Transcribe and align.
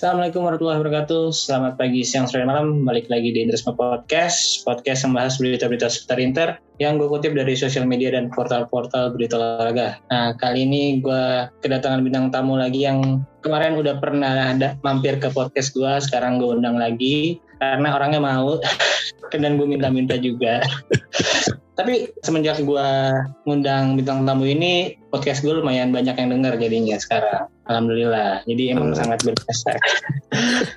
Assalamualaikum 0.00 0.48
warahmatullahi 0.48 0.80
wabarakatuh. 0.80 1.28
Selamat 1.28 1.76
pagi, 1.76 2.00
siang, 2.00 2.24
sore, 2.24 2.48
malam. 2.48 2.88
Balik 2.88 3.12
lagi 3.12 3.36
di 3.36 3.44
Interisme 3.44 3.76
Podcast. 3.76 4.64
Podcast 4.64 5.04
yang 5.04 5.12
bahas 5.12 5.36
berita-berita 5.36 5.92
seputar 5.92 6.16
Inter 6.16 6.48
yang 6.80 6.96
gue 6.96 7.04
kutip 7.04 7.36
dari 7.36 7.52
sosial 7.52 7.84
media 7.84 8.16
dan 8.16 8.32
portal-portal 8.32 9.12
berita 9.12 9.36
olahraga. 9.36 10.00
Nah, 10.08 10.32
kali 10.40 10.64
ini 10.64 11.04
gue 11.04 11.52
kedatangan 11.60 12.00
bintang 12.00 12.32
tamu 12.32 12.56
lagi 12.56 12.88
yang 12.88 13.28
kemarin 13.44 13.76
udah 13.76 14.00
pernah 14.00 14.56
ada 14.56 14.80
mampir 14.80 15.20
ke 15.20 15.28
podcast 15.36 15.76
gue. 15.76 15.92
Sekarang 16.00 16.40
gue 16.40 16.48
undang 16.48 16.80
lagi 16.80 17.36
karena 17.60 17.92
orangnya 17.92 18.24
mau 18.24 18.56
dan 19.36 19.60
gue 19.60 19.68
minta-minta 19.68 20.16
juga. 20.16 20.64
Tapi 21.76 22.08
semenjak 22.24 22.64
gue 22.64 22.88
ngundang 23.44 24.00
bintang 24.00 24.24
tamu 24.24 24.48
ini, 24.48 24.96
podcast 25.10 25.42
gue 25.42 25.50
lumayan 25.50 25.90
banyak 25.90 26.14
yang 26.14 26.30
denger 26.30 26.54
jadinya 26.56 26.96
sekarang. 26.96 27.50
Alhamdulillah. 27.66 28.46
Jadi 28.46 28.74
emang 28.74 28.94
sangat 28.94 29.22
berkesan. 29.26 29.78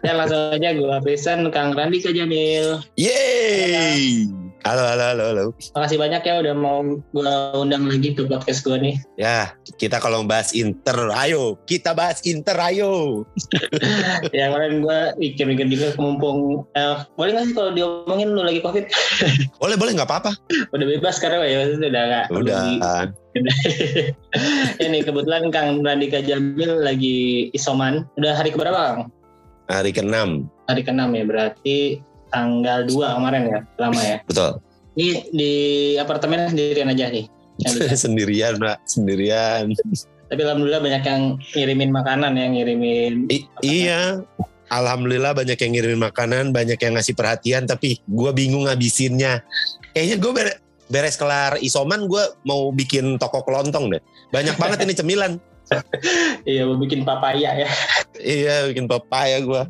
Dan 0.01 0.15
langsung 0.19 0.57
aja 0.57 0.73
gue 0.73 0.97
present 1.05 1.49
Kang 1.53 1.77
Randi 1.77 2.01
Kajamil. 2.01 2.81
Yeay! 2.97 4.27
Halo, 4.63 4.79
halo, 4.79 5.03
halo, 5.11 5.23
halo. 5.27 5.45
Makasih 5.75 5.99
banyak 5.99 6.23
ya 6.23 6.39
udah 6.39 6.55
mau 6.55 6.79
gue 6.87 7.33
undang 7.59 7.83
lagi 7.83 8.15
ke 8.15 8.23
podcast 8.23 8.63
gue 8.63 8.79
nih. 8.79 8.95
Ya, 9.19 9.53
kita 9.75 9.99
kalau 9.99 10.23
bahas 10.23 10.55
Inter, 10.55 10.95
ayo. 11.19 11.59
Kita 11.67 11.91
bahas 11.91 12.23
Inter, 12.23 12.55
ayo. 12.71 13.27
ya 14.35 14.47
kemarin 14.47 14.79
gue 14.79 14.99
mikir-mikir 15.19 15.67
juga 15.67 15.99
mumpung. 15.99 16.63
Eh, 16.79 16.95
boleh 17.19 17.31
nggak 17.35 17.45
sih 17.51 17.55
kalau 17.59 17.75
diomongin 17.75 18.31
lu 18.31 18.39
lagi 18.39 18.63
COVID? 18.63 18.87
boleh, 19.61 19.75
boleh, 19.75 19.91
nggak 19.99 20.07
apa-apa. 20.07 20.31
udah 20.71 20.87
bebas 20.95 21.19
sekarang 21.19 21.43
ya, 21.43 21.67
udah 21.67 22.03
nggak. 22.07 22.25
Udah. 22.31 23.11
Ini 24.85 24.97
kebetulan 25.01 25.49
Kang 25.49 25.81
Randika 25.81 26.21
Jamil 26.21 26.81
lagi 26.81 27.49
isoman. 27.51 28.05
Udah 28.17 28.37
hari 28.37 28.53
keberapa 28.53 28.77
Kang? 28.77 28.99
Hari 29.71 29.91
ke-6. 29.95 30.45
Hari 30.69 30.81
ke-6 30.85 31.01
ya, 31.13 31.23
berarti 31.25 31.77
tanggal 32.29 32.85
2 32.85 32.93
kemarin 32.93 33.43
ya, 33.49 33.59
lama 33.79 34.01
ya. 34.01 34.17
Betul. 34.25 34.51
Ini 34.93 35.13
di 35.33 35.53
apartemen 35.97 36.53
sendirian 36.53 36.91
aja 36.93 37.09
nih. 37.09 37.25
sendirian, 38.03 38.61
Mbak, 38.61 38.77
sendirian. 38.85 39.73
Tapi 40.29 40.41
alhamdulillah 40.41 40.81
banyak 40.81 41.03
yang 41.05 41.21
ngirimin 41.53 41.91
makanan 41.93 42.33
yang 42.37 42.57
ngirimin. 42.57 43.29
I 43.29 43.45
iya. 43.61 44.01
Alhamdulillah 44.73 45.37
banyak 45.37 45.53
yang 45.53 45.71
ngirimin 45.77 46.01
makanan, 46.01 46.49
banyak 46.49 46.81
yang 46.81 46.97
ngasih 46.97 47.13
perhatian, 47.13 47.69
tapi 47.69 48.01
gue 48.09 48.31
bingung 48.33 48.65
ngabisinnya. 48.65 49.45
Kayaknya 49.93 50.17
gue 50.17 50.31
beres, 50.91 51.15
kelar 51.15 51.59
isoman, 51.63 52.07
gue 52.07 52.23
mau 52.47 52.71
bikin 52.71 53.19
toko 53.19 53.43
kelontong 53.43 53.93
deh. 53.93 54.01
Banyak 54.31 54.55
banget 54.59 54.83
ini 54.83 54.93
cemilan. 54.95 55.31
iya, 56.49 56.67
mau 56.67 56.75
bikin 56.75 57.07
papaya 57.07 57.55
ya. 57.55 57.69
iya, 58.19 58.67
bikin 58.67 58.87
papaya 58.87 59.39
gue. 59.39 59.63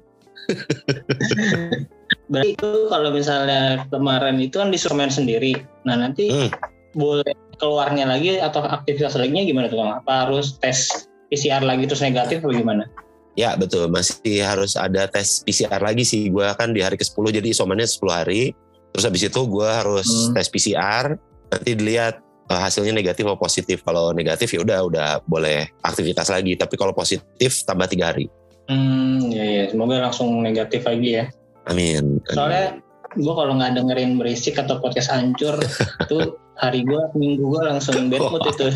Berarti 2.29 2.49
itu 2.57 2.71
kalau 2.89 3.09
misalnya 3.13 3.85
kemarin 3.89 4.41
itu 4.41 4.55
kan 4.59 4.69
di 4.73 4.79
Surmen 4.79 5.11
sendiri. 5.11 5.59
Nah 5.87 5.99
nanti 5.99 6.29
hmm. 6.29 6.49
boleh 6.97 7.33
keluarnya 7.57 8.09
lagi 8.09 8.41
atau 8.41 8.65
aktivitas 8.65 9.15
lainnya 9.15 9.45
gimana 9.45 9.67
tuh? 9.69 9.81
Apa 9.81 10.27
harus 10.27 10.57
tes 10.59 11.07
PCR 11.29 11.63
lagi 11.63 11.87
terus 11.87 12.03
negatif 12.03 12.43
atau 12.43 12.53
gimana? 12.53 12.89
Ya 13.33 13.57
betul, 13.57 13.89
masih 13.89 14.45
harus 14.45 14.77
ada 14.77 15.09
tes 15.09 15.41
PCR 15.41 15.81
lagi 15.81 16.05
sih. 16.05 16.29
Gue 16.29 16.45
kan 16.53 16.69
di 16.69 16.85
hari 16.85 17.01
ke-10 17.01 17.41
jadi 17.41 17.47
isomannya 17.49 17.89
10 17.89 18.05
hari. 18.13 18.53
Terus 18.93 19.03
habis 19.09 19.23
itu 19.25 19.41
gue 19.49 19.69
harus 19.69 20.07
hmm. 20.07 20.33
tes 20.37 20.47
PCR. 20.49 21.05
Nanti 21.49 21.71
dilihat 21.73 22.21
uh, 22.49 22.61
hasilnya 22.61 22.93
negatif 22.93 23.25
atau 23.25 23.37
positif. 23.37 23.81
Kalau 23.81 24.13
negatif 24.13 24.53
ya 24.53 24.61
udah 24.61 24.79
udah 24.85 25.07
boleh 25.25 25.69
aktivitas 25.81 26.29
lagi. 26.29 26.53
Tapi 26.53 26.77
kalau 26.77 26.93
positif 26.93 27.65
tambah 27.65 27.89
tiga 27.89 28.13
hari. 28.13 28.29
Hmm, 28.69 29.33
ya 29.33 29.43
ya. 29.43 29.63
Semoga 29.73 29.99
langsung 29.99 30.39
negatif 30.45 30.85
lagi 30.85 31.09
ya. 31.19 31.25
Amin. 31.67 32.21
Soalnya 32.29 32.79
gue 33.13 33.33
kalau 33.33 33.53
nggak 33.57 33.77
dengerin 33.77 34.17
berisik 34.17 34.57
atau 34.57 34.81
podcast 34.81 35.13
hancur 35.13 35.61
itu 36.05 36.33
hari 36.57 36.85
gue 36.85 37.01
minggu 37.17 37.45
gue 37.45 37.61
langsung 37.65 38.09
bad 38.09 38.21
mood 38.29 38.45
itu. 38.53 38.67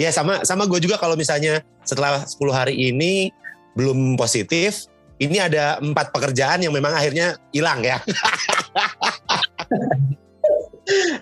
ya 0.00 0.12
sama 0.12 0.44
sama 0.44 0.68
gue 0.68 0.80
juga 0.80 1.00
kalau 1.00 1.16
misalnya 1.16 1.60
setelah 1.84 2.24
10 2.24 2.40
hari 2.52 2.74
ini 2.92 3.32
belum 3.76 4.16
positif, 4.16 4.88
ini 5.16 5.36
ada 5.40 5.80
empat 5.80 6.12
pekerjaan 6.12 6.64
yang 6.64 6.72
memang 6.72 6.92
akhirnya 6.92 7.40
hilang 7.52 7.82
ya. 7.84 7.98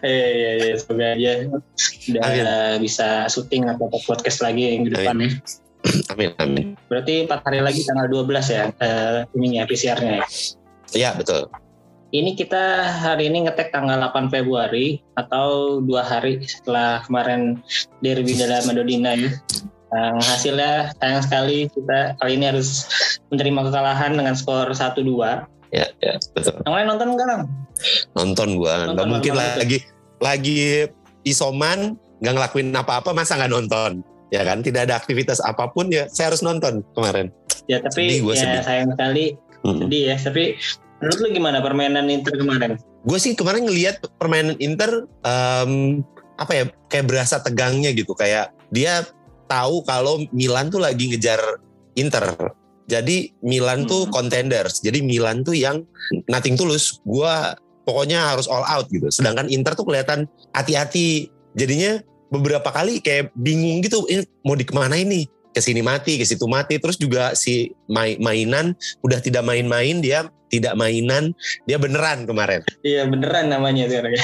Iya 0.04 0.28
iya 0.28 0.50
iya 0.60 0.74
semoga 0.76 1.16
aja 1.16 1.32
udah 1.48 2.20
Amin. 2.20 2.84
bisa 2.84 3.24
syuting 3.32 3.64
atau 3.64 3.88
podcast 4.04 4.44
lagi 4.44 4.76
yang 4.76 4.84
di 4.84 4.92
depan 4.92 5.16
ya. 5.24 5.30
Amin, 6.12 6.32
amin. 6.40 6.66
Berarti 6.88 7.28
empat 7.28 7.44
hari 7.44 7.60
lagi 7.60 7.84
tanggal 7.84 8.08
12 8.08 8.56
ya, 8.56 8.72
uh, 8.72 9.28
ininya 9.36 9.68
PCR-nya 9.68 10.12
ya? 10.16 10.26
Iya, 10.96 11.10
betul. 11.12 11.44
Ini 12.08 12.32
kita 12.40 12.88
hari 13.04 13.28
ini 13.28 13.44
ngetek 13.44 13.68
tanggal 13.68 14.00
8 14.00 14.32
Februari 14.32 15.04
atau 15.12 15.80
dua 15.84 16.00
hari 16.00 16.40
setelah 16.40 17.04
kemarin 17.04 17.60
derby 18.00 18.32
dalam 18.32 18.64
Madodina 18.64 19.12
ya. 19.12 19.28
Nah, 19.94 20.18
hasilnya 20.18 20.90
sayang 20.98 21.22
sekali 21.22 21.70
kita 21.70 22.18
kali 22.18 22.32
ini 22.34 22.50
harus 22.50 22.90
menerima 23.30 23.70
kekalahan 23.70 24.18
dengan 24.18 24.34
skor 24.34 24.74
1-2. 24.74 25.06
Ya, 25.70 25.86
ya, 26.02 26.18
betul. 26.34 26.58
Yang 26.66 26.74
lain 26.74 26.86
nonton 26.90 27.08
enggak, 27.14 27.26
Nonton 28.18 28.48
gua. 28.58 28.74
Nonton, 28.90 28.94
nggak 28.94 29.06
mungkin 29.06 29.32
lagi 29.38 29.78
lagi 30.18 30.86
isoman 31.26 31.98
nggak 32.22 32.34
ngelakuin 32.40 32.70
apa-apa 32.72 33.10
masa 33.12 33.36
nggak 33.36 33.52
nonton 33.52 34.00
ya 34.32 34.42
kan 34.46 34.64
tidak 34.64 34.88
ada 34.88 34.96
aktivitas 34.96 35.42
apa 35.44 35.68
pun 35.72 35.92
ya 35.92 36.08
saya 36.08 36.32
harus 36.32 36.40
nonton 36.40 36.80
kemarin 36.96 37.28
ya 37.68 37.80
tapi 37.84 38.20
sedih, 38.20 38.32
ya 38.32 38.36
sedih. 38.38 38.62
sayang 38.64 38.90
sekali 38.96 39.26
hmm. 39.66 39.78
sedih 39.84 40.02
ya 40.08 40.16
tapi 40.16 40.44
menurut 41.02 41.18
lu 41.20 41.28
gimana 41.36 41.58
permainan 41.60 42.06
Inter 42.08 42.34
kemarin 42.38 42.80
gue 42.80 43.18
sih 43.20 43.36
kemarin 43.36 43.68
ngelihat 43.68 44.00
permainan 44.16 44.56
Inter 44.62 45.04
um, 45.26 46.00
apa 46.40 46.52
ya 46.56 46.64
kayak 46.88 47.06
berasa 47.12 47.38
tegangnya 47.44 47.92
gitu 47.92 48.16
kayak 48.16 48.50
dia 48.72 49.04
tahu 49.46 49.84
kalau 49.84 50.20
Milan 50.32 50.68
tuh 50.68 50.82
lagi 50.82 51.10
ngejar 51.12 51.40
Inter. 51.94 52.34
Jadi 52.84 53.32
Milan 53.40 53.84
hmm. 53.84 53.90
tuh 53.90 54.02
contenders. 54.12 54.84
Jadi 54.84 55.00
Milan 55.00 55.40
tuh 55.40 55.56
yang 55.56 55.84
nothing 56.28 56.54
tulus. 56.58 57.00
Gue 57.06 57.32
pokoknya 57.88 58.34
harus 58.36 58.44
all 58.50 58.64
out 58.64 58.86
gitu. 58.92 59.08
Sedangkan 59.08 59.48
Inter 59.48 59.72
tuh 59.72 59.88
kelihatan 59.88 60.28
hati-hati. 60.52 61.32
Jadinya 61.56 62.02
beberapa 62.28 62.68
kali 62.68 63.00
kayak 63.00 63.32
bingung 63.38 63.80
gitu. 63.80 64.04
Ini 64.10 64.26
mau 64.44 64.58
di 64.58 64.66
ke 64.68 64.74
mana 64.76 65.00
ini? 65.00 65.24
Ke 65.54 65.62
sini 65.62 65.80
mati 65.80 66.18
ke 66.18 66.26
situ 66.26 66.44
mati. 66.44 66.76
Terus 66.76 66.98
juga 67.00 67.32
si 67.38 67.72
main 67.88 68.18
mainan 68.20 68.74
udah 69.06 69.22
tidak 69.22 69.46
main-main 69.46 70.02
dia 70.04 70.28
tidak 70.52 70.76
mainan. 70.76 71.32
Dia 71.64 71.80
beneran 71.80 72.28
kemarin. 72.28 72.60
Iya 72.84 73.08
beneran 73.08 73.48
namanya 73.48 73.88
tuh. 73.88 74.02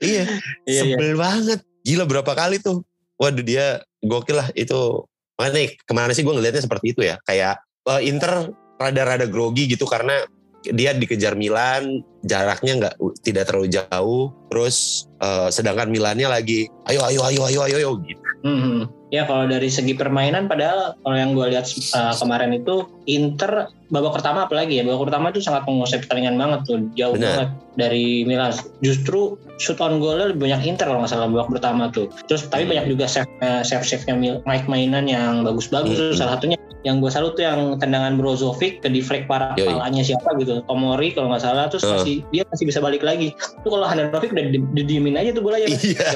Iya, 0.00 0.24
iya 0.64 0.80
sebel 0.80 1.12
iya. 1.12 1.20
banget. 1.20 1.60
Gila 1.84 2.08
berapa 2.08 2.32
kali 2.32 2.56
tuh 2.56 2.80
waduh 3.20 3.44
dia 3.44 3.84
gokil 4.00 4.40
lah. 4.40 4.48
Itu 4.56 5.06
mana 5.36 5.68
ke 5.68 5.92
mana 5.92 6.16
sih 6.16 6.24
gue 6.24 6.32
ngelihatnya 6.32 6.64
seperti 6.64 6.96
itu 6.96 7.00
ya. 7.04 7.20
Kayak 7.28 7.60
uh, 7.84 8.00
Inter 8.00 8.48
rada-rada 8.80 9.28
grogi 9.28 9.68
gitu 9.68 9.84
karena 9.84 10.24
dia 10.60 10.92
dikejar 10.92 11.40
Milan 11.40 12.04
jaraknya 12.24 12.72
nggak 12.80 12.94
tidak 13.20 13.52
terlalu 13.52 13.68
jauh. 13.68 14.32
Terus 14.48 15.06
uh, 15.20 15.52
sedangkan 15.52 15.92
Milannya 15.92 16.28
lagi 16.32 16.68
ayo 16.88 17.04
ayo 17.04 17.20
ayo 17.28 17.40
ayo 17.48 17.60
ayo, 17.68 17.76
ayo 17.76 17.90
gitu. 18.04 18.20
Hmm, 18.40 18.88
ya 19.12 19.28
kalau 19.28 19.44
dari 19.44 19.68
segi 19.68 19.92
permainan 19.92 20.48
padahal 20.48 20.96
kalau 21.04 21.16
yang 21.16 21.36
gue 21.36 21.46
lihat 21.52 21.68
uh, 21.92 22.16
kemarin 22.16 22.56
itu 22.56 22.88
Inter 23.04 23.68
babak 23.90 24.16
pertama 24.18 24.46
apalagi 24.46 24.80
ya 24.80 24.82
babak 24.86 25.10
pertama 25.10 25.34
itu 25.34 25.42
sangat 25.42 25.66
menguasai 25.66 26.00
pertandingan 26.02 26.38
banget 26.38 26.60
tuh 26.66 26.78
jauh 26.94 27.14
Bener. 27.18 27.26
banget 27.34 27.48
dari 27.74 28.06
Milan. 28.24 28.54
Justru 28.80 29.36
shoot 29.58 29.78
on 29.82 29.98
goalnya 29.98 30.30
lebih 30.32 30.48
banyak 30.48 30.62
Inter 30.66 30.88
kalau 30.88 31.02
nggak 31.02 31.12
salah 31.12 31.26
babak 31.28 31.50
pertama 31.50 31.90
tuh. 31.90 32.06
Terus 32.30 32.46
tapi 32.48 32.66
hmm. 32.66 32.70
banyak 32.74 32.86
juga 32.96 33.04
save 33.10 33.30
save 33.66 33.84
save 33.84 34.04
nya 34.06 34.38
Mike 34.46 34.70
mainan 34.70 35.10
yang 35.10 35.42
bagus-bagus. 35.42 35.98
Hmm. 35.98 36.16
salah 36.16 36.38
satunya 36.38 36.56
yang 36.80 37.04
gue 37.04 37.12
salut 37.12 37.36
tuh 37.36 37.44
yang 37.44 37.76
tendangan 37.76 38.16
Brozovic 38.16 38.80
ke 38.80 38.88
deflect 38.88 39.28
para 39.28 39.52
kepalanya 39.52 40.00
siapa 40.00 40.32
gitu 40.40 40.64
Tomori 40.64 41.12
kalau 41.12 41.28
nggak 41.28 41.44
salah. 41.44 41.68
Terus 41.68 41.84
uh. 41.84 42.00
masih 42.00 42.24
dia 42.32 42.42
masih 42.48 42.64
bisa 42.64 42.80
balik 42.80 43.04
lagi. 43.04 43.36
Tuh 43.66 43.70
kalau 43.74 43.84
Handanovic 43.84 44.32
udah 44.32 44.44
didiemin 44.72 45.18
aja 45.18 45.36
tuh 45.36 45.44
bolanya. 45.44 45.68
Iya, 45.70 46.06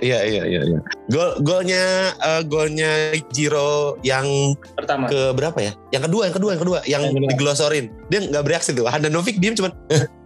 iya 0.00 0.18
iya. 0.22 0.42
iya 0.46 0.60
iya 0.62 0.80
gol 1.12 1.36
golnya 1.44 2.14
uh, 2.24 2.42
golnya 2.46 3.12
Giro 3.32 4.00
yang 4.00 4.56
pertama. 4.76 5.12
ke 5.12 5.36
berapa 5.36 5.58
ya? 5.60 5.72
Yang 5.92 6.02
kedua 6.08 6.11
yang 6.20 6.34
kedua 6.36 6.50
yang 6.52 6.62
kedua 6.62 6.78
yang, 6.84 7.02
yang 7.08 7.32
diglosorin 7.32 7.88
dia 8.12 8.20
nggak 8.28 8.44
bereaksi 8.44 8.76
tuh 8.76 8.84
Handanovic 8.84 9.40
diem 9.40 9.56
cuman 9.56 9.72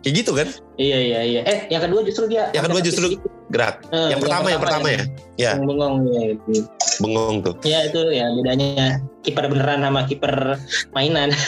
kayak 0.02 0.14
gitu 0.18 0.34
kan 0.34 0.50
iya 0.82 0.98
iya 0.98 1.20
iya 1.22 1.40
eh 1.46 1.58
yang 1.70 1.86
kedua 1.86 2.02
justru 2.02 2.26
dia 2.26 2.50
yang 2.50 2.66
kedua 2.66 2.82
justru 2.82 3.14
gerak. 3.50 3.86
Uh, 3.94 4.10
yang, 4.10 4.20
pertama 4.22 4.46
yang 4.50 4.62
pertama 4.62 4.86
ya. 4.90 5.02
Ya. 5.38 5.50
Yang 5.54 5.66
bengong 5.70 5.94
ya. 6.10 6.22
Bengong 6.98 7.36
tuh. 7.44 7.54
Ya 7.62 7.78
itu 7.86 8.00
ya 8.10 8.26
bedanya 8.34 8.98
kiper 9.22 9.46
beneran 9.46 9.86
sama 9.86 10.06
kiper 10.06 10.58
mainan. 10.94 11.30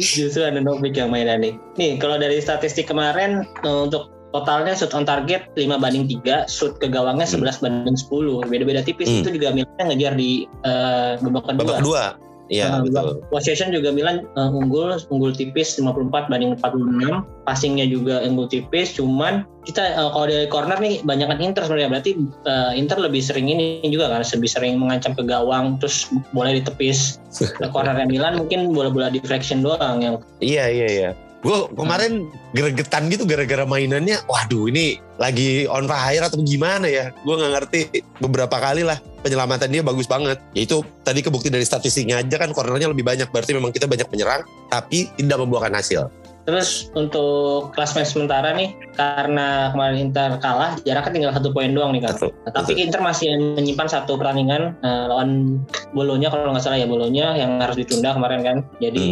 Justru 0.00 0.46
ada 0.46 0.60
Novik 0.62 0.96
yang 0.96 1.12
mainan 1.12 1.44
nih. 1.44 1.54
Nih 1.76 1.90
kalau 2.00 2.16
dari 2.16 2.40
statistik 2.40 2.88
kemarin 2.88 3.44
untuk 3.64 4.08
totalnya 4.30 4.78
shoot 4.78 4.94
on 4.94 5.02
target 5.02 5.50
5 5.58 5.66
banding 5.82 6.06
3, 6.06 6.46
shoot 6.46 6.78
ke 6.78 6.86
gawangnya 6.86 7.26
11 7.26 7.60
banding 7.60 7.96
10. 7.98 8.46
Beda-beda 8.48 8.80
tipis 8.86 9.10
Hmm. 9.10 9.20
itu 9.26 9.30
juga 9.40 9.48
Milan 9.52 9.84
ngejar 9.90 10.14
di 10.14 10.46
eh, 10.64 11.18
babak 11.20 11.52
kedua. 11.52 11.60
Babak 11.66 11.78
kedua. 11.82 12.04
Iya, 12.50 12.66
Nah, 12.66 12.82
betul. 12.82 13.22
Possession 13.30 13.70
juga 13.70 13.94
Milan 13.94 14.26
eh, 14.26 14.50
unggul, 14.50 14.98
unggul 15.08 15.30
tipis 15.30 15.78
54 15.78 16.26
banding 16.26 16.58
46. 16.58 17.22
Passingnya 17.46 17.86
juga 17.86 18.26
unggul 18.26 18.50
tipis, 18.50 18.98
cuman 18.98 19.46
kita 19.62 19.94
eh, 19.94 20.10
kalau 20.10 20.26
dari 20.26 20.50
corner 20.50 20.78
nih 20.82 20.98
banyakan 21.06 21.38
Inter 21.38 21.62
sebenarnya. 21.62 21.90
Berarti 21.94 22.10
eh, 22.50 22.72
Inter 22.74 22.98
lebih 22.98 23.22
sering 23.22 23.46
ini 23.46 23.86
juga 23.86 24.10
kan, 24.10 24.26
lebih 24.26 24.50
sering 24.50 24.82
mengancam 24.82 25.14
ke 25.14 25.22
gawang, 25.22 25.78
terus 25.78 26.10
boleh 26.34 26.60
ditepis. 26.60 27.22
Nah, 27.62 27.70
cornernya 27.70 28.08
Milan 28.10 28.40
mungkin 28.40 28.74
bola-bola 28.74 29.12
deflection 29.12 29.62
doang 29.62 30.02
yang 30.02 30.18
Iya, 30.42 30.66
iya, 30.66 30.88
iya. 30.90 31.10
Gue 31.40 31.56
kemarin 31.72 32.28
gregetan 32.52 33.08
gitu 33.08 33.24
gara-gara 33.24 33.64
mainannya. 33.64 34.20
Waduh, 34.28 34.68
ini 34.68 35.00
lagi 35.16 35.64
on 35.72 35.88
fire 35.88 36.28
atau 36.28 36.36
gimana 36.44 36.84
ya? 36.84 37.08
Gue 37.24 37.34
nggak 37.40 37.52
ngerti. 37.56 37.80
Beberapa 38.20 38.60
kali 38.60 38.84
lah 38.84 39.00
penyelamatan 39.24 39.72
dia 39.72 39.80
bagus 39.80 40.04
banget. 40.04 40.36
Ya 40.52 40.68
itu 40.68 40.84
tadi 41.00 41.24
kebukti 41.24 41.48
dari 41.48 41.64
statistiknya 41.64 42.20
aja 42.20 42.36
kan 42.36 42.52
cornernya 42.52 42.92
lebih 42.92 43.08
banyak. 43.08 43.32
Berarti 43.32 43.56
memang 43.56 43.72
kita 43.72 43.88
banyak 43.88 44.08
menyerang, 44.12 44.44
tapi 44.68 45.08
tidak 45.16 45.40
membuahkan 45.40 45.72
hasil. 45.80 46.12
Terus 46.48 46.88
untuk 46.96 47.70
klasmen 47.76 48.08
sementara 48.08 48.56
nih 48.56 48.72
karena 48.96 49.70
kemarin 49.76 50.08
Inter 50.08 50.40
kalah 50.40 50.72
jaraknya 50.88 51.12
tinggal 51.12 51.32
satu 51.36 51.52
poin 51.52 51.72
doang 51.76 51.92
nih 51.92 52.02
kan. 52.08 52.16
Betul. 52.16 52.32
Tapi 52.48 52.72
Inter 52.80 53.00
masih 53.04 53.36
menyimpan 53.56 53.88
satu 53.88 54.16
pertandingan 54.16 54.74
eh, 54.80 55.04
lawan 55.06 55.60
Bolonya 55.92 56.32
kalau 56.32 56.52
nggak 56.56 56.64
salah 56.64 56.80
ya 56.80 56.88
Bolonya 56.88 57.36
yang 57.36 57.60
harus 57.60 57.76
ditunda 57.76 58.16
kemarin 58.16 58.40
kan. 58.40 58.56
Jadi 58.80 59.06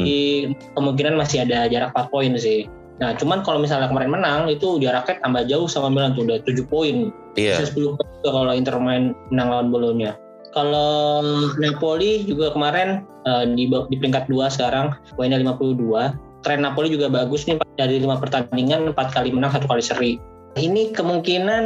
kemungkinan 0.72 1.14
masih 1.20 1.44
ada 1.44 1.68
jarak 1.68 1.92
4 1.92 2.08
poin 2.12 2.32
sih. 2.40 2.64
Nah 2.98 3.14
cuman 3.14 3.44
kalau 3.46 3.62
misalnya 3.62 3.86
kemarin 3.92 4.10
menang 4.10 4.40
itu 4.50 4.80
jaraknya 4.82 5.22
tambah 5.22 5.46
jauh 5.46 5.68
sama 5.70 5.92
Milan 5.92 6.16
tuh 6.16 6.24
udah 6.24 6.40
7 6.42 6.64
poin. 6.64 7.12
Iya. 7.36 7.60
Bisa 7.60 7.76
10 7.76 7.94
poin 7.94 8.08
kalau 8.24 8.52
Inter 8.56 8.74
main 8.80 9.12
menang 9.28 9.48
lawan 9.52 9.68
Bolonya. 9.68 10.16
Kalau 10.56 11.20
Napoli 11.60 12.24
juga 12.24 12.56
kemarin 12.56 13.04
eh, 13.28 13.44
di, 13.52 13.68
di 13.68 13.96
peringkat 14.00 14.32
2 14.32 14.48
sekarang 14.48 14.96
poinnya 15.12 15.36
52 15.36 16.27
tren 16.42 16.62
Napoli 16.62 16.92
juga 16.92 17.10
bagus 17.10 17.46
nih 17.46 17.58
dari 17.76 17.98
lima 18.02 18.18
pertandingan 18.18 18.92
empat 18.94 19.14
kali 19.14 19.30
menang 19.34 19.54
satu 19.54 19.66
kali 19.66 19.82
seri. 19.82 20.12
Ini 20.58 20.90
kemungkinan 20.90 21.64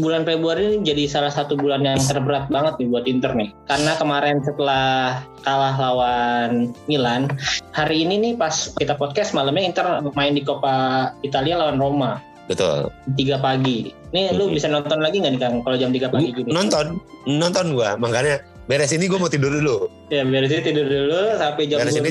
bulan 0.00 0.24
Februari 0.24 0.72
ini 0.72 0.76
jadi 0.86 1.04
salah 1.10 1.28
satu 1.28 1.58
bulan 1.60 1.84
yang 1.84 2.00
terberat 2.00 2.48
banget 2.48 2.78
nih 2.80 2.88
buat 2.88 3.04
Inter 3.04 3.36
nih. 3.36 3.52
Karena 3.68 3.92
kemarin 4.00 4.40
setelah 4.40 5.20
kalah 5.44 5.76
lawan 5.76 6.72
Milan, 6.88 7.28
hari 7.76 8.06
ini 8.06 8.16
nih 8.16 8.32
pas 8.40 8.72
kita 8.80 8.96
podcast 8.96 9.36
malamnya 9.36 9.66
Inter 9.68 9.86
main 10.16 10.32
di 10.32 10.40
Coppa 10.40 11.10
Italia 11.20 11.60
lawan 11.60 11.76
Roma 11.76 12.22
Betul. 12.48 12.88
tiga 13.18 13.36
pagi. 13.42 13.92
Nih 14.16 14.32
lu 14.32 14.48
Mhm. 14.48 14.54
bisa 14.56 14.66
nonton 14.72 15.04
lagi 15.04 15.20
nggak 15.20 15.32
nih 15.36 15.40
Kang 15.42 15.54
kalau 15.60 15.76
jam 15.76 15.92
3 15.92 16.08
pagi 16.08 16.32
gini? 16.32 16.48
Nonton, 16.48 16.96
nonton 17.28 17.76
gua. 17.76 17.94
Makanya 18.00 18.40
beres 18.66 18.94
ini 18.94 19.04
gue 19.10 19.18
mau 19.20 19.28
tidur 19.28 19.52
dulu. 19.52 19.90
Ya 20.08 20.24
beres 20.24 20.48
ini 20.48 20.62
tidur 20.64 20.86
dulu 20.88 21.36
sampai 21.36 21.68
jam 21.68 21.78
Beres 21.82 21.98
ini. 21.98 22.10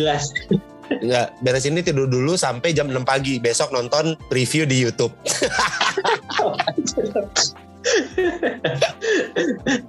12. 0.98 1.06
Enggak, 1.06 1.28
beres 1.46 1.70
ini 1.70 1.86
tidur 1.86 2.10
dulu 2.10 2.34
sampai 2.34 2.74
jam 2.74 2.90
6 2.90 3.06
pagi. 3.06 3.38
Besok 3.38 3.70
nonton 3.70 4.18
review 4.34 4.66
di 4.66 4.82
YouTube. 4.82 5.14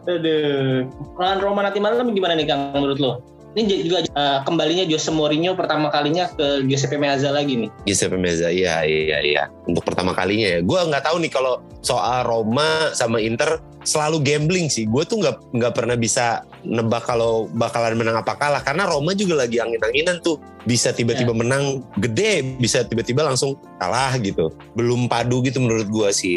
Aduh. 0.06 0.86
Lawan 1.18 1.38
Roma 1.40 1.64
nanti 1.64 1.80
malam 1.80 2.12
gimana 2.12 2.36
nih 2.36 2.46
Kang 2.46 2.76
menurut 2.76 3.00
lo? 3.00 3.12
Ini 3.50 3.82
juga 3.82 4.06
eh, 4.06 4.38
kembalinya 4.46 4.86
Jose 4.86 5.10
Mourinho 5.10 5.58
pertama 5.58 5.90
kalinya 5.90 6.30
ke 6.38 6.62
Giuseppe 6.70 6.94
Meazza 6.94 7.34
lagi 7.34 7.66
nih. 7.66 7.70
Giuseppe 7.82 8.14
Meazza, 8.14 8.46
iya 8.46 8.86
iya 8.86 9.18
iya. 9.26 9.42
Untuk 9.66 9.82
pertama 9.82 10.14
kalinya 10.14 10.54
ya. 10.54 10.58
Gue 10.62 10.78
nggak 10.78 11.02
tahu 11.02 11.18
nih 11.18 11.34
kalau 11.34 11.58
soal 11.82 12.22
Roma 12.22 12.94
sama 12.94 13.18
Inter 13.18 13.58
selalu 13.82 14.22
gambling 14.22 14.70
sih. 14.70 14.86
Gue 14.86 15.02
tuh 15.02 15.18
nggak 15.18 15.50
nggak 15.50 15.72
pernah 15.74 15.98
bisa 15.98 16.46
nebak 16.64 17.06
kalau 17.08 17.48
bakalan 17.56 17.96
menang 17.96 18.20
apa 18.20 18.36
kalah 18.36 18.62
karena 18.62 18.86
Roma 18.88 19.16
juga 19.16 19.44
lagi 19.44 19.60
angin-anginan 19.60 20.20
tuh. 20.20 20.38
Bisa 20.68 20.92
tiba-tiba 20.92 21.32
menang 21.32 21.80
gede, 21.96 22.44
bisa 22.60 22.84
tiba-tiba 22.84 23.24
langsung 23.24 23.56
kalah 23.80 24.12
gitu. 24.20 24.52
Belum 24.76 25.08
padu 25.08 25.40
gitu 25.40 25.56
menurut 25.56 25.88
gue 25.88 26.08
si 26.12 26.32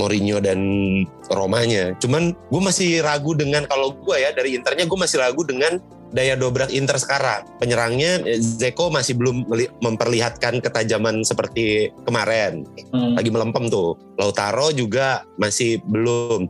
Mourinho 0.00 0.40
dan 0.40 0.58
Romanya. 1.28 1.92
Cuman 2.00 2.32
gue 2.32 2.62
masih 2.64 3.04
ragu 3.04 3.36
dengan 3.36 3.68
kalau 3.68 3.92
gue 3.92 4.16
ya 4.16 4.32
dari 4.32 4.56
Internya 4.56 4.88
gue 4.88 4.98
masih 4.98 5.20
ragu 5.20 5.44
dengan 5.44 5.76
daya 6.14 6.38
dobrak 6.38 6.70
Inter 6.70 6.96
sekarang. 6.96 7.42
Penyerangnya 7.58 8.22
eh, 8.22 8.38
Zeko 8.38 8.88
masih 8.88 9.18
belum 9.18 9.50
memperlihatkan 9.82 10.62
ketajaman 10.62 11.26
seperti 11.26 11.90
kemarin. 12.06 12.62
Hmm. 12.94 13.18
Lagi 13.18 13.28
melempem 13.34 13.66
tuh. 13.66 13.98
Lautaro 14.16 14.70
juga 14.70 15.26
masih 15.36 15.82
belum. 15.90 16.46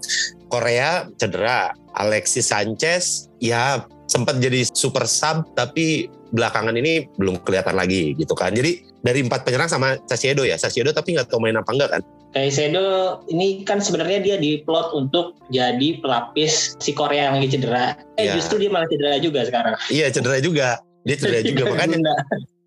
Korea 0.53 1.09
cedera. 1.17 1.73
Alexis 1.99 2.51
Sanchez 2.51 3.31
ya 3.39 3.87
sempat 4.11 4.37
jadi 4.39 4.69
super 4.77 5.09
sub 5.09 5.49
tapi 5.57 6.11
belakangan 6.35 6.75
ini 6.75 7.07
belum 7.17 7.41
kelihatan 7.47 7.79
lagi 7.79 8.13
gitu 8.19 8.35
kan. 8.35 8.51
Jadi 8.53 8.83
dari 9.07 9.23
empat 9.23 9.47
penyerang 9.47 9.71
sama 9.71 9.97
Sasiedo 10.11 10.43
ya. 10.43 10.59
Sasiedo 10.59 10.91
tapi 10.91 11.15
nggak 11.15 11.31
tahu 11.31 11.41
main 11.41 11.57
apa 11.57 11.71
enggak 11.71 11.91
kan. 11.95 12.03
Caicedo 12.35 13.23
ini 13.31 13.63
kan 13.63 13.79
sebenarnya 13.79 14.19
dia 14.19 14.37
diplot 14.43 14.91
untuk 14.91 15.39
jadi 15.55 16.03
pelapis 16.03 16.75
si 16.83 16.91
Korea 16.91 17.31
yang 17.31 17.39
lagi 17.39 17.55
cedera. 17.55 17.95
Eh 18.19 18.27
Iya. 18.27 18.35
justru 18.43 18.59
dia 18.59 18.71
malah 18.75 18.91
cedera 18.91 19.23
juga 19.23 19.47
sekarang. 19.47 19.75
Iya 19.87 20.07
cedera 20.11 20.39
juga. 20.43 20.69
Dia 21.07 21.15
cedera 21.15 21.41
juga 21.47 21.63
makanya 21.71 21.99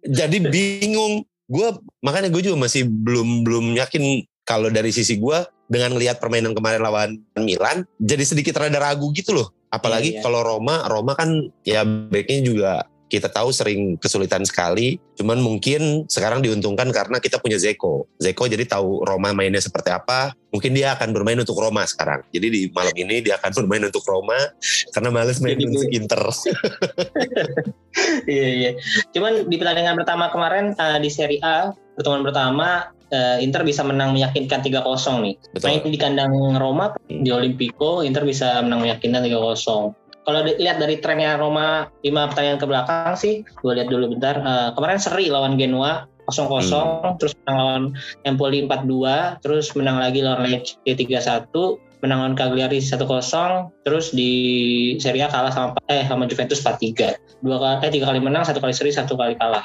jadi 0.08 0.38
bingung 0.48 1.28
gue 1.48 1.70
makanya 2.00 2.32
gue 2.32 2.44
juga 2.44 2.56
masih 2.60 2.88
belum 2.88 3.44
belum 3.44 3.66
yakin 3.76 4.24
kalau 4.48 4.72
dari 4.72 4.96
sisi 4.96 5.20
gue 5.20 5.44
dengan 5.68 6.00
lihat 6.00 6.24
permainan 6.24 6.56
kemarin 6.56 6.80
lawan 6.80 7.10
Milan 7.36 7.84
jadi 8.00 8.24
sedikit 8.24 8.56
rada 8.56 8.80
ragu 8.80 9.12
gitu 9.12 9.36
loh. 9.36 9.52
Apalagi 9.68 10.16
Iya. 10.16 10.24
kalau 10.24 10.40
Roma 10.48 10.88
Roma 10.88 11.12
kan 11.20 11.52
ya 11.68 11.84
backnya 11.84 12.40
juga 12.40 12.74
kita 13.08 13.32
tahu 13.32 13.56
sering 13.56 13.96
kesulitan 14.00 14.44
sekali. 14.44 15.00
Cuman 15.16 15.40
mungkin 15.40 16.06
sekarang 16.12 16.44
diuntungkan 16.44 16.92
karena 16.92 17.18
kita 17.24 17.40
punya 17.40 17.56
Zeko. 17.56 18.08
Zeko 18.20 18.52
jadi 18.52 18.68
tahu 18.68 19.08
Roma 19.08 19.32
mainnya 19.32 19.64
seperti 19.64 19.96
apa. 19.96 20.36
Mungkin 20.52 20.76
dia 20.76 20.96
akan 20.96 21.16
bermain 21.16 21.40
untuk 21.40 21.56
Roma 21.56 21.88
sekarang. 21.88 22.24
Jadi 22.32 22.48
di 22.52 22.62
malam 22.72 22.96
ini 22.96 23.24
dia 23.24 23.40
akan 23.40 23.52
bermain 23.64 23.84
untuk 23.88 24.04
Roma 24.04 24.36
karena 24.92 25.10
males 25.12 25.40
main 25.40 25.56
Jadi 25.56 25.64
untuk 25.68 25.88
Inter. 25.92 26.22
Iya 28.30 28.48
iya. 28.54 28.72
Cuman 29.10 29.50
di 29.50 29.56
pertandingan 29.58 29.98
pertama 29.98 30.30
kemarin 30.30 30.78
eh, 30.78 31.00
di 31.02 31.10
Serie 31.10 31.42
A 31.42 31.74
pertemuan 31.98 32.22
pertama 32.22 32.94
eh, 33.12 33.38
Inter 33.44 33.64
bisa 33.64 33.84
menang 33.84 34.14
meyakinkan 34.16 34.64
3-0 34.64 34.84
nih. 35.24 35.36
Main 35.64 35.80
betul 35.84 35.92
di 35.92 36.00
kandang 36.00 36.34
Roma 36.58 36.96
di 37.08 37.30
Olimpico 37.30 38.04
Inter 38.04 38.24
bisa 38.28 38.60
menang 38.64 38.84
meyakinkan 38.84 39.24
3-0. 39.24 39.94
Kalau 40.28 40.44
dilihat 40.44 40.84
dari 40.84 41.00
trennya 41.00 41.40
Roma 41.40 41.88
5 42.04 42.30
pertandingan 42.32 42.60
ke 42.60 42.68
belakang 42.68 43.16
sih, 43.16 43.48
gue 43.48 43.72
lihat 43.72 43.88
dulu 43.88 44.12
bentar. 44.12 44.36
Eh, 44.44 44.70
kemarin 44.76 45.00
seri 45.00 45.32
lawan 45.32 45.56
Genoa 45.56 46.04
0-0, 46.28 47.16
terus 47.16 47.32
menang 47.44 47.58
lawan 47.64 47.84
Empoli 48.28 48.68
4-2, 48.68 49.40
terus 49.40 49.72
menang 49.80 50.04
lagi 50.04 50.20
lawan 50.20 50.52
Lecce 50.52 50.76
3-1, 50.84 51.80
menang 52.04 52.20
lawan 52.28 52.36
Cagliari 52.36 52.84
1-0, 52.84 53.72
terus 53.88 54.12
di 54.12 54.32
Serie 55.00 55.26
A 55.26 55.32
kalah 55.32 55.54
sama 55.56 55.80
eh 55.88 56.04
sama 56.06 56.28
Juventus 56.28 56.60
4-3. 56.60 57.16
Dua 57.40 57.58
kali 57.58 57.76
eh 57.88 57.92
tiga 57.96 58.12
kali 58.12 58.20
menang, 58.20 58.44
satu 58.44 58.60
kali 58.60 58.76
seri, 58.76 58.92
satu 58.92 59.16
kali 59.16 59.40
kalah. 59.40 59.64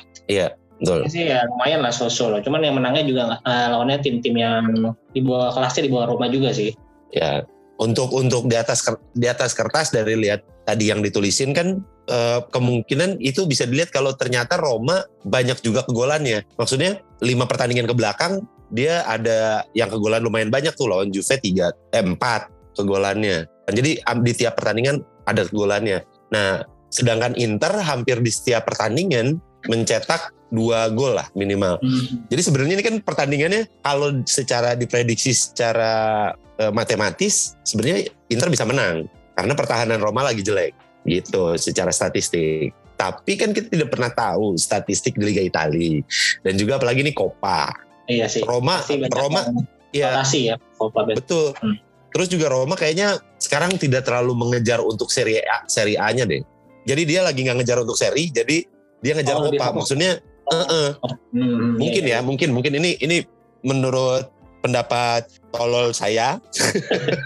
Betul 0.83 1.07
Ini 1.07 1.11
sih 1.15 1.23
ya 1.31 1.47
lumayan 1.47 1.81
lah 1.87 1.95
sosok 1.95 2.27
loh. 2.35 2.41
Cuman 2.43 2.67
yang 2.67 2.75
menangnya 2.75 3.07
juga 3.07 3.23
eh, 3.47 3.67
lawannya 3.71 4.03
tim-tim 4.03 4.35
yang 4.35 4.67
di 5.15 5.21
bawah 5.23 5.55
kelasnya 5.55 5.87
di 5.87 5.91
bawah 5.95 6.11
Roma 6.11 6.27
juga 6.27 6.51
sih. 6.51 6.75
ya 7.13 7.45
untuk 7.83 8.15
untuk 8.15 8.47
di 8.47 8.57
atas 8.57 8.87
di 9.13 9.27
atas 9.27 9.53
kertas 9.59 9.91
dari 9.91 10.15
lihat 10.15 10.47
tadi 10.63 10.95
yang 10.95 11.03
ditulisin 11.03 11.51
kan 11.51 11.83
eh, 12.07 12.41
kemungkinan 12.55 13.19
itu 13.19 13.43
bisa 13.51 13.67
dilihat 13.67 13.91
kalau 13.91 14.15
ternyata 14.15 14.55
Roma 14.61 15.03
banyak 15.27 15.59
juga 15.61 15.83
kegolannya 15.83 16.47
maksudnya 16.55 17.03
lima 17.19 17.51
pertandingan 17.51 17.91
ke 17.91 17.95
belakang 17.99 18.47
dia 18.73 19.05
ada 19.05 19.67
yang 19.77 19.93
kegolan 19.93 20.25
lumayan 20.25 20.49
banyak 20.49 20.73
tuh 20.79 20.89
lawan 20.89 21.11
Juve 21.11 21.37
tiga 21.43 21.75
eh, 21.93 22.01
empat 22.01 22.49
kegolannya 22.79 23.45
Dan 23.69 23.73
jadi 23.79 24.01
di 24.01 24.33
tiap 24.33 24.57
pertandingan 24.59 25.03
ada 25.27 25.43
kegolannya 25.45 26.07
nah 26.33 26.63
sedangkan 26.93 27.35
Inter 27.37 27.83
hampir 27.83 28.23
di 28.23 28.31
setiap 28.31 28.69
pertandingan 28.69 29.41
mencetak 29.69 30.33
dua 30.53 30.93
gol 30.93 31.17
lah 31.17 31.27
minimal 31.33 31.81
jadi 32.29 32.43
sebenarnya 32.45 32.75
ini 32.77 32.85
kan 32.85 32.95
pertandingannya 33.01 33.63
kalau 33.81 34.21
secara 34.29 34.77
diprediksi 34.77 35.33
secara 35.33 36.31
eh, 36.61 36.69
matematis 36.69 37.57
sebenarnya 37.65 38.13
Inter 38.29 38.53
bisa 38.53 38.69
menang 38.69 39.09
karena 39.33 39.53
pertahanan 39.57 39.99
Roma 39.99 40.29
lagi 40.29 40.45
jelek 40.45 40.77
gitu 41.09 41.59
secara 41.59 41.91
statistik. 41.91 42.73
Tapi 42.95 43.35
kan 43.35 43.51
kita 43.51 43.67
tidak 43.73 43.91
pernah 43.91 44.13
tahu 44.15 44.55
statistik 44.55 45.19
di 45.19 45.35
Liga 45.35 45.43
Italia 45.43 45.99
dan 46.47 46.55
juga 46.55 46.79
apalagi 46.79 47.03
ini 47.03 47.11
Coppa. 47.11 47.75
Iya 48.07 48.31
sih. 48.31 48.47
Roma 48.47 48.79
Roma 49.11 49.43
yang 49.91 50.23
ya 50.23 50.55
ya. 50.55 50.55
Copa 50.79 51.03
Bet. 51.03 51.25
betul. 51.25 51.51
Hmm. 51.59 51.77
Terus 52.13 52.29
juga 52.29 52.53
Roma 52.53 52.77
kayaknya 52.77 53.19
sekarang 53.41 53.75
tidak 53.81 54.05
terlalu 54.07 54.37
mengejar 54.37 54.85
untuk 54.85 55.09
Serie 55.09 55.43
A, 55.49 55.65
Serie 55.67 55.97
A-nya 55.99 56.29
deh. 56.29 56.45
Jadi 56.85 57.03
dia 57.09 57.25
lagi 57.25 57.41
nggak 57.43 57.63
ngejar 57.63 57.79
untuk 57.83 57.95
seri, 57.95 58.29
jadi 58.29 58.67
dia 59.01 59.13
ngejar 59.17 59.39
Oh, 59.39 59.49
fokus. 59.49 59.87
Maksudnya 59.87 60.21
eh, 60.51 60.67
eh, 60.67 60.91
Hmm, 61.33 61.79
mungkin 61.79 62.03
iya, 62.05 62.19
ya 62.19 62.27
mungkin 62.27 62.49
mungkin 62.53 62.73
ini 62.77 62.99
ini 63.01 63.25
menurut 63.63 64.29
pendapat 64.63 65.27
tolol 65.51 65.91
saya. 65.91 66.39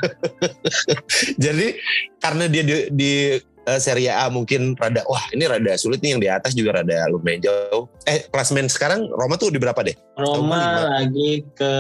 Jadi 1.45 1.77
karena 2.19 2.49
dia 2.49 2.63
di, 2.65 2.75
di 2.91 3.13
uh, 3.69 3.81
Serie 3.83 4.11
A 4.15 4.33
mungkin 4.33 4.73
rada 4.79 5.05
wah 5.05 5.23
ini 5.37 5.45
rada 5.45 5.77
sulit 5.77 6.01
nih 6.01 6.17
yang 6.17 6.23
di 6.23 6.29
atas 6.33 6.57
juga 6.57 6.81
rada 6.81 7.07
lumayan 7.13 7.45
jauh. 7.45 7.91
Eh 8.09 8.25
klasmen 8.33 8.71
sekarang 8.73 9.05
Roma 9.13 9.37
tuh 9.37 9.53
di 9.53 9.61
berapa 9.61 9.79
deh? 9.85 9.95
Roma 10.17 10.89
lagi 10.97 11.45
ke 11.53 11.73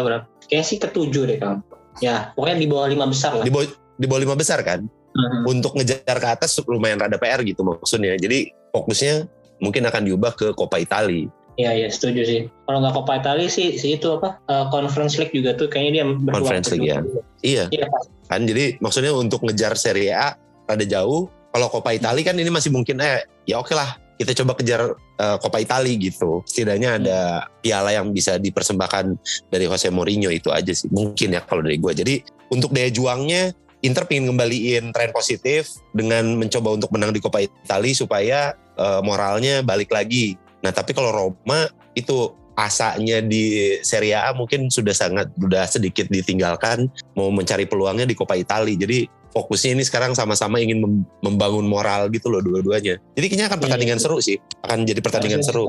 berapa? 0.00 0.24
Kayaknya 0.48 0.64
sih 0.64 0.78
ketujuh 0.80 1.22
deh 1.28 1.38
kan. 1.38 1.60
Ya 2.00 2.32
pokoknya 2.32 2.56
di 2.64 2.66
bawah 2.66 2.88
lima 2.88 3.06
besar 3.10 3.36
lah. 3.36 3.44
Di 3.44 3.52
bawah 3.52 3.68
di 4.00 4.06
bawah 4.08 4.22
lima 4.24 4.36
besar 4.38 4.64
kan? 4.64 4.88
Hmm. 5.12 5.44
Untuk 5.44 5.76
ngejar 5.76 6.16
ke 6.16 6.28
atas 6.32 6.56
lumayan 6.64 6.96
rada 6.96 7.20
PR 7.20 7.44
gitu 7.44 7.60
maksudnya. 7.60 8.16
Jadi 8.16 8.48
fokusnya 8.72 9.28
mungkin 9.62 9.86
akan 9.86 10.02
diubah 10.10 10.34
ke 10.34 10.50
Coppa 10.58 10.82
Italia. 10.82 11.30
Iya 11.60 11.70
iya 11.84 11.88
setuju 11.92 12.22
sih. 12.24 12.40
Kalau 12.66 12.80
nggak 12.80 12.94
Coppa 12.96 13.20
Italia 13.20 13.46
sih, 13.46 13.76
sih 13.76 14.00
itu 14.00 14.08
apa 14.18 14.40
uh, 14.48 14.66
Conference 14.72 15.20
League 15.20 15.36
juga 15.36 15.54
tuh 15.54 15.68
kayaknya 15.70 16.02
dia 16.02 16.04
Conference 16.32 16.68
League 16.72 16.88
ya. 16.88 16.98
Iya. 17.44 17.64
iya. 17.70 17.86
Kan 18.26 18.48
jadi 18.48 18.80
maksudnya 18.80 19.12
untuk 19.12 19.44
ngejar 19.44 19.76
Serie 19.76 20.12
A 20.12 20.34
rada 20.66 20.84
jauh. 20.84 21.28
Kalau 21.52 21.68
Coppa 21.68 21.92
Italia 21.92 22.24
kan 22.24 22.36
ini 22.40 22.48
masih 22.48 22.72
mungkin 22.72 22.96
eh 23.04 23.28
ya 23.44 23.60
oke 23.60 23.76
lah 23.76 24.00
kita 24.16 24.32
coba 24.40 24.56
kejar 24.56 24.96
uh, 24.96 25.36
Coppa 25.36 25.60
Italia 25.60 25.92
gitu. 26.00 26.40
Setidaknya 26.48 26.96
ada 26.96 27.20
piala 27.60 27.92
yang 27.92 28.14
bisa 28.16 28.40
dipersembahkan 28.40 29.18
dari 29.52 29.68
Jose 29.68 29.92
Mourinho 29.92 30.32
itu 30.32 30.48
aja 30.48 30.72
sih. 30.72 30.88
Mungkin 30.88 31.36
ya 31.36 31.44
kalau 31.44 31.60
dari 31.60 31.76
gue. 31.76 31.92
Jadi 31.92 32.14
untuk 32.48 32.72
daya 32.72 32.88
juangnya 32.88 33.52
Inter 33.82 34.06
pengen 34.06 34.30
ngembaliin 34.30 34.94
tren 34.94 35.10
positif 35.10 35.74
dengan 35.90 36.38
mencoba 36.38 36.78
untuk 36.78 36.94
menang 36.94 37.10
di 37.10 37.18
Coppa 37.18 37.42
Italia 37.42 37.94
supaya 37.98 38.38
uh, 38.78 39.02
moralnya 39.02 39.60
balik 39.66 39.90
lagi. 39.90 40.38
Nah 40.62 40.70
tapi 40.70 40.94
kalau 40.94 41.10
Roma 41.10 41.66
itu 41.98 42.30
asanya 42.54 43.18
di 43.24 43.76
Serie 43.82 44.14
A 44.14 44.30
mungkin 44.36 44.70
sudah 44.70 44.94
sangat 44.94 45.34
sudah 45.34 45.64
sedikit 45.66 46.06
ditinggalkan 46.12 46.86
mau 47.18 47.32
mencari 47.34 47.66
peluangnya 47.66 48.06
di 48.06 48.14
Coppa 48.14 48.38
Italia. 48.38 48.78
Jadi 48.78 49.10
fokusnya 49.32 49.80
ini 49.80 49.82
sekarang 49.82 50.12
sama-sama 50.12 50.60
ingin 50.60 50.84
membangun 51.24 51.64
moral 51.64 52.12
gitu 52.12 52.28
loh 52.28 52.44
dua-duanya. 52.44 53.00
Jadi 53.16 53.26
kayaknya 53.26 53.46
akan 53.48 53.58
iya, 53.58 53.64
pertandingan 53.64 53.98
iya, 53.98 54.04
seru 54.04 54.18
sih, 54.20 54.36
akan 54.60 54.78
jadi 54.84 55.00
pertandingan 55.00 55.42
seru. 55.42 55.64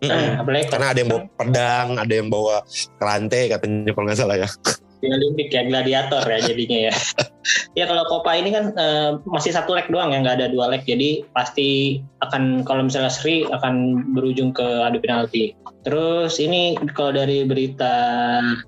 Hmm. 0.00 0.46
Karena 0.70 0.86
ada 0.94 0.98
yang 1.02 1.10
bawa 1.10 1.22
pedang, 1.34 1.88
ada 1.98 2.14
yang 2.14 2.28
bawa 2.30 2.56
kerantai 2.96 3.50
katanya 3.50 3.90
kalau 3.92 4.06
nggak 4.06 4.18
salah 4.18 4.36
ya. 4.38 4.48
Di 5.00 5.08
Olimpik 5.08 5.48
ya 5.50 5.64
gladiator 5.64 6.22
ya 6.24 6.38
jadinya 6.44 6.78
ya. 6.88 6.94
ya 7.78 7.84
kalau 7.88 8.04
Copa 8.06 8.36
ini 8.36 8.52
kan 8.52 8.76
uh, 8.76 9.20
masih 9.24 9.56
satu 9.56 9.72
leg 9.72 9.88
doang 9.88 10.12
ya 10.12 10.20
nggak 10.20 10.36
ada 10.40 10.48
dua 10.52 10.68
leg 10.68 10.84
jadi 10.84 11.24
pasti 11.32 12.00
akan 12.20 12.68
kalau 12.68 12.84
misalnya 12.84 13.08
seri 13.08 13.48
akan 13.48 14.04
berujung 14.12 14.52
ke 14.52 14.64
adu 14.84 15.00
penalti. 15.00 15.56
Terus 15.80 16.36
ini 16.36 16.76
kalau 16.92 17.16
dari 17.16 17.48
berita 17.48 17.94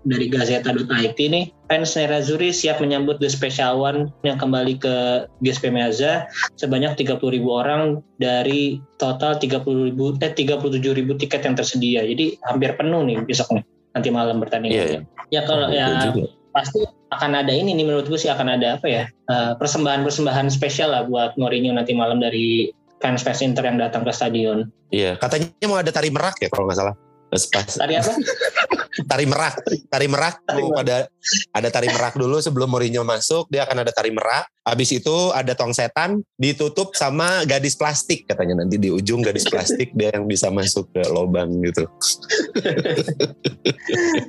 dari 0.08 0.32
Gazeta.it 0.32 1.20
nih, 1.20 1.52
fans 1.68 1.92
Nerazzurri 1.92 2.48
siap 2.56 2.80
menyambut 2.80 3.20
The 3.20 3.28
Special 3.28 3.76
One 3.76 4.08
yang 4.24 4.40
kembali 4.40 4.80
ke 4.80 5.28
GSP 5.44 5.68
Meazza 5.68 6.24
sebanyak 6.56 6.96
30 6.96 7.20
ribu 7.20 7.52
orang 7.52 8.00
dari 8.16 8.80
total 8.96 9.36
30 9.36 9.92
ribu, 9.92 10.16
eh 10.24 10.32
37 10.32 10.80
ribu 10.96 11.12
tiket 11.20 11.44
yang 11.44 11.52
tersedia. 11.52 12.00
Jadi 12.00 12.40
hampir 12.48 12.72
penuh 12.80 13.04
nih 13.04 13.20
besok 13.28 13.60
nih 13.60 13.64
nanti 13.92 14.08
malam 14.08 14.40
bertanding. 14.40 14.72
Iya, 14.72 14.84
iya. 14.88 15.00
Ya 15.32 15.42
kalau 15.48 15.66
oh, 15.66 15.72
ya 15.72 16.12
juga. 16.12 16.28
pasti 16.52 16.84
akan 17.08 17.32
ada 17.40 17.52
ini 17.52 17.72
nih 17.72 17.88
menurut 17.88 18.04
gue 18.04 18.20
sih 18.20 18.28
akan 18.28 18.60
ada 18.60 18.76
apa 18.76 18.84
ya 18.84 19.04
persembahan 19.24 19.56
persembahan-persembahan 20.04 20.46
spesial 20.52 20.92
lah 20.92 21.08
buat 21.08 21.40
Mourinho 21.40 21.72
nanti 21.72 21.96
malam 21.96 22.20
dari 22.20 22.68
fans-fans 23.00 23.42
Inter 23.42 23.66
yang 23.66 23.80
datang 23.82 24.06
ke 24.06 24.12
stadion. 24.14 24.70
Iya, 24.94 25.18
katanya 25.18 25.50
mau 25.66 25.80
ada 25.80 25.90
tari 25.90 26.12
merak 26.12 26.38
ya 26.38 26.52
kalau 26.52 26.70
nggak 26.70 26.78
salah. 26.78 26.94
Pas. 27.32 27.72
Tari 27.80 27.96
apa? 27.96 28.12
tari 29.08 29.24
merak. 29.24 29.54
Tari 29.88 30.06
merak. 30.06 30.34
Tari 30.44 30.62
merak. 30.62 30.80
ada 30.82 30.98
ada 31.54 31.68
tari 31.70 31.88
merak 31.88 32.14
dulu 32.18 32.38
sebelum 32.42 32.68
Mourinho 32.68 33.02
masuk. 33.06 33.48
Dia 33.48 33.64
akan 33.64 33.84
ada 33.86 33.92
tari 33.94 34.10
merak. 34.12 34.48
Habis 34.62 34.94
itu 34.94 35.34
ada 35.34 35.58
tong 35.58 35.74
setan 35.74 36.22
ditutup 36.38 36.94
sama 36.94 37.42
gadis 37.50 37.74
plastik 37.74 38.30
katanya 38.30 38.62
nanti 38.62 38.78
di 38.78 38.94
ujung 38.94 39.18
gadis 39.18 39.42
plastik 39.50 39.90
dia 39.98 40.14
yang 40.14 40.30
bisa 40.30 40.54
masuk 40.54 40.86
ke 40.94 41.02
lubang 41.10 41.50
gitu. 41.66 41.82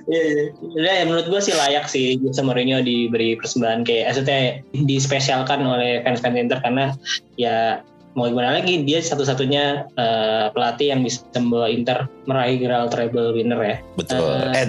Iya, 0.10 0.24
iya. 0.26 0.46
Ya, 0.78 1.04
menurut 1.06 1.30
gue 1.30 1.42
sih 1.42 1.54
layak 1.54 1.86
sih 1.86 2.18
sama 2.34 2.54
Mourinho 2.54 2.82
diberi 2.82 3.38
persembahan 3.38 3.86
kayak 3.86 4.14
maksudnya 4.14 4.40
dispesialkan 4.74 5.62
oleh 5.66 6.02
fans-fans 6.02 6.38
Inter 6.38 6.60
karena 6.62 6.94
ya 7.38 7.82
mau 8.14 8.30
gimana 8.30 8.62
lagi 8.62 8.86
dia 8.86 9.02
satu-satunya 9.02 9.90
uh, 9.98 10.46
pelatih 10.54 10.94
yang 10.94 11.02
bisa 11.02 11.26
membawa 11.38 11.68
Inter 11.70 12.06
meraih 12.30 12.62
gelar 12.62 12.90
treble 12.90 13.34
winner 13.34 13.60
ya. 13.60 13.78
Betul. 13.98 14.22
Uh, 14.22 14.54
eh, 14.54 14.68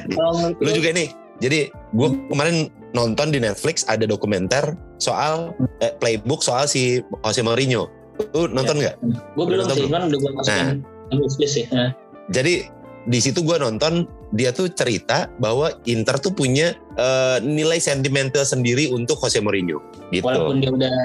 lu 0.60 0.70
juga 0.72 0.90
nih. 0.96 1.08
Jadi 1.42 1.68
gue 1.68 2.08
kemarin 2.30 2.70
nonton 2.94 3.34
di 3.34 3.42
Netflix 3.42 3.84
ada 3.90 4.06
dokumenter 4.06 4.78
soal 5.02 5.52
eh, 5.82 5.92
playbook 5.98 6.40
soal 6.40 6.64
si 6.64 7.04
Jose 7.26 7.42
Mourinho. 7.44 7.90
Lu 8.32 8.48
nonton 8.48 8.80
nggak? 8.80 8.96
Ya. 8.96 9.18
Gue 9.34 9.44
belum 9.50 9.66
sih, 9.68 9.90
kan 9.90 10.08
udah 10.08 10.18
gue 10.18 10.32
masukin 10.38 10.66
nah, 11.10 11.50
sih. 11.50 11.64
Nah. 11.74 11.90
Jadi 12.32 12.70
di 13.04 13.18
situ 13.20 13.44
gue 13.44 13.60
nonton 13.60 14.08
dia 14.34 14.50
tuh 14.50 14.66
cerita 14.72 15.30
bahwa 15.38 15.70
Inter 15.86 16.18
tuh 16.18 16.34
punya 16.34 16.74
uh, 16.98 17.38
nilai 17.38 17.78
sentimental 17.78 18.42
sendiri 18.42 18.90
untuk 18.90 19.20
Jose 19.20 19.38
Mourinho 19.38 19.78
gitu. 20.10 20.26
Walaupun 20.26 20.64
dia 20.64 20.70
udah 20.74 20.96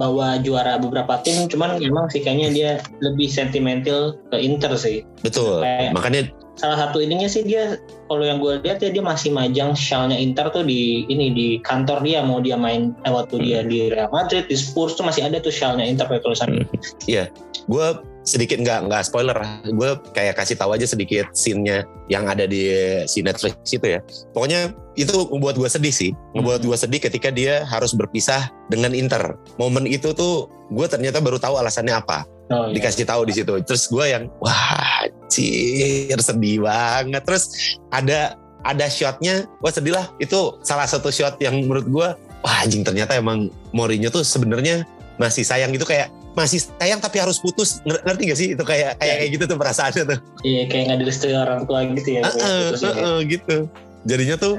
bawa 0.00 0.40
juara 0.40 0.80
beberapa 0.80 1.20
tim, 1.20 1.50
cuman 1.50 1.82
emang 1.82 2.08
sih 2.08 2.24
kayaknya 2.24 2.48
dia 2.54 2.70
lebih 3.04 3.28
sentimental 3.28 4.16
ke 4.32 4.36
Inter 4.40 4.72
sih. 4.78 5.04
Betul. 5.20 5.60
Kayak 5.60 5.92
Makanya 5.92 6.22
salah 6.58 6.88
satu 6.88 6.98
ininya 6.98 7.30
sih 7.30 7.46
dia 7.46 7.78
kalau 8.10 8.26
yang 8.26 8.42
gue 8.42 8.58
lihat 8.66 8.82
ya 8.82 8.90
dia 8.90 9.04
masih 9.04 9.30
majang 9.30 9.78
shellnya 9.78 10.18
Inter 10.18 10.50
tuh 10.50 10.66
di 10.66 11.06
ini 11.06 11.30
di 11.30 11.48
kantor 11.62 12.02
dia 12.02 12.18
mau 12.26 12.42
dia 12.42 12.58
main 12.58 12.96
eh, 13.06 13.12
waktu 13.14 13.38
hmm. 13.38 13.44
dia 13.46 13.60
di 13.62 13.78
Real 13.94 14.10
Madrid 14.10 14.50
di 14.50 14.58
Spurs 14.58 14.98
tuh 14.98 15.06
masih 15.06 15.22
ada 15.22 15.38
tuh 15.38 15.54
shellnya 15.54 15.86
Inter 15.86 16.10
kayak 16.10 16.26
tulisan. 16.26 16.58
Hmm. 16.58 16.66
Iya, 17.06 17.30
gue 17.70 17.86
sedikit 18.28 18.60
nggak 18.60 18.92
nggak 18.92 19.02
spoiler 19.08 19.40
gue 19.64 19.90
kayak 20.12 20.36
kasih 20.36 20.60
tahu 20.60 20.76
aja 20.76 20.84
sedikit 20.84 21.32
scene-nya 21.32 21.88
yang 22.12 22.28
ada 22.28 22.44
di 22.44 22.68
si 23.08 23.24
Netflix 23.24 23.56
itu 23.72 23.96
ya. 23.96 24.00
Pokoknya 24.36 24.76
itu 25.00 25.14
membuat 25.32 25.56
gue 25.56 25.68
sedih 25.70 25.94
sih. 25.94 26.10
Membuat 26.36 26.60
gue 26.60 26.76
sedih 26.76 27.00
ketika 27.00 27.32
dia 27.32 27.64
harus 27.64 27.96
berpisah 27.96 28.52
dengan 28.68 28.92
Inter. 28.92 29.40
Momen 29.56 29.88
itu 29.88 30.12
tuh 30.12 30.52
gue 30.68 30.86
ternyata 30.90 31.24
baru 31.24 31.40
tahu 31.40 31.56
alasannya 31.56 31.96
apa. 31.96 32.28
Oh, 32.48 32.72
iya. 32.72 32.80
dikasih 32.80 33.04
tahu 33.04 33.28
di 33.28 33.32
situ. 33.36 33.52
Terus 33.64 33.88
gue 33.88 34.04
yang 34.08 34.28
wah 34.40 35.04
cir 35.28 36.18
sedih 36.20 36.64
banget. 36.64 37.22
Terus 37.24 37.76
ada 37.92 38.36
ada 38.64 38.86
shotnya. 38.88 39.48
Wah 39.60 39.72
sedih 39.72 39.96
lah. 39.96 40.08
Itu 40.20 40.60
salah 40.64 40.88
satu 40.88 41.08
shot 41.12 41.40
yang 41.40 41.64
menurut 41.64 41.86
gue 41.88 42.08
wah 42.44 42.56
anjing 42.64 42.84
ternyata 42.84 43.16
emang 43.16 43.52
Mourinho 43.72 44.08
tuh 44.08 44.24
sebenarnya 44.24 44.84
masih 45.20 45.44
sayang. 45.44 45.72
Gitu 45.76 45.84
kayak 45.84 46.08
masih 46.36 46.60
sayang 46.80 47.00
tapi 47.00 47.20
harus 47.20 47.38
putus. 47.40 47.80
Ngerti 47.84 48.22
gak 48.28 48.38
sih? 48.38 48.48
Itu 48.56 48.64
kayak 48.64 49.00
kayak 49.00 49.16
kayak 49.24 49.30
gitu 49.36 49.44
tuh 49.48 49.56
perasaannya 49.56 50.02
tuh. 50.04 50.18
Iya 50.44 50.62
kayak 50.68 50.84
nggak 50.90 50.98
direstui 51.04 51.34
orang 51.34 51.60
tua 51.64 51.86
gitu 51.92 52.08
ya 52.18 52.20
uh, 52.24 52.32
uh, 52.32 52.68
uh, 52.74 52.96
uh, 52.96 53.18
gitu. 53.24 53.68
Jadinya 54.06 54.36
tuh 54.38 54.54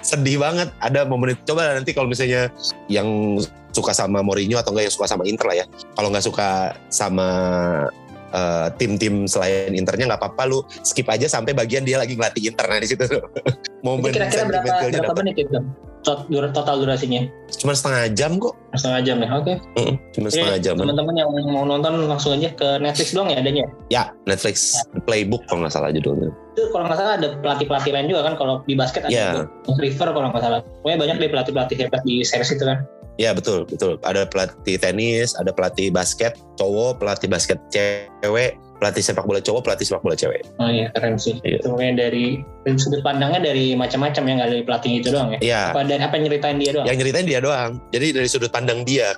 sedih 0.00 0.40
banget. 0.40 0.68
Ada 0.80 1.04
momen 1.04 1.34
itu. 1.34 1.42
Coba 1.52 1.76
nanti 1.76 1.92
kalau 1.92 2.08
misalnya 2.08 2.48
yang 2.86 3.38
suka 3.74 3.92
sama 3.92 4.24
Mourinho 4.24 4.56
atau 4.56 4.72
enggak 4.72 4.88
yang 4.88 4.94
suka 4.96 5.06
sama 5.10 5.22
Inter 5.28 5.46
lah 5.46 5.56
ya. 5.60 5.66
Kalau 5.98 6.08
nggak 6.08 6.24
suka 6.24 6.72
sama 6.88 7.28
uh, 8.32 8.68
tim-tim 8.80 9.28
selain 9.28 9.74
Internya 9.76 10.14
nggak 10.14 10.20
apa-apa 10.22 10.42
lu 10.48 10.58
skip 10.80 11.06
aja 11.12 11.28
sampai 11.28 11.52
bagian 11.52 11.84
dia 11.84 12.00
lagi 12.00 12.16
ngelatih 12.16 12.52
Inter. 12.52 12.66
Nah 12.66 12.80
di 12.80 12.88
situ 12.88 13.04
momen 13.86 14.12
kira-kira 14.14 14.48
berapa, 14.48 14.70
berapa 14.88 15.12
menit 15.20 15.36
itu 15.44 15.58
total 16.54 16.76
durasinya? 16.78 17.26
Cuma 17.58 17.74
setengah 17.74 18.14
jam 18.14 18.38
kok. 18.38 18.54
Setengah 18.78 19.00
jam 19.02 19.16
ya, 19.18 19.28
oke. 19.34 19.42
Okay. 19.42 19.56
Mm, 19.82 19.94
cuma 20.14 20.26
setengah 20.30 20.58
jam. 20.62 20.74
Teman-teman 20.78 21.14
yang 21.18 21.28
mau 21.50 21.66
nonton 21.66 22.06
langsung 22.06 22.38
aja 22.38 22.54
ke 22.54 22.78
Netflix 22.78 23.10
doang 23.10 23.28
ya 23.34 23.42
adanya? 23.42 23.64
Ya, 23.90 24.14
Netflix 24.24 24.78
ya. 24.78 25.02
Playbook 25.02 25.42
kalau 25.50 25.66
nggak 25.66 25.74
salah 25.74 25.90
judulnya. 25.90 26.30
Itu 26.54 26.70
kalau 26.70 26.86
nggak 26.86 26.98
salah 27.02 27.14
ada 27.18 27.28
pelatih-pelatih 27.42 27.90
lain 27.92 28.06
juga 28.08 28.22
kan 28.32 28.34
kalau 28.38 28.54
di 28.64 28.74
basket 28.78 29.02
ada 29.04 29.12
yeah. 29.12 29.44
River 29.66 30.08
kalau 30.14 30.28
nggak 30.30 30.42
salah. 30.46 30.60
Pokoknya 30.80 30.98
banyak 31.02 31.16
deh 31.18 31.30
pelatih-pelatih 31.34 31.76
hebat 31.82 32.00
di 32.06 32.22
series 32.22 32.54
itu 32.54 32.64
kan. 32.64 32.86
Ya 33.16 33.32
betul 33.32 33.64
betul. 33.64 33.96
Ada 34.04 34.28
pelatih 34.28 34.76
tenis, 34.76 35.32
ada 35.40 35.48
pelatih 35.48 35.88
basket 35.88 36.36
cowok, 36.60 37.00
pelatih 37.00 37.28
basket 37.32 37.56
cewek, 37.72 38.60
pelatih 38.76 39.02
sepak 39.02 39.24
bola 39.24 39.40
cowok, 39.40 39.60
pelatih 39.64 39.84
sepak 39.88 40.02
bola 40.04 40.16
cewek. 40.16 40.42
Oh 40.60 40.68
iya 40.68 40.92
keren 40.92 41.16
sih. 41.16 41.40
Iya. 41.42 41.64
Itu 41.64 41.76
dari, 41.76 42.44
dari 42.44 42.78
sudut 42.78 43.00
pandangnya 43.00 43.40
dari 43.40 43.72
macam-macam 43.72 44.22
ya 44.22 44.32
nggak 44.36 44.50
dari 44.52 44.62
pelatih 44.64 44.92
itu 45.00 45.08
doang 45.12 45.30
ya. 45.36 45.38
Iya. 45.40 45.62
Apa 45.72 45.80
dari 45.84 46.02
apa 46.04 46.14
yang 46.16 46.24
nyeritain 46.28 46.56
dia 46.60 46.70
doang? 46.76 46.86
Yang 46.86 46.96
nyeritain 47.00 47.26
dia 47.26 47.40
doang. 47.40 47.70
Jadi 47.90 48.06
dari 48.12 48.28
sudut 48.28 48.50
pandang 48.52 48.84
dia 48.84 49.12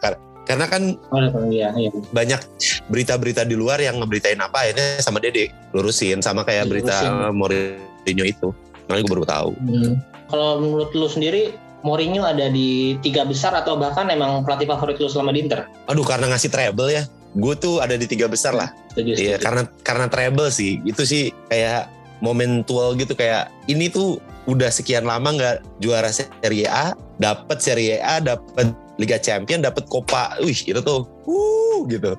karena 0.48 0.64
kan 0.64 0.96
oh, 1.12 1.44
iya, 1.52 1.68
iya. 1.76 1.92
banyak 2.08 2.40
berita-berita 2.88 3.44
di 3.44 3.52
luar 3.52 3.84
yang 3.84 4.00
ngeberitain 4.00 4.40
apa 4.40 4.64
ini 4.64 4.96
sama 5.04 5.20
Dede 5.20 5.52
lurusin 5.76 6.24
sama 6.24 6.40
kayak 6.40 6.72
lurusin. 6.72 6.88
berita 6.88 6.96
Mourinho 7.36 8.24
itu. 8.24 8.48
Makanya 8.88 9.02
gue 9.04 9.12
baru 9.12 9.26
tahu. 9.28 9.50
Hmm. 9.60 9.92
Kalau 10.32 10.50
menurut 10.64 10.90
lu 10.96 11.04
sendiri 11.04 11.52
Mourinho 11.84 12.24
ada 12.24 12.48
di 12.48 12.96
tiga 13.04 13.28
besar 13.28 13.52
atau 13.52 13.76
bahkan 13.76 14.08
emang 14.08 14.40
pelatih 14.40 14.64
favorit 14.64 14.96
lu 14.96 15.12
selama 15.12 15.36
di 15.36 15.44
Inter? 15.44 15.68
Aduh 15.84 16.02
karena 16.02 16.32
ngasih 16.32 16.48
treble 16.48 16.96
ya 16.96 17.04
gue 17.36 17.54
tuh 17.58 17.84
ada 17.84 17.98
di 17.98 18.06
tiga 18.08 18.30
besar 18.30 18.56
lah. 18.56 18.70
Iya 18.96 19.38
karena 19.38 19.68
karena 19.84 20.06
treble 20.08 20.48
sih 20.50 20.80
itu 20.82 21.02
sih 21.04 21.30
kayak 21.52 21.90
momentual 22.18 22.98
gitu 22.98 23.14
kayak 23.14 23.50
ini 23.70 23.86
tuh 23.86 24.18
udah 24.48 24.72
sekian 24.72 25.04
lama 25.04 25.28
nggak 25.36 25.56
juara 25.78 26.08
Serie 26.08 26.66
A, 26.66 26.96
dapat 27.20 27.60
Serie 27.60 28.00
A, 28.00 28.18
dapat 28.18 28.72
Liga 28.96 29.20
Champion, 29.20 29.62
dapat 29.62 29.86
Copa, 29.86 30.34
wih 30.42 30.56
itu 30.56 30.80
tuh, 30.80 31.06
uh 31.28 31.84
gitu. 31.86 32.16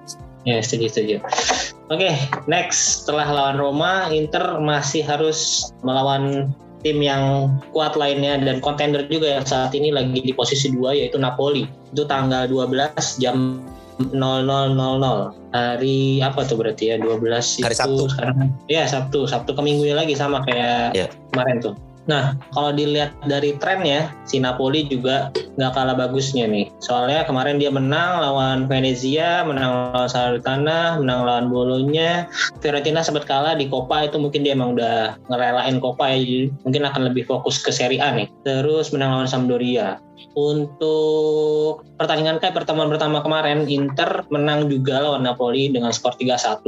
Ya 0.47 0.61
setuju 0.63 0.87
setuju. 0.93 1.15
Oke, 1.91 2.15
next 2.47 3.03
setelah 3.03 3.27
lawan 3.27 3.57
Roma, 3.59 3.93
Inter 4.13 4.61
masih 4.61 5.03
harus 5.03 5.73
melawan 5.83 6.53
tim 6.79 7.03
yang 7.03 7.51
kuat 7.75 7.99
lainnya 7.99 8.39
dan 8.39 8.63
kontender 8.63 9.03
juga 9.11 9.41
yang 9.41 9.43
saat 9.43 9.75
ini 9.75 9.91
lagi 9.91 10.23
di 10.23 10.31
posisi 10.31 10.71
dua 10.71 10.95
yaitu 10.95 11.19
Napoli. 11.19 11.67
Itu 11.91 12.07
tanggal 12.07 12.47
12 12.47 13.19
jam 13.19 13.59
0000 13.99 14.15
hari 15.51 16.23
apa 16.23 16.39
tuh 16.47 16.55
berarti 16.55 16.93
ya? 16.93 16.95
12 16.97 17.19
Hari 17.65 17.75
itu 17.75 17.75
Sabtu. 17.75 18.03
sekarang. 18.15 18.35
Ya 18.71 18.83
Sabtu. 18.87 19.27
Sabtu 19.27 19.51
ke 19.53 19.61
minggunya 19.61 19.95
lagi 19.97 20.15
sama 20.15 20.41
kayak 20.47 20.95
Ya. 20.95 21.07
kemarin 21.35 21.59
tuh. 21.59 21.75
Nah 22.09 22.33
kalau 22.57 22.73
dilihat 22.73 23.13
dari 23.29 23.53
trennya 23.61 24.09
si 24.25 24.41
Napoli 24.41 24.81
juga 24.89 25.29
nggak 25.61 25.77
kalah 25.77 25.93
bagusnya 25.93 26.49
nih. 26.49 26.73
Soalnya 26.81 27.21
kemarin 27.21 27.61
dia 27.61 27.69
menang 27.69 28.17
lawan 28.17 28.65
Venezia 28.65 29.45
menang 29.45 29.93
lawan 29.93 30.09
Salernitana 30.09 30.97
menang 30.97 31.21
lawan 31.29 31.45
Bolonya 31.53 32.25
Fiorentina 32.65 33.05
sempat 33.05 33.29
kalah 33.29 33.53
di 33.53 33.69
Copa 33.69 34.09
itu 34.09 34.17
mungkin 34.17 34.41
dia 34.41 34.57
emang 34.57 34.73
udah 34.73 35.21
ngerelain 35.29 35.77
Copa 35.77 36.09
ya. 36.09 36.49
Mungkin 36.65 36.81
akan 36.81 37.13
lebih 37.13 37.29
fokus 37.29 37.61
ke 37.61 37.69
Serie 37.69 38.01
A 38.01 38.09
nih. 38.09 38.25
Terus 38.41 38.89
menang 38.89 39.13
lawan 39.13 39.29
Sampdoria 39.29 40.01
untuk 40.37 41.83
pertandingan 41.97 42.37
kayak 42.37 42.55
pertemuan 42.55 42.87
pertama 42.87 43.19
kemarin 43.19 43.65
Inter 43.67 44.23
menang 44.29 44.69
juga 44.69 45.01
lawan 45.01 45.25
Napoli 45.25 45.71
dengan 45.73 45.91
skor 45.91 46.15
3-1 46.15 46.63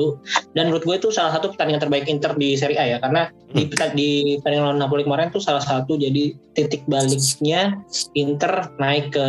dan 0.57 0.69
menurut 0.69 0.83
gue 0.83 0.95
itu 0.97 1.09
salah 1.13 1.35
satu 1.35 1.53
pertandingan 1.53 1.87
terbaik 1.87 2.05
Inter 2.09 2.35
di 2.35 2.57
Serie 2.59 2.79
A 2.79 2.85
ya 2.85 2.97
karena 2.99 3.31
di, 3.51 3.67
di 3.67 4.09
pertandingan 4.39 4.65
lawan 4.71 4.79
Napoli 4.79 5.03
kemarin 5.03 5.29
tuh 5.29 5.43
salah 5.43 5.63
satu. 5.63 5.99
Jadi 5.99 6.35
titik 6.55 6.87
baliknya 6.87 7.79
Inter 8.15 8.71
naik 8.79 9.15
ke 9.15 9.27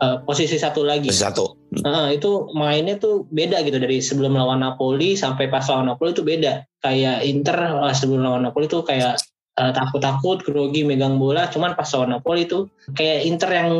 eh, 0.00 0.16
posisi 0.24 0.56
satu 0.56 0.84
lagi. 0.84 1.12
Satu. 1.12 1.56
Nah, 1.84 2.10
itu 2.10 2.50
mainnya 2.56 2.98
tuh 2.98 3.28
beda 3.30 3.62
gitu 3.62 3.78
dari 3.78 4.02
sebelum 4.02 4.34
lawan 4.34 4.64
Napoli 4.64 5.14
sampai 5.14 5.46
pas 5.52 5.64
lawan 5.68 5.92
Napoli 5.92 6.10
itu 6.16 6.24
beda. 6.24 6.66
Kayak 6.80 7.22
Inter 7.28 7.56
sebelum 7.92 8.24
lawan 8.24 8.42
Napoli 8.48 8.66
tuh 8.66 8.82
kayak 8.82 9.20
eh, 9.60 9.72
takut-takut, 9.76 10.40
grogi 10.40 10.82
megang 10.88 11.20
bola. 11.20 11.46
Cuman 11.52 11.76
pas 11.76 11.86
lawan 11.92 12.16
Napoli 12.16 12.48
tuh 12.48 12.72
kayak 12.96 13.28
Inter 13.28 13.50
yang 13.52 13.70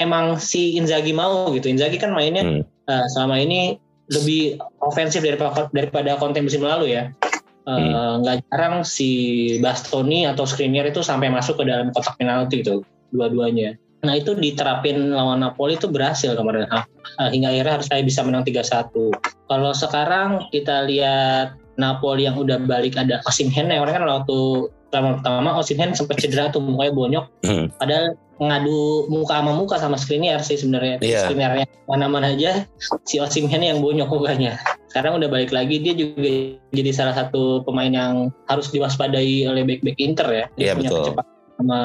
emang 0.00 0.40
si 0.40 0.80
Inzaghi 0.80 1.12
mau 1.12 1.52
gitu. 1.52 1.68
Inzaghi 1.68 2.00
kan 2.00 2.16
mainnya 2.16 2.42
Hmm. 2.42 2.62
eh, 2.64 3.06
selama 3.12 3.36
ini 3.36 3.76
lebih 4.08 4.56
ofensif 4.80 5.20
daripada 5.20 5.68
daripada 5.74 6.16
konten 6.16 6.48
musim 6.48 6.64
lalu 6.64 6.96
ya. 6.96 7.12
Eh, 7.66 8.14
Nggak 8.22 8.46
jarang 8.48 8.86
si 8.86 9.10
Bastoni 9.58 10.24
atau 10.24 10.46
Skriniar 10.46 10.86
itu 10.88 11.02
sampai 11.02 11.28
masuk 11.28 11.58
ke 11.60 11.64
dalam 11.66 11.90
kotak 11.90 12.14
penalti 12.16 12.62
itu 12.62 12.86
dua-duanya. 13.10 13.74
Nah 14.06 14.14
itu 14.14 14.38
diterapin 14.38 15.10
lawan 15.10 15.42
Napoli 15.42 15.74
itu 15.74 15.90
berhasil 15.90 16.32
kemarin 16.38 16.70
Uh, 17.16 17.32
hingga 17.32 17.48
akhirnya 17.48 17.80
harus 17.80 17.88
saya 17.88 18.04
bisa 18.04 18.20
menang 18.20 18.44
3-1. 18.44 18.92
Kalau 19.48 19.72
sekarang 19.72 20.52
kita 20.52 20.84
lihat 20.84 21.56
Napoli 21.80 22.28
yang 22.28 22.36
udah 22.36 22.60
balik 22.60 22.92
ada 23.00 23.24
Osimhen 23.24 23.72
yang 23.72 23.88
orang 23.88 23.96
kan 23.96 24.04
waktu 24.04 24.68
pertama 24.86 25.18
pertama 25.18 25.50
Osimhen 25.56 25.92
sempat 25.92 26.16
cedera 26.18 26.48
tuh 26.48 26.62
mukanya 26.62 26.92
bonyok 26.92 27.24
Hmm. 27.42 27.66
padahal 27.76 28.14
ngadu 28.36 29.08
muka 29.08 29.32
sama 29.34 29.52
muka 29.52 29.76
sama 29.76 29.96
Skriniar 29.96 30.40
sih 30.40 30.54
sebenarnya 30.54 31.00
Iya. 31.00 31.24
Skriniarnya 31.24 31.64
mana-mana 31.86 32.30
aja 32.30 32.68
si 33.02 33.16
Osimhen 33.16 33.60
yang 33.60 33.80
bonyok 33.80 34.06
mukanya 34.06 34.60
sekarang 34.88 35.16
udah 35.16 35.28
balik 35.28 35.50
lagi 35.50 35.80
dia 35.80 35.92
juga 35.92 36.56
jadi 36.70 36.90
salah 36.92 37.14
satu 37.14 37.64
pemain 37.64 37.88
yang 37.88 38.14
harus 38.46 38.68
diwaspadai 38.70 39.44
oleh 39.44 39.64
back-back 39.64 39.96
Inter 39.98 40.28
ya 40.28 40.44
dia 40.54 40.64
Iya, 40.64 40.72
punya 40.74 40.88
betul. 40.88 41.00
kecepatan 41.02 41.32
sama 41.56 41.80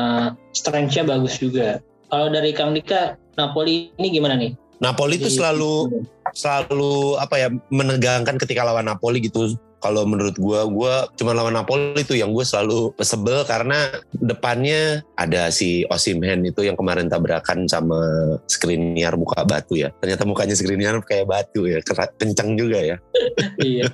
strength-nya 0.51 1.03
bagus 1.08 1.34
juga 1.38 1.67
kalau 2.08 2.28
dari 2.28 2.52
Kang 2.52 2.71
Dika 2.71 3.15
Napoli 3.34 3.95
ini 3.95 4.08
gimana 4.12 4.36
nih 4.36 4.52
Napoli 4.78 5.15
itu 5.15 5.30
selalu 5.30 6.04
selalu 6.34 7.15
apa 7.15 7.38
ya 7.38 7.47
menegangkan 7.69 8.36
ketika 8.36 8.65
lawan 8.65 8.84
Napoli 8.84 9.21
gitu. 9.21 9.56
Kalau 9.82 10.06
menurut 10.06 10.38
gua, 10.38 10.70
gua 10.70 11.10
cuma 11.17 11.34
lawan 11.34 11.58
Napoli 11.58 11.98
itu 11.98 12.13
yang 12.13 12.32
gue 12.32 12.46
selalu 12.46 12.94
sebel 13.02 13.44
karena 13.50 13.89
depannya 14.13 15.02
ada 15.17 15.50
si 15.50 15.84
Osimhen 15.89 16.46
itu 16.46 16.62
yang 16.62 16.78
kemarin 16.78 17.10
tabrakan 17.10 17.65
sama 17.65 17.98
Skriniar 18.46 19.17
muka 19.17 19.41
batu 19.44 19.76
ya. 19.76 19.89
Ternyata 20.00 20.24
mukanya 20.24 20.54
Skriniar 20.54 21.02
kayak 21.02 21.28
batu 21.28 21.65
ya, 21.65 21.82
kencang 22.17 22.56
juga 22.56 22.80
ya. 22.80 22.96
iya. 23.62 23.89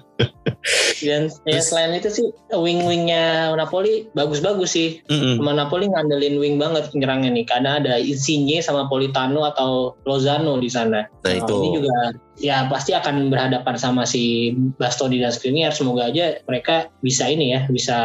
Dan 1.00 1.30
ya 1.46 1.62
selain 1.62 1.96
itu 1.96 2.10
sih 2.10 2.28
wing-wingnya 2.52 3.54
Napoli 3.56 4.10
bagus-bagus 4.12 4.74
sih. 4.74 5.00
Mm-mm. 5.08 5.40
Sama 5.40 5.54
Napoli 5.56 5.88
ngandelin 5.88 6.42
wing 6.42 6.56
banget 6.58 6.90
penyerangnya 6.92 7.32
nih 7.32 7.46
karena 7.46 7.80
ada 7.80 7.94
Insigne 8.02 8.60
sama 8.60 8.90
Politano 8.90 9.46
atau 9.46 9.96
Lozano 10.04 10.58
di 10.58 10.68
sana. 10.68 11.06
Nah 11.06 11.34
itu 11.34 11.56
Ini 11.56 11.70
juga 11.80 11.96
ya 12.38 12.70
pasti 12.70 12.94
akan 12.94 13.34
berhadapan 13.34 13.76
sama 13.76 14.06
si 14.06 14.54
Bastoni 14.78 15.22
dan 15.22 15.34
Skriniar. 15.34 15.74
Semoga 15.74 16.10
aja 16.10 16.42
mereka 16.46 16.90
bisa 17.02 17.28
ini 17.30 17.54
ya, 17.54 17.66
bisa 17.70 17.98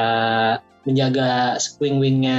menjaga 0.83 1.63
wing-wingnya 1.79 2.39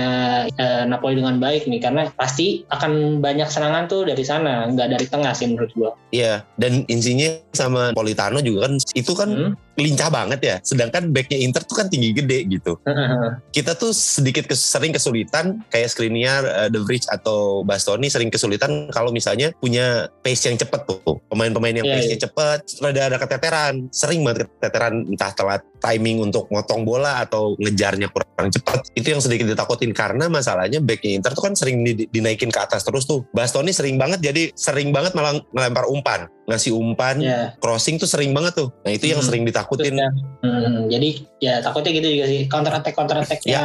eh, 0.52 0.84
Napoli 0.84 1.16
dengan 1.16 1.40
baik 1.40 1.64
nih 1.64 1.80
karena 1.80 2.12
pasti 2.12 2.68
akan 2.68 3.24
banyak 3.24 3.48
serangan 3.48 3.88
tuh 3.88 4.04
dari 4.04 4.24
sana 4.24 4.68
nggak 4.68 5.00
dari 5.00 5.08
tengah 5.08 5.32
sih 5.32 5.48
menurut 5.48 5.72
gua. 5.76 5.92
Iya, 6.12 6.44
dan 6.60 6.84
Insigne 6.92 7.48
sama 7.56 7.96
Politano 7.96 8.44
juga 8.44 8.68
kan 8.68 8.74
itu 8.94 9.14
kan 9.16 9.30
Hmm. 9.34 9.58
Lincah 9.78 10.10
banget 10.14 10.40
ya. 10.42 10.56
Sedangkan 10.62 11.10
backnya 11.10 11.38
Inter 11.42 11.66
tuh 11.66 11.76
kan 11.78 11.88
tinggi 11.90 12.14
gede 12.14 12.46
gitu. 12.48 12.78
Kita 13.56 13.74
tuh 13.74 13.92
sedikit 13.94 14.46
kes- 14.46 14.64
sering 14.64 14.94
kesulitan 14.94 15.66
kayak 15.70 15.90
Skriniar, 15.90 16.44
eh, 16.46 16.70
De 16.70 16.80
Vrij 16.82 17.06
atau 17.10 17.62
Bastoni 17.66 18.10
sering 18.10 18.30
kesulitan 18.30 18.90
kalau 18.94 19.10
misalnya 19.10 19.54
punya 19.58 20.10
pace 20.22 20.50
yang 20.50 20.58
cepet 20.58 20.86
tuh. 20.86 21.18
Pemain-pemain 21.30 21.74
yang 21.74 21.88
Iya, 21.88 21.94
pace-nya 21.98 22.20
cepet, 22.30 22.60
rada 22.82 23.02
ada 23.10 23.18
keteteran. 23.18 23.74
Sering 23.90 24.22
banget 24.22 24.50
keteteran 24.60 25.06
entah 25.10 25.32
telat 25.34 25.62
timing 25.84 26.24
untuk 26.24 26.48
motong 26.48 26.88
bola 26.88 27.20
atau 27.20 27.60
ngejarnya 27.60 28.08
kurang 28.08 28.50
cepet. 28.50 28.80
Itu 28.96 29.08
yang 29.12 29.20
sedikit 29.20 29.50
ditakutin 29.52 29.92
karena 29.92 30.32
masalahnya 30.32 30.80
backnya 30.80 31.20
Inter 31.20 31.36
tuh 31.36 31.44
kan 31.44 31.54
sering 31.58 31.84
di- 31.84 32.08
dinaikin 32.08 32.54
ke 32.54 32.60
atas 32.62 32.86
terus 32.86 33.04
tuh. 33.04 33.28
Bastoni 33.36 33.76
sering 33.76 34.00
banget 34.00 34.24
jadi 34.24 34.54
sering 34.56 34.96
banget 34.96 35.12
malah 35.18 35.36
ngelempar 35.52 35.90
umpan. 35.92 36.30
Ngasih 36.44 36.76
umpan, 36.76 37.24
Ya. 37.24 37.56
crossing 37.58 37.96
tuh 37.96 38.06
sering 38.06 38.36
banget 38.36 38.60
tuh. 38.60 38.70
Nah 38.84 38.92
itu 38.92 39.08
yang 39.08 39.24
Hmm. 39.24 39.28
sering 39.32 39.44
ditakutin. 39.48 39.96
Ya, 39.96 40.12
hmm, 40.44 40.92
jadi 40.92 41.10
ya 41.40 41.54
takutnya 41.64 41.96
gitu 41.96 42.08
juga 42.12 42.26
sih 42.28 42.42
counter 42.52 42.76
attack 42.76 42.96
counter 43.00 43.16
attacknya 43.16 43.64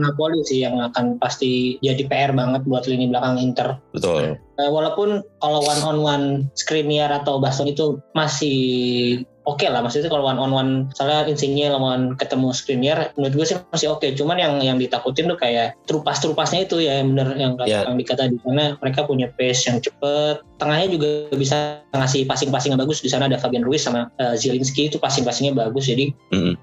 Napoli 0.00 0.40
sih 0.42 0.64
yang 0.64 0.80
akan 0.80 1.20
pasti 1.20 1.76
jadi 1.78 2.08
PR 2.08 2.32
banget 2.32 2.64
buat 2.64 2.88
lini 2.88 3.12
belakang 3.12 3.36
Inter. 3.36 3.76
Betul. 3.92 4.40
Eh, 4.56 4.70
walaupun 4.72 5.20
kalau 5.44 5.60
one 5.60 5.82
on 5.84 5.98
one 6.00 6.26
Skriniar 6.56 7.12
atau 7.12 7.36
Baston 7.36 7.68
itu 7.68 8.00
masih 8.16 8.56
oke 9.46 9.62
lah 9.70 9.80
maksudnya 9.80 10.10
kalau 10.10 10.26
one 10.26 10.36
on 10.42 10.50
one 10.50 10.70
soalnya 10.92 11.30
Insigne 11.30 11.70
lawan 11.70 12.18
ketemu 12.18 12.50
Skriniar 12.50 12.98
menurut 13.14 13.34
gue 13.38 13.46
sih 13.46 13.56
masih 13.70 13.94
oke. 13.94 14.06
Cuman 14.18 14.36
yang 14.36 14.58
yang 14.60 14.76
ditakutin 14.76 15.30
tuh 15.30 15.38
kayak 15.38 15.78
trupas 15.86 16.18
trupasnya 16.18 16.66
itu 16.66 16.82
ya 16.82 17.00
yang 17.00 17.14
bener 17.14 17.28
yang 17.38 17.52
kata 17.54 17.64
Ya. 17.66 17.82
Kang 17.82 17.98
dikata 17.98 18.30
di 18.30 18.38
sana 18.42 18.78
mereka 18.78 19.06
punya 19.06 19.26
pace 19.34 19.70
yang 19.70 19.78
cepet. 19.82 20.42
Tengahnya 20.56 20.88
juga 20.88 21.08
bisa 21.34 21.82
ngasih 21.92 22.24
passing-passing 22.24 22.74
yang 22.74 22.80
bagus. 22.80 23.02
Di 23.02 23.10
sana 23.10 23.30
ada 23.30 23.38
Fabian 23.38 23.66
Ruiz 23.66 23.86
sama 23.86 24.10
eh, 24.18 24.34
Zielinski. 24.38 24.90
Itu 24.90 24.98
passing-passingnya 24.98 25.54
bagus. 25.54 25.90
Jadi 25.90 26.10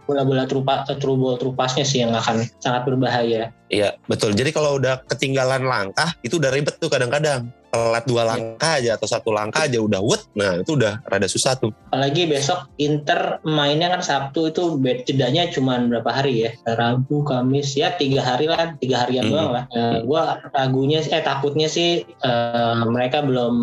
bola-bola 0.08 0.44
trupa 0.48 0.84
eh, 0.88 0.98
true 1.00 1.16
ball 1.20 1.40
trupasnya 1.40 1.88
sih 1.88 2.04
yang 2.04 2.12
akan 2.16 2.48
sangat 2.60 2.88
berbahaya 2.88 3.52
Iya, 3.74 3.90
betul. 4.06 4.38
Jadi 4.38 4.54
kalau 4.54 4.78
udah 4.78 5.02
ketinggalan 5.10 5.66
langkah, 5.66 6.14
itu 6.22 6.38
udah 6.38 6.54
ribet 6.54 6.78
tuh 6.78 6.88
kadang-kadang. 6.88 7.50
Telat 7.74 8.06
dua 8.06 8.22
langkah 8.22 8.78
aja 8.78 8.94
atau 8.94 9.10
satu 9.10 9.34
langkah 9.34 9.66
aja 9.66 9.82
udah 9.82 9.98
wet. 9.98 10.22
Nah, 10.38 10.62
itu 10.62 10.78
udah 10.78 11.02
rada 11.10 11.26
susah 11.26 11.58
tuh. 11.58 11.74
apalagi 11.90 12.26
besok 12.26 12.74
Inter 12.78 13.38
mainnya 13.46 13.86
kan 13.86 14.02
Sabtu 14.02 14.50
itu 14.50 14.78
jedanya 15.06 15.46
cuma 15.50 15.78
berapa 15.78 16.10
hari 16.10 16.42
ya 16.42 16.50
Rabu 16.66 17.22
Kamis 17.22 17.78
ya 17.78 17.94
tiga 17.94 18.26
hari 18.26 18.50
lah 18.50 18.74
tiga 18.82 19.06
harian 19.06 19.26
Hmm. 19.26 19.34
doang 19.34 19.50
lah 19.54 19.64
gua 20.02 20.22
ragunya 20.50 21.06
eh 21.06 21.22
takutnya 21.22 21.70
sih 21.70 22.02
eh, 22.02 22.82
mereka 22.90 23.22
belum 23.22 23.54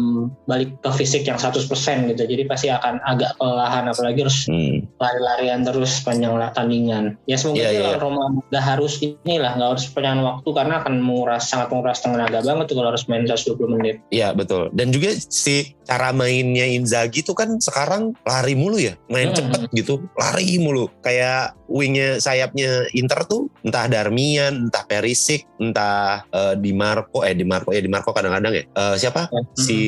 balik 0.47 0.79
ke 0.79 0.91
fisik 0.95 1.27
yang 1.27 1.43
100% 1.43 1.67
gitu 2.07 2.23
jadi 2.23 2.43
pasti 2.47 2.71
akan 2.71 3.03
agak 3.03 3.35
kelelahan 3.35 3.91
apalagi 3.91 4.23
harus 4.23 4.47
Hmm. 4.47 4.87
lari-larian 5.03 5.67
terus 5.67 6.03
panjang 6.03 6.31
tandingan 6.55 7.19
ya 7.27 7.35
semoga 7.35 7.59
Iya, 7.61 7.71
iya, 7.75 7.83
lawan 7.83 7.99
Roma 7.99 8.25
nggak 8.47 8.63
harus 8.65 8.93
inilah 9.03 9.59
nggak 9.59 9.71
harus 9.75 9.87
perpanjangan 10.01 10.25
waktu 10.25 10.49
karena 10.57 10.75
akan 10.81 10.95
menguras 11.05 11.45
sangat 11.47 11.69
menguras 11.69 11.99
tenaga 12.01 12.41
banget 12.41 12.65
tuh 12.73 12.77
kalau 12.81 12.89
harus 12.89 13.05
main 13.07 13.29
120 13.29 13.75
menit. 13.77 13.97
Iya 14.09 14.33
betul. 14.33 14.73
Dan 14.73 14.91
juga 14.91 15.13
si 15.29 15.77
cara 15.85 16.15
mainnya 16.15 16.65
Inzaghi 16.65 17.21
tuh 17.21 17.35
kan 17.37 17.59
sekarang 17.59 18.15
lari 18.25 18.55
mulu 18.57 18.79
ya, 18.81 18.95
main 19.11 19.31
Hmm. 19.31 19.37
cepet 19.37 19.61
gitu, 19.75 20.01
lari 20.17 20.57
mulu. 20.63 20.87
Kayak 21.03 21.59
wingnya 21.71 22.19
sayapnya 22.19 22.87
Inter 22.95 23.27
tuh 23.27 23.47
entah 23.63 23.87
Darmian, 23.87 24.71
entah 24.71 24.87
Perisic, 24.87 25.47
entah 25.59 26.25
eh, 26.31 26.55
Di 26.59 26.71
Marco, 26.75 27.23
eh 27.23 27.35
Di 27.35 27.43
Marco 27.47 27.71
ya 27.75 27.83
Di 27.83 27.91
Marco 27.91 28.11
kadang-kadang 28.15 28.55
ya. 28.55 28.65
Eh, 28.67 28.95
siapa? 28.99 29.27
Si 29.59 29.79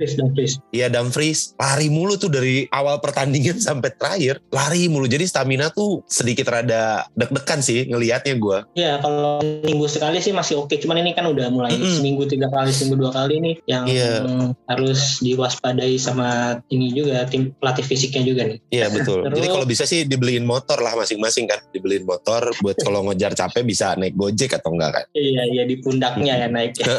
Chris 0.00 0.16
dan 0.16 0.32
Chris. 0.32 0.56
Iya 0.72 0.88
Dumfries 0.88 1.52
lari 1.60 1.92
mulu 1.92 2.16
tuh 2.16 2.32
dari 2.32 2.64
awal 2.72 2.98
pertandingan 3.04 3.60
sampai 3.68 3.92
terakhir 3.94 4.40
lari 4.48 4.88
mulu 4.88 5.04
jadi 5.04 5.24
stamina 5.28 5.68
tuh 5.70 6.00
sedikit 6.08 6.48
rada 6.48 7.04
deg-degan 7.14 7.60
sih 7.60 7.84
ngelihatnya 7.88 8.34
gue 8.40 8.58
Ya 8.74 8.96
kalau 9.00 9.43
minggu 9.62 9.86
sekali 9.86 10.18
sih 10.18 10.30
masih 10.30 10.58
oke, 10.58 10.76
cuman 10.76 10.98
ini 10.98 11.12
kan 11.12 11.24
udah 11.24 11.48
mulai 11.48 11.72
Mm-mm. 11.72 11.94
seminggu 11.94 12.24
tiga 12.24 12.48
kali, 12.48 12.68
seminggu 12.68 12.96
dua 12.98 13.12
kali 13.12 13.38
nih 13.38 13.54
yang 13.64 13.84
Iya. 13.84 14.24
harus 14.66 15.20
diwaspadai 15.20 15.94
sama 15.96 16.28
ini 16.68 16.90
juga 16.90 17.24
tim 17.24 17.52
pelatih 17.54 17.82
fisiknya 17.82 18.22
juga 18.22 18.42
nih. 18.44 18.58
Iya 18.68 18.86
betul. 18.88 19.22
Terus- 19.22 19.34
Jadi 19.38 19.48
kalau 19.48 19.64
bisa 19.64 19.84
sih 19.84 20.04
dibeliin 20.04 20.42
motor 20.42 20.78
lah 20.78 20.94
masing-masing 20.94 21.44
kan, 21.44 21.60
dibeliin 21.70 22.02
motor 22.02 22.50
buat 22.58 22.76
kalau 22.78 23.04
ngejar 23.06 23.32
capek 23.32 23.62
bisa 23.62 23.94
naik 23.94 24.14
gojek 24.14 24.52
atau 24.52 24.70
enggak 24.70 24.90
kan? 24.92 25.04
Iya 25.12 25.42
iya 25.48 25.62
di 25.64 25.76
pundaknya 25.78 26.34
ya 26.36 26.48
naiknya. 26.48 26.84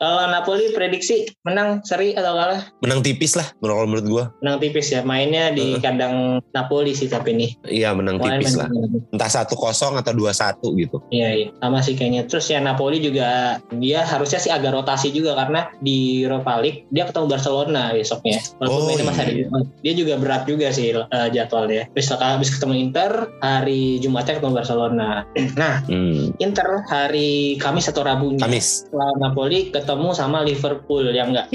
Kalau 0.00 0.24
Napoli 0.26 0.72
prediksi 0.72 1.28
menang 1.42 1.84
seri 1.84 2.16
atau 2.16 2.32
kalah? 2.32 2.72
menang 2.80 3.04
tipis 3.04 3.36
lah 3.36 3.44
menurut 3.60 3.84
menurut 3.86 4.06
gue. 4.06 4.24
Menang 4.40 4.56
tipis 4.58 4.88
ya. 4.88 5.04
Mainnya 5.04 5.52
di 5.52 5.76
kandang 5.76 6.40
Napoli 6.50 6.92
sih 6.92 7.06
tapi 7.06 7.36
nih. 7.36 7.50
Iya 7.68 7.92
menang 7.92 8.16
Kemarin 8.16 8.40
tipis 8.40 8.56
main- 8.56 8.60
lah. 8.64 8.68
Entah 9.12 9.30
satu 9.40 9.54
kosong 9.54 9.96
atau 9.96 10.12
dua 10.12 10.30
satu 10.30 10.72
gitu. 10.74 11.00
Iya 11.08 11.28
iya 11.34 11.48
sama 11.56 11.80
sih 11.80 11.94
kayaknya. 11.94 12.24
Terus 12.24 12.46
ya 12.46 12.58
Napoli 12.58 12.98
juga 12.98 13.56
dia 13.72 14.02
harusnya 14.02 14.36
sih 14.36 14.48
agak 14.48 14.72
rotasi 14.72 15.10
juga 15.10 15.32
karena 15.34 15.72
di 15.78 16.22
Europa 16.22 16.58
League 16.58 16.84
dia 16.88 17.04
ketemu 17.04 17.26
Barcelona 17.26 17.90
besoknya. 17.90 18.38
Walaupun 18.56 18.76
Oh, 18.76 18.86
mainnya 18.86 19.04
masih 19.04 19.22
ada 19.22 19.32
iya. 19.32 19.40
Jumat. 19.42 19.64
Dia 19.80 19.92
juga 19.94 20.14
berat 20.16 20.42
juga 20.44 20.66
sih 20.68 20.86
eh, 20.90 21.28
jadwalnya. 21.30 21.82
Besok 21.90 22.18
habis 22.18 22.50
ketemu 22.50 22.74
Inter, 22.80 23.10
hari 23.40 23.98
Jumatnya 23.98 24.36
ketemu 24.36 24.54
Barcelona. 24.54 25.24
Nah, 25.58 25.82
Hmm. 25.84 26.30
Inter 26.38 26.84
hari 26.86 27.30
Kamis 27.56 27.86
atau 27.86 28.00
Rabunya 28.00 28.40
Kamis. 28.40 28.86
lawan 28.90 29.18
Napoli 29.18 29.68
ketemu 29.68 30.08
sama 30.12 30.40
Liverpool 30.40 31.04
yang 31.10 31.30
enggak 31.30 31.50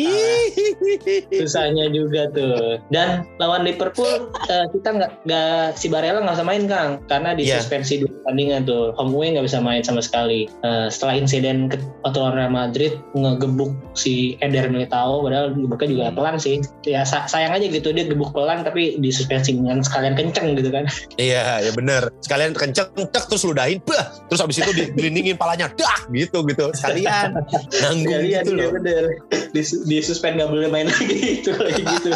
susahnya 1.31 1.89
juga 1.89 2.27
tuh 2.29 2.77
dan 2.89 3.23
lawan 3.37 3.63
Liverpool 3.63 4.29
eh, 4.45 4.65
kita 4.71 4.89
nggak 4.91 5.11
nggak 5.23 5.45
si 5.73 5.87
Barella 5.87 6.21
nggak 6.21 6.35
bisa 6.35 6.45
main 6.45 6.63
Kang 6.65 6.91
karena 7.05 7.29
Iya. 7.35 7.61
Disuspensi 7.77 8.01
dua 8.01 8.11
pertandingan 8.15 8.63
tuh 8.63 8.95
home 8.95 9.11
away 9.13 9.27
nggak 9.31 9.45
bisa 9.45 9.59
main 9.59 9.81
sama 9.81 9.99
sekali 9.99 10.47
Eh, 10.61 10.87
setelah 10.87 11.15
insiden 11.15 11.67
ke 11.67 11.75
Real 12.07 12.47
Madrid 12.47 12.95
ngegebuk 13.11 13.69
si 13.93 14.39
Eder 14.39 14.67
Militao 14.67 15.19
padahal 15.19 15.51
gebuknya 15.51 15.87
juga 15.87 16.05
Hmm. 16.05 16.15
pelan 16.15 16.35
sih 16.37 16.55
ya 16.83 17.03
sa- 17.03 17.25
sayang 17.25 17.51
aja 17.51 17.65
gitu 17.65 17.89
dia 17.89 18.05
gebuk 18.05 18.31
pelan 18.31 18.61
tapi 18.61 18.95
disuspensi 18.97 19.51
dengan 19.51 19.81
sekalian 19.81 20.13
kenceng 20.13 20.55
gitu 20.55 20.69
kan 20.69 20.87
Iya, 21.17 21.61
ya 21.61 21.71
bener. 21.71 22.11
Sekalian 22.19 22.51
kenceng, 22.51 22.87
tek 23.07 23.25
terus 23.25 23.43
ludahin, 23.43 23.79
bah, 23.81 24.07
terus 24.25 24.39
habis 24.39 24.57
itu 24.57 24.71
digelindingin 24.71 25.35
palanya, 25.41 25.67
dah, 25.71 26.07
gitu 26.09 26.43
gitu. 26.43 26.71
Sekalian 26.71 27.35
nanggung 27.81 28.07
Sekalian 28.09 28.43
gitu 28.43 28.53
iya 28.53 28.61
loh. 28.61 28.71
bener 28.73 29.03
Dis- 29.51 29.83
disuspend 29.83 30.37
nggak 30.37 30.49
boleh 30.49 30.67
main 30.67 30.87
lagi 30.87 31.41
itu 31.41 31.51
lagi 31.51 31.81
gitu 31.83 32.11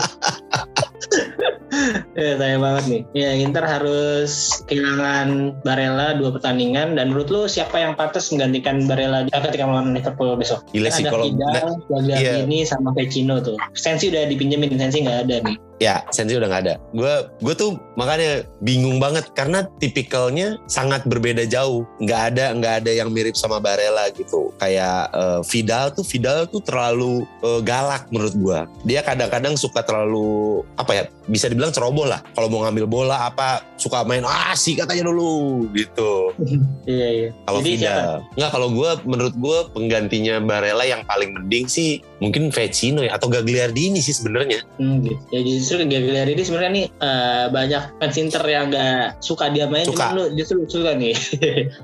ya 2.20 2.38
sayang 2.38 2.62
banget 2.62 2.84
nih. 2.90 3.02
Ya 3.14 3.30
Inter 3.38 3.66
harus 3.66 4.62
kehilangan 4.70 5.60
Barella 5.62 6.18
dua 6.18 6.34
pertandingan. 6.34 6.98
Dan 6.98 7.14
menurut 7.14 7.30
lu 7.30 7.42
siapa 7.46 7.78
yang 7.82 7.94
pantas 7.98 8.30
menggantikan 8.34 8.86
Barella 8.90 9.26
eh, 9.30 9.42
ketika 9.50 9.66
melawan 9.66 9.94
Liverpool 9.94 10.34
besok? 10.38 10.66
Gila 10.74 10.90
sih 10.90 11.06
ada 11.06 11.12
kalau 11.14 11.26
Vidal, 11.30 11.70
Gagliardini 11.90 12.66
iya. 12.66 12.70
sama 12.70 12.90
Vecino 12.94 13.42
tuh. 13.42 13.58
Sensi 13.78 14.10
udah 14.10 14.28
dipinjemin 14.30 14.76
Sensi 14.78 15.06
nggak 15.06 15.20
ada 15.30 15.38
nih 15.46 15.69
Ya, 15.80 16.04
Sensi 16.12 16.36
udah 16.36 16.52
nggak 16.52 16.64
ada. 16.68 16.76
Gue 16.92 17.14
gue 17.40 17.56
tuh 17.56 17.80
makanya 17.96 18.44
bingung 18.60 19.00
banget 19.00 19.32
karena 19.32 19.64
tipikalnya 19.80 20.60
sangat 20.68 21.08
berbeda 21.08 21.48
jauh. 21.48 21.88
Nggak 22.04 22.22
ada 22.36 22.46
nggak 22.52 22.74
ada 22.84 22.92
yang 22.92 23.10
mirip 23.10 23.40
sama 23.40 23.64
Barella 23.64 24.12
gitu. 24.12 24.52
Kayak 24.60 25.08
eh, 25.16 25.42
Vidal 25.48 25.96
tuh 25.96 26.04
Vidal 26.04 26.52
tuh 26.52 26.60
terlalu 26.60 27.24
eh, 27.42 27.62
galak 27.64 28.12
menurut 28.12 28.36
gue. 28.36 28.60
Dia 28.92 29.02
kadang-kadang 29.08 29.56
suka 29.56 29.80
terlalu 29.82 30.62
apa 30.76 30.92
ya? 30.92 31.04
Bisa 31.32 31.48
dibilang 31.48 31.72
ceroboh 31.72 32.04
lah. 32.04 32.20
Kalau 32.36 32.52
mau 32.52 32.68
ngambil 32.68 32.86
bola 32.86 33.32
apa 33.32 33.64
suka 33.80 34.04
main 34.04 34.28
ah 34.28 34.52
sikat 34.52 34.92
aja 34.92 35.08
dulu 35.08 35.64
gitu. 35.72 36.36
iya 36.92 37.08
iya 37.08 37.30
Kalau 37.48 37.64
Jadi? 37.64 37.80
Vidal, 37.80 38.12
nggak 38.36 38.52
kalau 38.52 38.68
gue 38.76 38.90
menurut 39.08 39.36
gue 39.40 39.60
penggantinya 39.72 40.44
Barella 40.44 40.84
yang 40.84 41.08
paling 41.08 41.32
mending 41.32 41.72
sih 41.72 42.04
mungkin 42.20 42.52
Vecino 42.52 43.00
ya 43.00 43.16
atau 43.16 43.32
Gagliardini 43.32 44.04
sih 44.04 44.12
sebenarnya. 44.12 44.60
Hmm, 44.76 45.00
gitu. 45.08 45.24
Ya 45.32 45.40
justru 45.70 45.86
Gagliardini 45.86 46.42
sebenarnya 46.42 46.72
nih 46.74 46.88
eh, 46.90 47.46
banyak 47.54 47.84
fans 48.02 48.18
Inter 48.18 48.44
yang 48.50 48.74
nggak 48.74 49.22
suka 49.22 49.54
dia 49.54 49.70
main, 49.70 49.86
Suka. 49.86 50.18
lu 50.18 50.34
justru 50.34 50.66
suka 50.66 50.98
nih. 50.98 51.14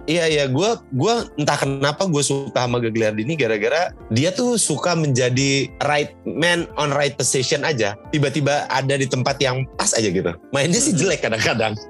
Iya 0.06 0.26
iya, 0.32 0.46
gue 0.50 0.70
gua 0.98 1.28
entah 1.38 1.58
kenapa 1.58 2.10
gue 2.10 2.24
suka 2.26 2.66
sama 2.66 2.82
Gagliardini 2.82 3.38
gara-gara 3.38 3.94
dia 4.10 4.34
tuh 4.34 4.58
suka 4.58 4.98
menjadi 4.98 5.70
right 5.86 6.18
man 6.26 6.66
on 6.82 6.90
right 6.90 7.14
position 7.14 7.62
aja. 7.62 7.94
Tiba-tiba 8.10 8.66
ada 8.74 8.98
di 8.98 9.06
tempat 9.06 9.38
yang 9.38 9.68
pas 9.78 9.94
aja 9.94 10.10
gitu. 10.10 10.34
Mainnya 10.50 10.82
sih 10.82 10.98
jelek 10.98 11.22
kadang-kadang. 11.22 11.78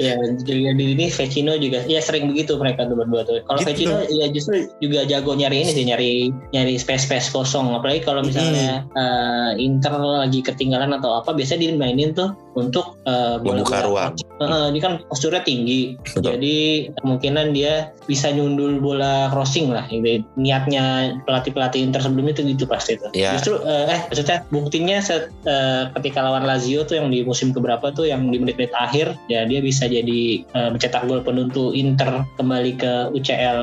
ya 0.00 0.16
Gagliardini 0.16 0.92
ini 0.96 1.06
Vecino 1.12 1.52
juga, 1.58 1.84
ya 1.84 2.00
sering 2.00 2.32
begitu 2.32 2.56
mereka 2.56 2.88
tuh 2.88 2.96
berdua 2.96 3.22
tuh. 3.26 3.42
Kalau 3.44 3.60
Gitu. 3.60 3.68
Vecino 3.68 3.96
ya 4.08 4.26
justru 4.32 4.68
juga 4.80 5.04
jago 5.04 5.36
nyari 5.36 5.64
ini 5.64 5.72
sih, 5.72 5.84
nyari 5.84 6.10
nyari 6.52 6.74
space 6.80 7.04
space 7.08 7.28
kosong. 7.32 7.76
Apalagi 7.76 8.04
kalau 8.04 8.24
misalnya 8.24 8.84
eh, 8.96 9.52
Inter 9.60 9.92
lagi 9.96 10.40
ketinggalan 10.40 10.92
atau 10.96 11.20
apa, 11.20 11.36
biasanya 11.36 11.68
dia 11.68 11.72
mainin 11.76 12.12
tuh 12.16 12.32
untuk 12.54 13.00
eh, 13.08 13.40
Membuka 13.40 13.80
bola-bola 13.80 13.80
ruang. 13.88 14.12
Heeh, 14.42 14.66
dia 14.74 14.82
kan 14.82 14.94
posturnya 15.06 15.42
tinggi, 15.46 15.94
Betul. 16.02 16.34
jadi 16.36 16.56
kemungkinan 16.98 17.46
dia 17.54 17.94
bisa 18.10 18.28
nyundul 18.34 18.82
bola 18.82 19.30
crossing 19.30 19.70
lah. 19.70 19.86
Gitu. 19.88 20.26
Niatnya 20.34 21.16
pelatih 21.24 21.54
pelatih 21.54 21.80
Inter 21.84 22.02
sebelumnya 22.02 22.34
tuh 22.36 22.44
gitu 22.50 22.64
pasti 22.66 22.98
tuh. 22.98 23.10
Ya. 23.14 23.38
Justru 23.38 23.62
eh, 23.62 23.86
eh 23.92 24.00
maksudnya 24.10 24.38
buktinya 24.50 24.96
set, 24.98 25.30
eh, 25.46 25.88
ketika 26.00 26.24
lawan 26.24 26.44
Lazio 26.44 26.82
tuh 26.82 26.98
yang 26.98 27.08
di 27.08 27.22
musim 27.22 27.54
keberapa 27.54 27.94
tuh 27.94 28.10
yang 28.10 28.28
di 28.28 28.42
menit-menit 28.42 28.74
akhir 28.74 29.14
ya 29.30 29.46
dia 29.46 29.60
bisa 29.62 29.86
jadi 29.86 30.42
eh, 30.42 30.68
mencetak 30.74 31.06
gol 31.06 31.22
penentu 31.22 31.70
Inter 31.72 32.26
kembali 32.36 32.72
ke 32.76 32.92
UCL 33.14 33.60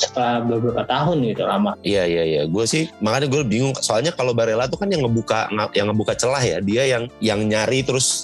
setelah 0.00 0.40
beberapa 0.42 0.82
tahun 0.88 1.24
gitu 1.28 1.44
lama. 1.44 1.76
Iya 1.84 2.08
iya 2.08 2.22
iya, 2.24 2.42
gue 2.48 2.64
sih 2.64 2.88
makanya 3.04 3.28
gue 3.28 3.42
bingung. 3.44 3.76
Soalnya 3.78 4.16
kalau 4.16 4.32
Barella 4.32 4.66
tuh 4.66 4.80
kan 4.80 4.88
yang 4.88 5.04
ngebuka 5.04 5.52
yang 5.76 5.92
ngebuka 5.92 6.16
celah 6.16 6.40
ya, 6.40 6.58
dia 6.64 6.88
yang 6.88 7.04
yang 7.20 7.40
nyari 7.44 7.84
terus 7.84 8.23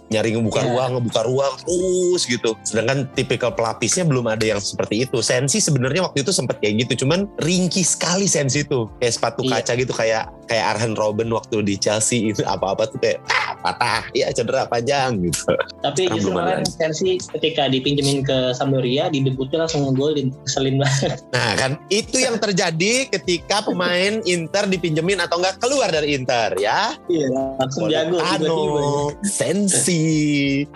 nyari 0.11 0.35
ngebuka 0.35 0.61
Iya. 0.61 0.69
ruang, 0.69 0.89
ngebuka 0.99 1.21
ruang 1.25 1.53
terus 1.63 2.21
gitu. 2.27 2.51
Sedangkan 2.61 3.07
tipikal 3.15 3.55
pelapisnya 3.55 4.03
belum 4.03 4.27
ada 4.27 4.43
yang 4.45 4.59
seperti 4.59 5.07
itu. 5.07 5.23
Sensi 5.23 5.57
sebenarnya 5.57 6.05
waktu 6.05 6.21
itu 6.21 6.31
sempat 6.31 6.59
kayak 6.59 6.85
gitu, 6.85 7.07
cuman 7.07 7.25
ringkih 7.39 7.81
sekali 7.81 8.27
Sensi 8.27 8.61
itu. 8.61 8.91
Kayak 8.99 9.13
sepatu 9.15 9.41
Iya. 9.41 9.63
kaca 9.63 9.71
gitu 9.73 9.93
kayak 9.95 10.23
kayak 10.45 10.65
Arjen 10.75 10.93
Robben 10.93 11.31
waktu 11.31 11.63
di 11.63 11.79
Chelsea 11.79 12.27
itu 12.27 12.43
apa-apa 12.43 12.83
tuh 12.91 12.99
kayak 12.99 13.23
ah, 13.31 13.55
patah, 13.63 14.03
ya 14.11 14.27
cedera 14.35 14.67
panjang 14.67 15.23
gitu. 15.23 15.55
Tapi 15.79 16.11
justru 16.11 16.35
kemarin 16.35 16.67
Chelsea 16.67 17.15
ketika 17.31 17.71
dipinjemin 17.71 18.19
ke 18.21 18.51
Sampdoria 18.51 19.07
di 19.07 19.23
debutnya 19.23 19.63
langsung 19.63 19.87
ngegolin, 19.87 20.35
keselin 20.43 20.75
banget. 20.77 21.23
Nah 21.31 21.51
kan 21.55 21.71
itu 21.87 22.19
yang 22.19 22.35
terjadi 22.37 23.07
ketika 23.07 23.63
pemain 23.63 24.19
Inter 24.27 24.67
dipinjemin 24.67 25.23
atau 25.23 25.39
enggak 25.39 25.57
keluar 25.63 25.87
dari 25.87 26.19
Inter 26.19 26.51
ya. 26.59 26.91
Iya, 27.07 27.31
langsung 27.55 27.87
jago 27.87 28.19
tiba-tiba. 28.19 28.51
Politano, 28.51 29.15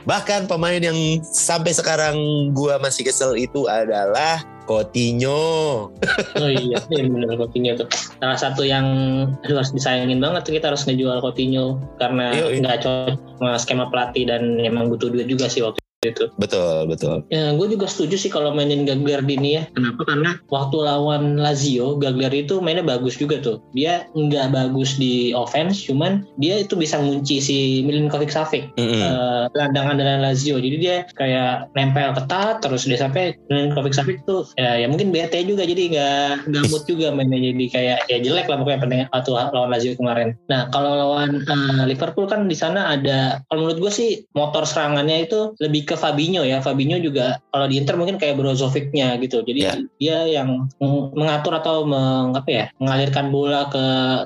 Bahkan 0.03 0.47
pemain 0.49 0.81
yang 0.81 0.97
sampai 1.21 1.71
sekarang 1.73 2.15
gua 2.53 2.77
masih 2.81 3.07
kesel 3.07 3.35
itu 3.35 3.65
adalah 3.69 4.43
Coutinho. 4.65 5.93
Oh 6.41 6.51
iya, 6.51 6.81
iya 6.91 7.03
benar 7.07 7.37
Coutinho 7.39 7.79
tuh. 7.79 7.87
Salah 8.19 8.37
satu 8.37 8.65
yang 8.67 8.85
aduh, 9.45 9.61
harus 9.61 9.71
disayangin 9.71 10.19
banget 10.19 10.43
tuh 10.43 10.53
kita 10.57 10.73
harus 10.73 10.83
ngejual 10.83 11.21
Coutinho 11.21 11.79
karena 12.01 12.33
nggak 12.35 12.83
cocok 12.83 13.17
sama 13.39 13.55
skema 13.61 13.85
pelatih 13.87 14.27
dan 14.27 14.59
emang 14.59 14.91
butuh 14.91 15.07
duit 15.07 15.29
juga 15.31 15.47
sih 15.47 15.63
waktu 15.63 15.79
itu. 16.11 16.29
Betul, 16.37 16.89
betul. 16.89 17.25
Ya, 17.31 17.55
gue 17.55 17.67
juga 17.71 17.89
setuju 17.89 18.19
sih 18.19 18.29
kalau 18.29 18.51
mainin 18.53 18.85
Gagliardini 18.85 19.49
ya. 19.57 19.63
Kenapa? 19.73 20.05
Karena 20.05 20.37
waktu 20.51 20.77
lawan 20.83 21.39
Lazio, 21.39 21.97
Gagliardini 21.97 22.45
itu 22.45 22.59
mainnya 22.59 22.85
bagus 22.85 23.15
juga 23.17 23.39
tuh. 23.41 23.63
Dia 23.73 24.05
nggak 24.13 24.53
bagus 24.53 24.99
di 24.99 25.31
offense, 25.31 25.87
cuman 25.87 26.27
dia 26.37 26.61
itu 26.61 26.75
bisa 26.75 26.99
ngunci 26.99 27.37
si 27.41 27.57
Milinkovic 27.85 28.29
Savic 28.29 28.71
Mm-mm. 28.75 29.01
eh, 29.01 29.43
gelandangan 29.55 29.95
dengan 29.97 30.17
Lazio. 30.25 30.57
Jadi 30.59 30.77
dia 30.77 30.95
kayak 31.15 31.71
nempel 31.73 32.11
ketat 32.13 32.61
terus 32.61 32.85
dia 32.85 32.99
sampai 32.99 33.37
Milinkovic 33.47 33.95
Savic 33.95 34.23
tuh 34.27 34.47
ya, 34.59 34.79
ya 34.79 34.87
mungkin 34.89 35.09
bete 35.13 35.41
juga 35.45 35.63
jadi 35.63 35.83
nggak 35.91 36.51
gamut 36.51 36.83
juga 36.85 37.13
mainnya 37.15 37.39
jadi 37.39 37.65
kayak 37.71 37.99
ya 38.11 38.17
jelek 38.21 38.47
lah 38.51 38.57
pokoknya 38.61 38.79
pertandingan 38.81 39.09
waktu 39.13 39.31
lawan 39.31 39.69
Lazio 39.71 39.93
kemarin. 39.95 40.29
Nah 40.51 40.67
kalau 40.69 40.91
lawan 40.93 41.41
eh, 41.45 41.83
Liverpool 41.87 42.27
kan 42.27 42.45
di 42.45 42.55
sana 42.57 42.95
ada 42.97 43.41
kalau 43.49 43.67
menurut 43.67 43.79
gue 43.87 43.91
sih 43.91 44.09
motor 44.35 44.67
serangannya 44.67 45.27
itu 45.27 45.55
lebih 45.63 45.87
ke 45.87 45.94
ke 45.95 45.97
Fabinho 45.97 46.43
ya. 46.43 46.59
Fabinho 46.59 46.99
juga 46.99 47.39
kalau 47.49 47.65
di 47.65 47.79
Inter 47.79 47.95
mungkin 47.95 48.19
kayak 48.19 48.35
Brozovic-nya 48.35 49.15
gitu. 49.17 49.39
Jadi 49.41 49.59
Ya. 49.63 49.73
dia 49.95 50.17
yang 50.27 50.67
meng- 50.77 51.15
mengatur 51.15 51.55
atau 51.55 51.87
meng, 51.87 52.35
apa 52.35 52.49
ya, 52.51 52.65
mengalirkan 52.77 53.31
bola 53.31 53.71
ke 53.71 53.85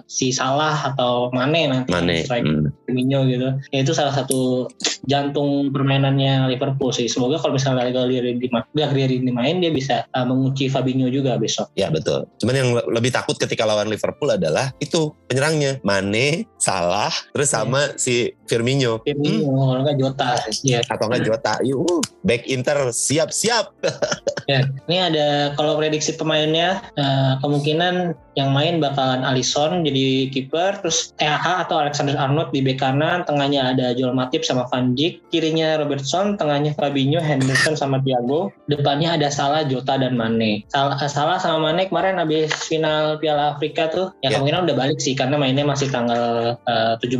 si 0.09 0.33
Salah 0.33 0.73
atau 0.89 1.29
Mane 1.29 1.69
nanti 1.69 1.93
Mane. 1.93 2.25
Hmm. 2.25 2.73
Firmino 2.83 3.23
gitu. 3.23 3.47
Ya 3.69 3.79
itu 3.81 3.93
salah 3.93 4.11
satu 4.11 4.65
jantung 5.05 5.69
permainannya 5.69 6.49
Liverpool 6.49 6.89
sih. 6.89 7.05
Semoga 7.05 7.37
kalau 7.37 7.53
misalnya 7.53 7.89
Gagliardini 7.89 8.49
Gagliardini 8.73 9.29
main 9.29 9.59
dia 9.59 9.69
bisa 9.69 10.09
uh, 10.11 10.25
mengunci 10.25 10.67
Fabinho 10.67 11.07
juga 11.07 11.37
besok. 11.37 11.69
Ya 11.73 11.89
betul. 11.89 12.25
Cuman 12.39 12.55
yang 12.55 12.69
le- 12.73 12.87
lebih 12.89 13.11
takut 13.11 13.35
ketika 13.35 13.63
lawan 13.63 13.87
Liverpool 13.87 14.29
adalah 14.29 14.73
itu 14.77 15.13
penyerangnya 15.25 15.77
Mane, 15.81 16.49
Salah, 16.57 17.11
terus 17.31 17.49
sama 17.49 17.93
si 17.95 18.33
Firmino. 18.45 19.01
Firmino 19.01 19.45
Hmm. 19.45 19.57
kalau 19.69 19.81
nggak 19.83 19.97
Jota. 19.97 20.29
Ya. 20.63 20.79
Atau 20.83 21.05
enggak 21.05 21.25
Jota. 21.25 21.48
Yuk, 21.61 22.05
back 22.23 22.47
Inter 22.47 22.89
siap-siap. 22.89 23.73
ya. 24.51 24.65
Ini 24.89 24.97
ada 25.13 25.27
kalau 25.53 25.77
prediksi 25.77 26.15
pemainnya 26.15 26.79
uh, 26.95 27.37
kemungkinan 27.43 28.15
yang 28.39 28.55
main 28.55 28.79
bakalan 28.79 29.27
Alisson 29.27 29.83
jadi 29.83 30.31
kiper, 30.31 30.79
terus 30.79 31.11
EH 31.19 31.67
atau 31.67 31.83
Alexander 31.83 32.15
Arnold 32.15 32.55
di 32.55 32.63
bek 32.63 32.79
kanan, 32.79 33.27
tengahnya 33.27 33.75
ada 33.75 33.91
Joel 33.91 34.15
Matip 34.15 34.47
sama 34.47 34.63
Van 34.71 34.95
Dijk, 34.95 35.19
kirinya 35.27 35.75
Robertson, 35.75 36.39
tengahnya 36.39 36.71
Fabinho, 36.79 37.19
Henderson 37.19 37.75
sama 37.75 37.99
Thiago, 37.99 38.55
depannya 38.71 39.19
ada 39.19 39.27
Salah, 39.27 39.67
Jota 39.67 39.99
dan 39.99 40.15
Mane. 40.15 40.63
Salah, 40.71 40.95
Salah 41.11 41.35
sama 41.35 41.67
Mane 41.67 41.91
kemarin 41.91 42.15
habis 42.15 42.47
final 42.63 43.19
Piala 43.19 43.59
Afrika 43.59 43.91
tuh, 43.91 44.15
ya 44.23 44.29
Ya. 44.29 44.37
kemungkinan 44.37 44.69
udah 44.69 44.77
balik 44.77 44.99
sih 45.01 45.17
karena 45.17 45.41
mainnya 45.41 45.65
masih 45.65 45.89
tanggal 45.89 46.53
uh, 46.69 46.93
17. 47.01 47.17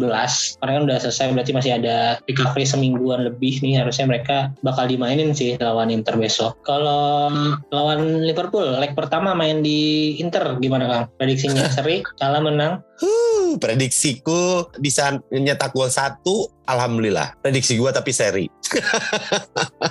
Kemarin 0.62 0.74
kan 0.78 0.84
udah 0.86 0.98
selesai 1.02 1.34
berarti 1.34 1.54
masih 1.58 1.72
ada 1.82 2.22
recovery 2.30 2.66
semingguan 2.70 3.26
lebih 3.26 3.58
nih 3.66 3.82
harusnya 3.82 4.06
mereka 4.06 4.19
bakal 4.64 4.90
dimainin 4.90 5.32
sih 5.32 5.56
lawan 5.60 5.94
Inter 5.94 6.18
besok. 6.18 6.60
Kalau 6.66 7.30
lawan 7.70 8.26
Liverpool 8.26 8.80
leg 8.80 8.98
pertama 8.98 9.38
main 9.38 9.62
di 9.62 10.16
Inter 10.20 10.58
gimana 10.58 10.86
Kang? 10.88 11.06
Prediksinya 11.16 11.70
seri, 11.76 12.02
Salah 12.18 12.42
menang. 12.44 12.84
Huh, 13.00 13.56
prediksiku 13.56 14.68
bisa 14.76 15.16
nyetak 15.32 15.72
gol 15.72 15.88
satu, 15.88 16.52
alhamdulillah. 16.70 17.34
Prediksi 17.42 17.76
gua 17.76 17.90
tapi 17.90 18.14
seri. 18.14 18.46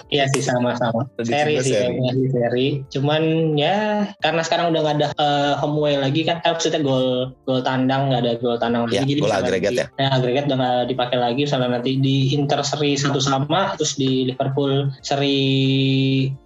Iya 0.09 0.25
sih 0.33 0.41
sama-sama. 0.41 1.05
Seri 1.21 1.61
sih 1.61 1.75
seri. 1.75 1.99
kayaknya 1.99 2.13
sih 2.15 2.29
seri. 2.31 2.67
Cuman 2.89 3.23
ya 3.59 4.09
karena 4.23 4.41
sekarang 4.41 4.73
udah 4.73 4.81
nggak 4.85 4.97
ada 5.03 5.09
eh, 5.13 5.53
home 5.61 5.77
away 5.83 5.99
lagi 5.99 6.23
kan, 6.25 6.41
eh, 6.41 6.51
maksudnya 6.55 6.81
gol 6.81 7.35
gol 7.45 7.61
tandang 7.61 8.09
nggak 8.09 8.21
ada 8.25 8.33
gol 8.41 8.57
tandang 8.57 8.87
Ya, 8.89 9.03
lagi. 9.03 9.19
gol 9.19 9.33
agregat 9.35 9.73
di- 9.75 9.81
ya. 9.83 9.87
Nah, 9.99 10.09
agregat 10.17 10.45
udah 10.49 10.57
nggak 10.57 10.79
dipakai 10.89 11.19
lagi. 11.19 11.41
Misalnya 11.45 11.69
nanti 11.75 11.99
di 11.99 12.33
Inter 12.33 12.61
seri 12.65 12.95
satu 12.97 13.19
sama, 13.21 13.75
terus 13.77 13.99
di 13.99 14.31
Liverpool 14.31 14.89
seri 15.03 15.39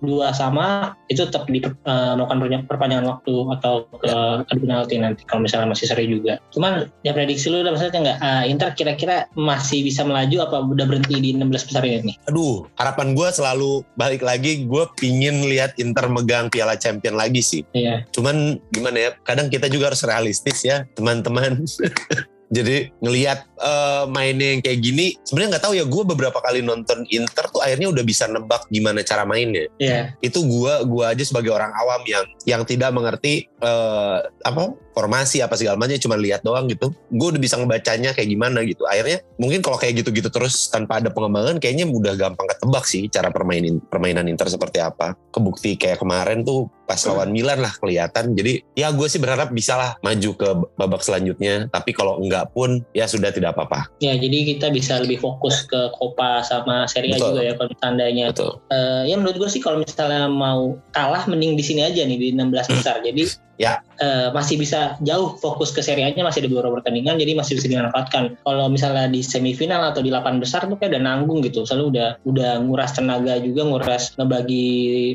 dua 0.01 0.33
sama, 0.35 0.97
itu 1.07 1.23
tetap 1.29 1.47
di 1.47 1.61
eh, 1.63 2.13
melakukan 2.17 2.67
perpanjangan 2.67 3.07
waktu 3.07 3.35
atau 3.61 3.87
ke 4.01 4.15
adu 4.49 4.59
penalti 4.65 4.97
nanti 4.99 5.23
kalau 5.29 5.45
misalnya 5.45 5.71
masih 5.71 5.87
seri 5.87 6.09
juga. 6.09 6.41
Cuman 6.51 6.89
ya 7.05 7.13
prediksi 7.13 7.53
lu 7.53 7.63
udah 7.63 7.73
maksudnya 7.75 8.01
nggak 8.01 8.19
ah, 8.19 8.43
Inter 8.49 8.71
kira-kira 8.75 9.29
masih 9.37 9.85
bisa 9.85 10.03
melaju 10.23 10.37
apa 10.47 10.57
udah 10.63 10.87
berhenti 10.87 11.19
di 11.19 11.35
16 11.35 11.67
besar 11.67 11.83
ini? 11.83 12.15
Aduh, 12.31 12.71
harapan 12.79 13.19
gua 13.19 13.35
selalu 13.35 13.83
balik 13.99 14.23
lagi. 14.23 14.63
Gue 14.71 14.87
pingin 14.95 15.43
lihat 15.51 15.75
Inter 15.83 16.07
megang 16.07 16.47
Piala 16.47 16.79
Champion 16.79 17.19
lagi 17.19 17.43
sih. 17.43 17.67
Iya. 17.75 18.07
Cuman 18.15 18.63
gimana 18.71 19.11
ya? 19.11 19.11
Kadang 19.27 19.51
kita 19.51 19.67
juga 19.67 19.91
harus 19.91 20.07
realistis 20.07 20.63
ya, 20.63 20.87
teman-teman. 20.95 21.59
Jadi 22.53 22.93
ngelihat 23.01 23.49
eh, 23.57 24.05
mainnya 24.13 24.53
yang 24.53 24.61
kayak 24.61 24.79
gini, 24.85 25.17
sebenarnya 25.25 25.57
nggak 25.57 25.65
tahu 25.65 25.75
ya. 25.75 25.85
Gue 25.89 26.05
beberapa 26.05 26.39
kali 26.45 26.61
nonton 26.61 27.09
Inter 27.09 27.49
tuh 27.49 27.65
akhirnya 27.65 27.89
udah 27.89 28.05
bisa 28.05 28.29
nebak 28.29 28.69
gimana 28.69 29.01
cara 29.01 29.25
mainnya. 29.25 29.73
Iya. 29.81 30.13
Itu 30.21 30.45
gua 30.45 30.85
gua 30.85 31.17
aja 31.17 31.25
sebagai 31.25 31.49
orang 31.49 31.73
awam 31.73 32.05
yang 32.05 32.25
yang 32.45 32.63
tidak 32.69 32.93
mengerti 32.93 33.49
eh, 33.49 34.19
apa 34.45 34.77
formasi 34.93 35.41
apa 35.41 35.57
segala 35.57 35.81
macamnya 35.81 36.01
cuma 36.01 36.17
lihat 36.21 36.45
doang 36.45 36.69
gitu. 36.69 36.93
Gue 37.09 37.33
udah 37.33 37.41
bisa 37.41 37.57
ngebacanya 37.57 38.13
kayak 38.13 38.29
gimana 38.29 38.61
gitu. 38.69 38.85
Akhirnya 38.85 39.25
mungkin 39.41 39.65
kalau 39.65 39.81
kayak 39.81 40.05
gitu-gitu 40.05 40.29
terus 40.29 40.69
tanpa 40.69 41.01
ada 41.01 41.09
pengembangan, 41.09 41.57
kayaknya 41.59 41.89
udah 41.89 42.15
gampang 42.15 42.47
ketebak 42.53 42.85
sih 42.85 43.09
cara 43.09 43.33
permainin 43.33 43.81
permainan 43.89 44.29
Inter 44.29 44.53
seperti 44.53 44.85
apa. 44.85 45.17
Kebukti 45.33 45.81
kayak 45.81 46.05
kemarin 46.05 46.45
tuh 46.45 46.69
pas 46.93 47.01
lawan 47.09 47.33
Milan 47.33 47.65
lah 47.65 47.73
kelihatan. 47.81 48.37
Jadi 48.37 48.61
ya 48.77 48.93
gue 48.93 49.09
sih 49.09 49.17
berharap 49.17 49.49
bisa 49.57 49.81
lah 49.81 49.97
maju 50.05 50.31
ke 50.37 50.49
babak 50.77 51.01
selanjutnya. 51.01 51.73
Tapi 51.73 51.97
kalau 51.97 52.21
enggak 52.21 52.53
pun 52.53 52.85
ya 52.93 53.09
sudah 53.09 53.33
tidak 53.33 53.57
apa-apa. 53.57 53.89
Ya, 54.05 54.13
jadi 54.13 54.53
kita 54.53 54.69
bisa 54.69 55.01
lebih 55.01 55.25
fokus 55.25 55.65
ke 55.65 55.89
Copa 55.97 56.45
sama 56.45 56.85
Serie 56.85 57.17
A 57.17 57.17
Betul. 57.17 57.29
juga 57.33 57.41
ya 57.49 57.53
kalau 57.57 57.73
tandanya. 57.81 58.27
Betul. 58.29 58.61
Eh, 58.69 59.09
ya 59.09 59.17
menurut 59.17 59.41
gue 59.41 59.49
sih 59.49 59.65
kalau 59.65 59.81
misalnya 59.81 60.29
mau 60.29 60.77
kalah 60.93 61.25
mending 61.25 61.57
di 61.57 61.65
sini 61.65 61.81
aja 61.81 62.05
nih 62.05 62.21
di 62.21 62.29
16 62.37 62.77
besar. 62.77 63.01
Jadi 63.01 63.25
Ya. 63.61 63.85
eh, 64.03 64.29
masih 64.35 64.59
bisa 64.59 64.99
jauh 65.07 65.39
fokus 65.39 65.71
ke 65.71 65.79
Serie 65.81 66.11
A-nya 66.11 66.27
masih 66.27 66.43
ada 66.43 66.51
beberapa 66.51 66.83
pertandingan 66.83 67.23
jadi 67.23 67.39
masih 67.39 67.55
bisa 67.59 67.71
dimanfaatkan. 67.71 68.35
Kalau 68.43 68.67
misalnya 68.67 69.07
di 69.07 69.23
semifinal 69.23 69.95
atau 69.95 70.03
di 70.03 70.11
8 70.11 70.43
besar 70.43 70.67
tuh 70.67 70.75
kayak 70.75 70.99
udah 70.99 71.03
nanggung 71.03 71.39
gitu. 71.47 71.63
Selalu 71.63 71.95
udah 71.95 72.09
udah 72.27 72.51
nguras 72.67 72.93
tenaga 72.99 73.39
juga, 73.39 73.63
nguras 73.63 74.19
ngebagi 74.19 74.67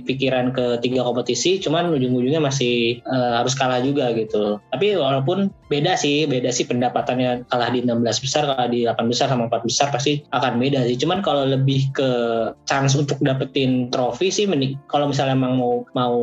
pikiran 0.08 0.56
ke 0.56 0.80
tiga 0.80 1.04
kompetisi, 1.04 1.60
cuman 1.60 1.92
ujung-ujungnya 1.92 2.40
masih 2.40 3.04
eh, 3.04 3.32
harus 3.36 3.54
kalah 3.60 3.84
juga 3.84 4.16
gitu. 4.16 4.64
Tapi 4.72 4.96
walaupun 4.96 5.52
beda 5.68 6.00
sih, 6.00 6.24
beda 6.24 6.50
sih 6.56 6.64
pendapatannya 6.64 7.44
kalah 7.52 7.70
di 7.74 7.84
16 7.84 8.24
besar, 8.24 8.48
kalah 8.48 8.72
di 8.72 8.88
8 8.88 9.12
besar 9.12 9.28
sama 9.28 9.52
4 9.52 9.68
besar 9.68 9.88
pasti 9.92 10.24
akan 10.32 10.64
beda 10.64 10.88
sih. 10.88 10.96
Cuman 10.96 11.20
kalau 11.20 11.44
lebih 11.44 11.92
ke 11.92 12.10
chance 12.64 12.96
untuk 12.96 13.20
dapetin 13.20 13.92
trofi 13.92 14.32
sih 14.32 14.48
kalau 14.88 15.12
misalnya 15.12 15.36
emang 15.36 15.60
mau 15.60 15.84
mau 15.92 16.18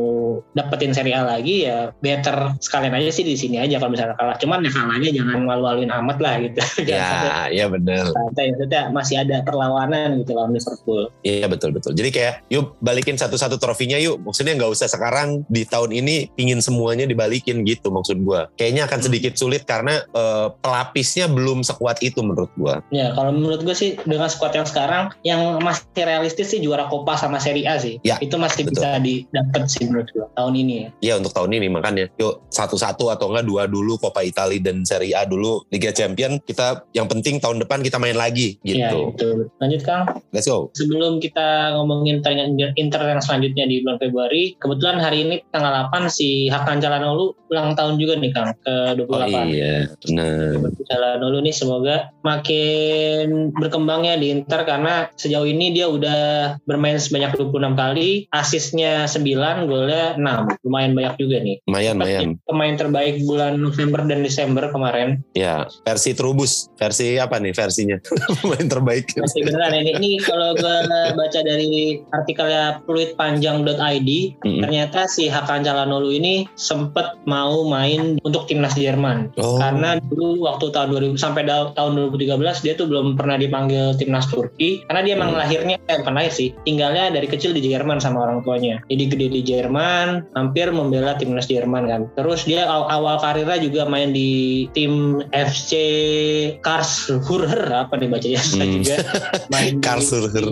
dapetin 0.57 0.91
Serie 0.91 1.13
A 1.13 1.21
lagi 1.21 1.67
ya 1.69 1.93
better 2.05 2.53
sekalian 2.61 2.93
aja 2.93 3.09
sih 3.09 3.25
di 3.25 3.33
sini 3.33 3.57
aja 3.57 3.81
kalau 3.81 3.97
misalnya 3.97 4.13
kalah. 4.13 4.37
Cuman 4.37 4.61
ya 4.61 4.69
kalahnya 4.69 5.09
jangan 5.09 5.41
malu-maluin 5.41 5.89
amat 5.89 6.17
lah 6.21 6.33
gitu. 6.45 6.61
Ya, 6.85 7.49
ya 7.49 7.65
benar. 7.65 8.05
santai. 8.13 8.53
Masih 8.93 9.17
ada 9.25 9.41
perlawanan 9.41 10.21
gitu 10.21 10.37
lawan 10.37 10.53
Liverpool. 10.53 11.09
Iya 11.25 11.49
betul 11.49 11.73
betul. 11.73 11.97
Jadi 11.97 12.09
kayak 12.13 12.33
yuk 12.53 12.77
balikin 12.83 13.17
satu-satu 13.17 13.57
trofinya 13.57 13.97
yuk. 13.97 14.21
Maksudnya 14.21 14.53
nggak 14.53 14.69
usah 14.69 14.85
sekarang 14.85 15.41
di 15.49 15.65
tahun 15.65 15.91
ini 15.95 16.29
pingin 16.37 16.61
semuanya 16.61 17.09
dibalikin 17.09 17.65
gitu 17.65 17.89
maksud 17.89 18.21
gua. 18.21 18.45
Kayaknya 18.59 18.85
akan 18.85 18.99
sedikit 19.01 19.33
sulit 19.39 19.65
karena 19.65 20.05
eh, 20.05 20.47
pelapisnya 20.61 21.25
belum 21.31 21.65
sekuat 21.65 22.03
itu 22.05 22.21
menurut 22.21 22.51
gua. 22.59 22.83
Ya 22.93 23.15
kalau 23.15 23.31
menurut 23.31 23.63
gue 23.63 23.75
sih 23.75 23.95
dengan 24.03 24.27
squad 24.27 24.51
yang 24.53 24.67
sekarang 24.67 25.03
yang 25.23 25.39
masih 25.63 25.87
realistis 26.03 26.51
sih 26.51 26.59
juara 26.59 26.85
Copa 26.91 27.15
sama 27.15 27.39
Serie 27.39 27.65
A 27.65 27.79
sih. 27.79 27.97
Ya, 28.03 28.19
Itu 28.19 28.35
masih 28.35 28.67
betul. 28.67 28.83
bisa 28.83 28.89
didapat 28.99 29.63
sih 29.71 29.87
menurut 29.87 30.11
gue 30.11 30.25
tahun 30.35 30.53
ini 30.59 30.73
ya. 30.75 30.89
Ya 30.99 31.13
untuk 31.15 31.31
tahun 31.31 31.55
ini 31.55 31.67
makanya 31.71 31.94
yuk 31.97 32.47
satu-satu 32.51 33.11
atau 33.15 33.31
enggak 33.31 33.45
dua 33.47 33.63
dulu 33.71 33.95
Coppa 33.95 34.21
Italia 34.21 34.59
dan 34.59 34.83
Serie 34.83 35.15
A 35.15 35.23
dulu 35.23 35.63
Liga 35.71 35.95
Champion 35.95 36.37
kita 36.43 36.83
yang 36.91 37.07
penting 37.07 37.39
tahun 37.39 37.63
depan 37.63 37.79
kita 37.81 37.97
main 37.97 38.15
lagi 38.15 38.59
gitu. 38.61 39.15
itu. 39.15 39.29
Lanjut 39.61 39.81
Kang. 39.85 40.03
Let's 40.35 40.49
go. 40.49 40.73
Sebelum 40.75 41.23
kita 41.23 41.77
ngomongin 41.77 42.19
Inter 42.75 43.01
yang 43.05 43.21
selanjutnya 43.21 43.69
di 43.69 43.85
bulan 43.85 44.01
Februari, 44.01 44.57
kebetulan 44.57 44.97
hari 44.99 45.23
ini 45.27 45.35
tanggal 45.53 45.89
8 45.93 46.09
si 46.09 46.49
Hakan 46.49 46.81
Calhanoglu 46.81 47.37
ulang 47.53 47.77
tahun 47.77 48.01
juga 48.01 48.17
nih 48.17 48.31
Kang 48.33 48.51
ke 48.65 48.97
28. 48.97 49.05
Oh 49.05 49.45
iya, 49.45 49.75
benar. 50.01 50.73
Calhanoglu 50.89 51.39
nih 51.45 51.55
semoga 51.55 52.09
makin 52.25 53.53
berkembangnya 53.53 54.17
di 54.17 54.33
Inter 54.33 54.65
karena 54.65 55.07
sejauh 55.13 55.45
ini 55.45 55.71
dia 55.71 55.85
udah 55.85 56.57
bermain 56.65 56.97
sebanyak 56.97 57.37
26 57.37 57.77
kali, 57.77 58.09
asisnya 58.33 59.05
9, 59.05 59.69
golnya 59.69 60.17
6. 60.17 60.65
Lumayan 60.65 60.97
banyak 60.97 61.15
juga 61.21 61.37
nih. 61.45 61.61
Lumayan, 61.69 61.84
lumayan. 61.91 62.39
Pemain 62.41 62.73
terbaik 62.73 63.21
bulan 63.21 63.59
November 63.59 64.01
dan 64.01 64.23
Desember 64.23 64.65
kemarin. 64.67 65.21
Ya, 65.33 65.67
versi 65.83 66.11
Trubus. 66.11 66.71
Versi 66.75 67.17
apa 67.17 67.37
nih 67.37 67.51
versinya? 67.51 67.97
Pemain 68.39 68.65
terbaik. 68.65 69.13
Masih 69.13 69.43
beneran 69.43 69.75
ini. 69.75 69.91
Ini 69.93 70.11
kalau 70.21 70.55
gue 70.55 70.77
baca 71.13 71.39
dari 71.41 71.99
artikelnya 72.09 72.79
fluidpanjang.id, 72.85 74.09
Mm-mm. 74.39 74.61
ternyata 74.61 75.05
si 75.05 75.27
Hakan 75.27 75.61
Calhanoglu 75.61 76.11
ini 76.11 76.47
sempet 76.55 77.19
mau 77.25 77.65
main 77.65 78.15
untuk 78.21 78.45
timnas 78.45 78.73
Jerman. 78.73 79.35
Oh, 79.35 79.57
Karena 79.57 79.99
dulu 79.99 80.45
waktu 80.45 80.69
tahun 80.69 80.93
2000 80.93 81.17
sampai 81.17 81.43
da- 81.43 81.73
tahun 81.73 81.97
2013 82.11 82.31
dia 82.61 82.73
tuh 82.73 82.85
belum 82.85 83.15
pernah 83.15 83.35
dipanggil 83.35 83.65
timnas 83.95 84.27
Turki 84.27 84.85
karena 84.85 85.01
dia 85.01 85.13
emang 85.13 85.27
Hmm. 85.27 85.41
lahirnya 85.41 85.75
eh 85.81 85.97
bukan 85.99 86.15
lahir 86.15 86.31
sih, 86.31 86.55
tinggalnya 86.63 87.09
dari 87.09 87.25
kecil 87.25 87.51
di 87.51 87.59
Jerman 87.59 87.97
sama 87.97 88.23
orang 88.23 88.39
tuanya. 88.41 88.79
Jadi 88.85 89.03
gede 89.07 89.27
di 89.29 89.41
Jerman, 89.43 90.31
hampir 90.31 90.69
membela 90.69 91.15
timnas 91.15 91.43
Jerman 91.43 91.74
Jerman 91.75 91.91
kan. 91.91 92.01
Terus 92.15 92.47
dia 92.47 92.63
awal, 92.63 92.87
awal 92.89 93.15
karirnya 93.19 93.59
juga 93.59 93.83
main 93.83 94.15
di 94.15 94.31
tim 94.71 95.19
FC 95.29 95.71
Karlsruher 96.61 97.51
apa 97.69 97.99
nih 97.99 98.07
bacanya 98.07 98.39
Hmm. 98.45 98.79
juga 98.79 98.95
main 99.49 99.73
di 99.73 99.83
Karlsruher. 99.83 100.45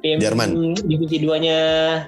tim 0.00 0.16
Jerman. 0.18 0.72
divisi 0.80 1.20
2-nya 1.20 1.58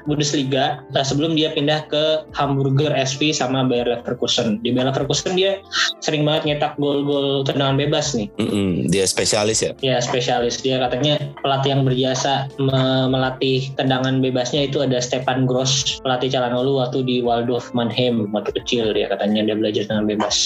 Bundesliga. 0.05 0.81
Nah, 0.91 1.05
sebelum 1.05 1.35
dia 1.35 1.53
pindah 1.53 1.85
ke 1.87 2.25
Hamburger 2.33 2.95
SV 2.95 3.33
sama 3.33 3.63
Bayer 3.63 3.85
Leverkusen. 3.91 4.63
Di 4.63 4.73
Bayer 4.73 4.89
Leverkusen 4.89 5.35
dia 5.35 5.61
sering 6.01 6.25
banget 6.25 6.49
nyetak 6.49 6.79
gol-gol 6.79 7.45
tendangan 7.45 7.77
bebas 7.77 8.17
nih. 8.17 8.33
Mm-mm, 8.39 8.89
dia 8.89 9.05
spesialis 9.05 9.61
ya. 9.61 9.73
Ya 9.83 9.99
spesialis 9.99 10.59
dia 10.59 10.81
katanya 10.81 11.21
pelatih 11.43 11.71
yang 11.71 11.83
berjasa 11.85 12.49
me- 12.57 13.09
melatih 13.09 13.69
tendangan 13.75 14.23
bebasnya 14.23 14.65
itu 14.65 14.81
ada 14.81 14.97
Stefan 14.99 15.45
Gross 15.45 15.99
pelatih 16.01 16.31
Calhanoglu 16.31 16.79
waktu 16.79 17.03
di 17.03 17.17
Waldorf 17.21 17.75
Mannheim 17.75 18.31
waktu 18.31 18.62
kecil 18.62 18.94
dia 18.94 19.11
katanya 19.11 19.44
dia 19.44 19.57
belajar 19.59 19.83
tendangan 19.85 20.09
bebas. 20.09 20.37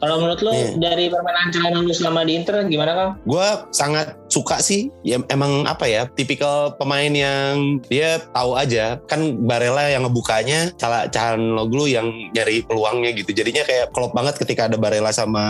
Kalau 0.00 0.16
menurut 0.20 0.40
lo 0.44 0.52
Iya. 0.52 0.76
dari 0.76 1.08
permainan 1.08 1.48
Calhanoglu 1.52 1.92
selama 1.92 2.24
di 2.24 2.32
Inter 2.36 2.64
gimana 2.66 2.92
kang? 2.96 3.10
Gue 3.24 3.48
sangat 3.72 4.16
suka 4.28 4.60
sih. 4.60 4.88
Ya 5.04 5.20
emang 5.32 5.64
apa 5.64 5.86
ya, 5.86 6.08
tipikal 6.12 6.74
pemain 6.76 7.08
yang 7.12 7.80
dia 7.86 8.20
tahu 8.32 8.56
aja. 8.56 9.00
Kan 9.08 9.44
Barella 9.46 9.88
yang 9.88 10.04
ngebukanya, 10.08 10.72
Cala 10.76 11.08
Calhanoglu 11.08 11.88
yang 11.88 12.08
nyari 12.34 12.64
peluangnya 12.66 13.12
gitu. 13.16 13.32
Jadinya 13.32 13.62
kayak 13.64 13.92
klop 13.92 14.12
banget 14.12 14.36
ketika 14.40 14.68
ada 14.68 14.76
Barella 14.76 15.12
sama 15.14 15.44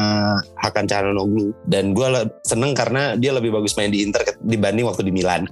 Hakan 0.62 0.86
Calhanoglu. 0.86 1.54
Dan 1.66 1.94
gue 1.96 2.06
seneng 2.46 2.74
karena 2.76 3.14
dia 3.18 3.34
lebih 3.34 3.50
bagus 3.54 3.74
main 3.74 3.90
di 3.90 4.02
Inter 4.06 4.22
dibanding 4.42 4.86
waktu 4.86 5.06
di 5.06 5.12
Milan. 5.14 5.46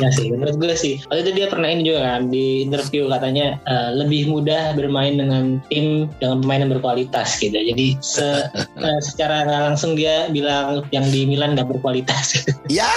Ya 0.00 0.08
sih, 0.08 0.32
menurut 0.32 0.56
gue 0.56 0.72
sih. 0.72 0.94
Waktu 1.10 1.20
itu 1.28 1.32
dia 1.42 1.46
pernah 1.50 1.68
ini 1.68 1.82
juga 1.84 2.00
kan 2.06 2.32
di 2.32 2.64
interview 2.64 3.10
katanya 3.12 3.60
eh, 3.68 3.90
lebih 3.92 4.30
mudah 4.30 4.72
bermain 4.72 5.18
dengan 5.18 5.60
tim 5.68 6.08
dengan 6.16 6.40
pemain 6.40 6.60
yang 6.64 6.72
berkualitas 6.72 7.36
gitu. 7.36 7.52
Jadi 7.56 7.98
se- 8.00 8.48
eh, 8.86 9.00
secara 9.04 9.44
nggak 9.44 9.62
langsung 9.72 9.92
dia 9.92 10.30
bilang 10.32 10.86
yang 10.94 11.04
di 11.12 11.28
Milan 11.28 11.58
nggak 11.58 11.68
berkualitas. 11.68 12.32
Ya, 12.72 12.88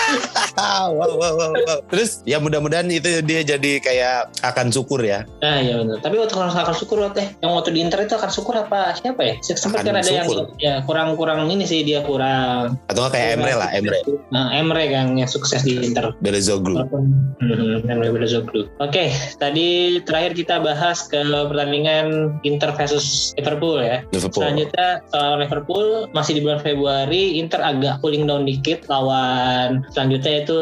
wow, 0.55 0.93
wow, 0.95 1.33
wow, 1.35 1.51
wow. 1.51 1.79
Terus 1.91 2.23
ya 2.23 2.39
mudah-mudahan 2.39 2.87
itu 2.87 3.19
dia 3.27 3.43
jadi 3.43 3.81
kayak 3.83 4.39
akan 4.39 4.71
syukur 4.71 5.03
ya. 5.03 5.27
Nah 5.43 5.59
iya 5.59 5.81
benar. 5.83 5.99
Tapi 5.99 6.15
waktu 6.15 6.31
akan 6.31 6.75
syukur 6.77 7.03
waktu 7.03 7.27
yang 7.43 7.51
waktu 7.51 7.75
di 7.75 7.79
Inter 7.83 8.07
itu 8.07 8.15
akan 8.15 8.31
syukur 8.31 8.55
apa 8.55 8.95
siapa 8.95 9.19
ya? 9.19 9.35
Sempat 9.43 9.83
kan 9.83 9.99
ada 9.99 10.07
yang 10.07 10.29
ya 10.61 10.79
kurang-kurang 10.87 11.49
ini 11.51 11.67
sih 11.67 11.83
dia 11.83 11.99
kurang. 12.05 12.79
Atau 12.87 13.09
kayak 13.11 13.35
Emre 13.35 13.53
lah, 13.57 13.69
Emre. 13.75 13.99
Nah 14.31 14.55
Emre 14.55 14.87
kan 14.87 15.17
yang 15.19 15.27
sukses 15.27 15.65
di 15.65 15.75
Inter. 15.75 16.15
Belezoglu. 16.23 16.84
Walaupun 16.85 17.03
hmm, 17.41 17.89
Emre 17.89 18.13
Belözoğlu. 18.13 18.69
Oke, 18.77 19.09
tadi 19.41 19.97
terakhir 20.05 20.37
kita 20.37 20.61
bahas 20.61 21.09
ke 21.09 21.17
pertandingan 21.25 22.37
Inter 22.45 22.77
versus 22.77 23.33
Liverpool 23.41 23.81
ya. 23.81 24.05
Liverpool. 24.13 24.45
Selanjutnya 24.45 25.01
soal 25.09 25.41
Liverpool 25.41 26.05
masih 26.13 26.37
di 26.37 26.41
bulan 26.45 26.61
Februari 26.61 27.41
Inter 27.41 27.65
agak 27.65 28.05
cooling 28.05 28.29
down 28.29 28.45
dikit 28.45 28.85
lawan 28.85 29.81
selanjutnya 29.89 30.45
itu 30.45 30.59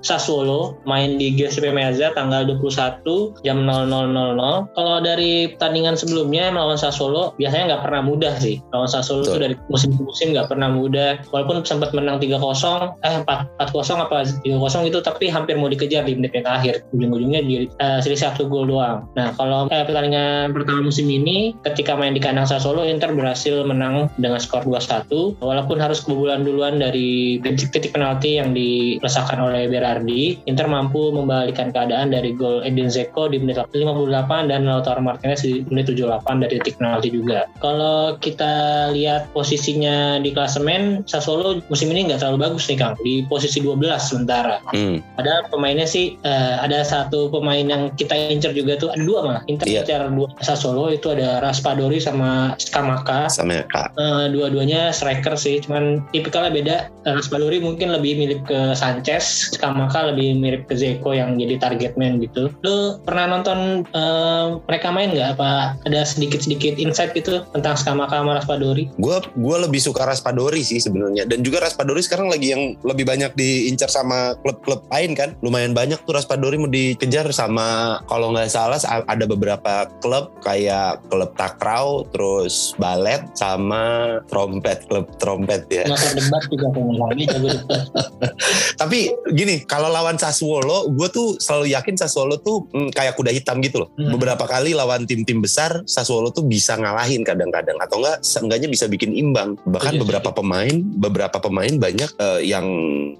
Sassuolo 0.00 0.80
main 0.88 1.20
di 1.20 1.34
Giuseppe 1.36 1.74
Meazza 1.74 2.14
tanggal 2.16 2.48
21 2.48 3.44
jam 3.44 3.68
00.00. 3.68 4.72
Kalau 4.72 4.96
dari 5.04 5.52
pertandingan 5.52 5.98
sebelumnya 5.98 6.48
melawan 6.48 6.80
Sassuolo 6.80 7.36
biasanya 7.36 7.76
nggak 7.76 7.82
pernah 7.84 8.02
mudah 8.06 8.34
sih. 8.40 8.64
Lawan 8.72 8.88
Sassuolo 8.88 9.28
itu 9.28 9.36
dari 9.36 9.54
musim 9.68 9.92
ke 9.92 10.00
musim 10.00 10.32
nggak 10.32 10.48
pernah 10.48 10.72
mudah. 10.72 11.20
Walaupun 11.34 11.66
sempat 11.68 11.92
menang 11.92 12.22
3-0 12.22 12.38
eh 13.04 13.14
4 13.26 13.60
4-0 13.60 14.06
apa 14.06 14.16
3-0 14.46 14.88
itu 14.88 14.98
tapi 15.02 15.26
hampir 15.26 15.58
mau 15.66 15.74
dikejar 15.74 16.06
di 16.06 16.14
menit 16.14 16.30
yang 16.30 16.46
akhir. 16.46 16.86
Ujung-ujungnya 16.94 17.42
di 17.42 17.66
eh, 17.66 17.98
selisih 17.98 18.30
satu 18.30 18.46
gol 18.46 18.70
doang. 18.70 19.10
Nah, 19.18 19.34
kalau 19.34 19.66
eh, 19.74 19.82
pertandingan 19.82 20.54
pertama 20.54 20.86
musim 20.86 21.10
ini 21.10 21.58
ketika 21.66 21.98
main 21.98 22.14
di 22.14 22.22
kandang 22.22 22.46
Sassuolo 22.46 22.86
Inter 22.86 23.10
berhasil 23.10 23.66
menang 23.66 24.06
dengan 24.22 24.38
skor 24.38 24.62
2-1 24.62 25.42
walaupun 25.42 25.82
harus 25.82 26.06
kebobolan 26.06 26.46
duluan 26.46 26.78
dari 26.78 27.42
titik-titik 27.42 27.90
penalti 27.90 28.38
yang 28.38 28.54
dirasakan 28.54 29.42
oleh 29.42 29.66
Berardi 29.66 30.38
Inter 30.46 30.70
mampu 30.70 31.10
membalikan 31.10 31.74
keadaan 31.74 32.14
dari 32.14 32.30
gol 32.38 32.62
Edin 32.62 32.86
Zeko 32.86 33.26
di 33.26 33.42
menit 33.42 33.58
58 33.58 34.52
dan 34.52 34.68
Lautaro 34.68 35.02
Martinez 35.02 35.42
di 35.42 35.66
menit 35.66 35.90
78 35.90 36.42
dari 36.46 36.62
titik 36.62 36.78
penalti 36.78 37.10
juga 37.10 37.50
kalau 37.58 38.14
kita 38.22 38.88
lihat 38.94 39.32
posisinya 39.34 40.22
di 40.22 40.30
klasemen 40.30 41.02
Sassuolo 41.08 41.58
musim 41.66 41.90
ini 41.90 42.06
nggak 42.12 42.22
terlalu 42.22 42.38
bagus 42.46 42.70
nih 42.70 42.78
Kang 42.78 42.94
di 43.02 43.26
posisi 43.26 43.58
12 43.58 43.82
sementara 43.98 44.60
Hmm. 44.76 44.98
Padahal 45.14 45.46
pemainnya 45.56 45.88
sih 45.88 46.20
eh, 46.20 46.54
ada 46.60 46.84
satu 46.84 47.32
pemain 47.32 47.64
yang 47.64 47.88
kita 47.96 48.12
incer 48.12 48.52
juga 48.52 48.76
tuh 48.76 48.92
ada 48.92 49.02
dua 49.02 49.18
malah 49.24 49.42
Inter 49.48 49.64
Iya. 49.66 49.82
incer 49.82 50.00
dua 50.12 50.28
Sassuolo 50.44 50.92
itu 50.92 51.10
ada 51.10 51.40
Raspadori 51.40 51.98
sama 51.98 52.52
Skamaka 52.60 53.32
Sama 53.32 53.64
Kak. 53.72 53.96
Eh, 53.96 54.26
dua-duanya 54.30 54.92
striker 54.92 55.34
sih 55.34 55.64
cuman 55.64 56.04
tipikalnya 56.12 56.52
beda 56.52 56.76
Eh, 57.06 57.14
Raspadori 57.14 57.62
mungkin 57.62 57.94
lebih 57.94 58.18
mirip 58.18 58.40
ke 58.50 58.74
Sanchez 58.74 59.54
Skamaka 59.54 60.10
lebih 60.10 60.36
mirip 60.36 60.66
ke 60.66 60.74
Zeko 60.74 61.14
yang 61.14 61.38
jadi 61.38 61.56
target 61.56 61.94
man 61.94 62.18
gitu 62.18 62.50
lu 62.66 62.98
pernah 63.06 63.30
nonton 63.30 63.86
eh, 63.86 64.46
mereka 64.66 64.90
main 64.90 65.14
nggak 65.14 65.38
apa 65.38 65.78
ada 65.86 66.02
sedikit-sedikit 66.02 66.76
insight 66.76 67.14
gitu 67.14 67.46
tentang 67.54 67.78
Skamaka 67.78 68.18
sama 68.20 68.36
Raspadori 68.36 68.90
Gue 68.98 69.22
gua 69.38 69.62
lebih 69.62 69.78
suka 69.78 70.02
Raspadori 70.02 70.66
sih 70.66 70.82
sebenarnya. 70.82 71.28
Dan 71.30 71.46
juga 71.46 71.62
Raspadori 71.62 72.02
sekarang 72.02 72.26
lagi 72.26 72.50
yang 72.50 72.74
lebih 72.82 73.06
banyak 73.06 73.32
diincar 73.38 73.86
sama 73.86 74.34
klub-klub 74.42 74.82
lain 74.90 75.14
kan. 75.14 75.30
Lumayan 75.46 75.78
banyak 75.78 76.02
tuh 76.02 76.18
Raspadori 76.18 76.58
mau 76.58 76.66
dikejar 76.66 77.30
sama 77.30 78.02
kalau 78.10 78.34
nggak 78.34 78.50
salah 78.50 78.82
ada 79.06 79.24
beberapa 79.30 79.86
klub 80.02 80.34
kayak 80.42 81.06
klub 81.06 81.30
Takraw, 81.38 82.02
terus 82.10 82.74
Balet 82.82 83.22
sama 83.38 84.18
Trompet, 84.26 84.90
klub 84.90 85.06
Trompet 85.22 85.70
ya. 85.70 85.86
masa 85.86 86.10
debat 86.18 86.42
juga 86.50 86.66
pemain 86.74 87.26
Tapi 88.74 89.14
gini, 89.30 89.62
kalau 89.62 89.86
lawan 89.86 90.18
Sassuolo, 90.18 90.90
gue 90.90 91.08
tuh 91.14 91.38
selalu 91.38 91.78
yakin 91.78 91.94
Sassuolo 91.94 92.42
tuh 92.42 92.66
mm, 92.74 92.90
kayak 92.90 93.14
kuda 93.14 93.30
hitam 93.30 93.62
gitu 93.62 93.86
loh. 93.86 93.88
Hmm. 93.94 94.18
Beberapa 94.18 94.50
kali 94.50 94.74
lawan 94.74 95.06
tim-tim 95.06 95.38
besar, 95.38 95.86
Sassuolo 95.86 96.34
tuh 96.34 96.42
bisa 96.42 96.74
ngalahin 96.74 97.22
kadang-kadang 97.22 97.78
atau 97.78 98.02
enggak 98.02 98.18
seenggaknya 98.26 98.66
bisa 98.66 98.90
bikin 98.90 99.14
imbang. 99.14 99.54
Bahkan 99.62 99.94
Iya 99.94 99.98
sih. 99.98 100.02
beberapa 100.02 100.30
pemain, 100.34 100.74
beberapa 100.98 101.38
pemain 101.38 101.70
banyak 101.70 102.10
eh, 102.18 102.40
yang 102.50 102.66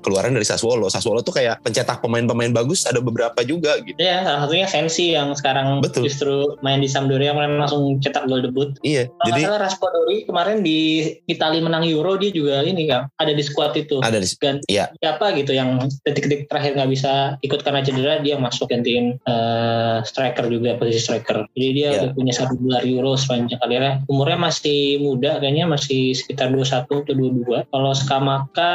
keluaran 0.03 0.35
dari 0.35 0.47
Sassuolo. 0.49 0.91
Sassuolo 0.91 1.23
tuh 1.23 1.39
kayak 1.39 1.62
pencetak 1.62 2.03
pemain-pemain 2.17 2.49
bagus 2.57 2.89
ada 2.89 3.05
beberapa 3.05 3.45
juga 3.45 3.77
gitu. 3.85 4.01
Ya, 4.01 4.25
salah 4.25 4.49
satunya 4.49 4.65
Sensi 4.65 5.13
yang 5.13 5.37
sekarang 5.37 5.85
Betul. 5.85 6.09
justru 6.09 6.57
main 6.65 6.81
di 6.81 6.89
Sampdoria 6.89 7.37
kemarin 7.37 7.61
langsung 7.61 8.01
cetak 8.01 8.25
gol 8.25 8.41
debut. 8.41 8.73
Iya, 8.81 9.13
Kalau 9.13 9.29
jadi 9.29 9.41
salah 9.45 9.61
Raspadori 9.69 10.25
kemarin 10.25 10.65
di 10.65 11.05
Itali 11.29 11.61
menang 11.61 11.85
Euro 11.85 12.17
dia 12.17 12.33
juga 12.33 12.65
ini 12.65 12.89
kan 12.89 13.13
ada 13.21 13.37
di 13.37 13.45
squad 13.45 13.77
itu. 13.77 14.01
ada 14.01 14.17
di 14.17 14.25
Ganti 14.37 14.65
Iya. 14.73 14.93
siapa 14.97 15.33
gitu 15.37 15.53
yang 15.53 15.77
detik-detik 16.05 16.49
terakhir 16.49 16.77
nggak 16.77 16.91
bisa 16.93 17.13
ikut 17.41 17.61
karena 17.61 17.81
cedera 17.85 18.21
dia 18.25 18.37
masuk 18.41 18.69
gantiin 18.73 19.21
eh, 19.29 19.97
striker 20.05 20.49
juga 20.49 20.81
posisi 20.81 21.05
striker. 21.05 21.45
Jadi 21.53 21.69
dia 21.77 21.89
Iya. 21.93 21.99
udah 22.01 22.11
punya 22.17 22.33
satu 22.33 22.57
gelar 22.57 22.81
Euro 22.89 23.13
sepanjang 23.21 23.61
karirnya. 23.61 24.01
Umurnya 24.09 24.39
masih 24.41 25.01
muda 25.05 25.37
kayaknya 25.37 25.69
masih 25.69 26.17
sekitar 26.17 26.49
21 26.49 27.05
atau 27.05 27.13
22. 27.13 27.65
Kalau 27.69 27.93
Skamaka 27.93 28.73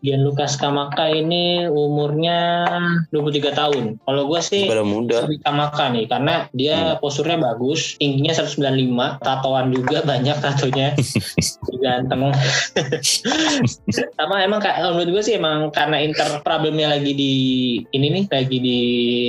Gianluca 0.00 0.46
Skamaka 0.48 1.10
ini 1.10 1.66
umurnya 1.66 2.38
23 3.10 3.50
tahun. 3.52 3.84
Kalau 4.00 4.22
gue 4.26 4.40
sih 4.40 4.64
pada 4.66 4.82
muda. 4.82 5.26
lebih 5.26 5.40
Kamaka 5.40 5.84
nih 5.90 6.04
karena 6.06 6.34
dia 6.52 6.76
Hmm. 6.80 6.98
posturnya 6.98 7.36
bagus, 7.36 7.94
tingginya 7.96 8.32
195, 8.32 9.18
tatoan 9.18 9.70
juga 9.70 10.00
banyak 10.10 10.36
tatonya. 10.38 10.94
Ganteng. 11.76 12.30
Sama 14.16 14.42
emang 14.42 14.60
kayak 14.60 14.78
menurut 14.92 15.10
gue 15.10 15.22
sih 15.22 15.34
emang 15.36 15.70
karena 15.70 16.00
Inter 16.00 16.40
problemnya 16.40 16.90
lagi 16.90 17.12
di 17.12 17.34
ini 17.90 18.06
nih 18.10 18.24
lagi 18.28 18.58
di 18.58 18.78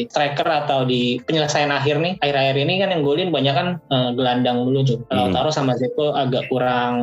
striker 0.05 0.45
atau 0.45 0.83
di 0.83 1.17
penyelesaian 1.21 1.69
akhir 1.69 1.97
nih 1.97 2.13
akhir-akhir 2.19 2.55
ini 2.59 2.73
kan 2.77 2.89
yang 2.91 3.01
golin 3.01 3.29
banyak 3.29 3.53
kan 3.53 3.67
eh, 3.81 4.09
gelandang 4.13 4.63
dulu 4.63 4.79
tuh. 4.83 4.99
Kalau 5.07 5.27
Hmm. 5.27 5.33
taruh 5.33 5.53
sama 5.53 5.73
Zeko 5.75 6.11
agak 6.11 6.47
kurang 6.47 6.95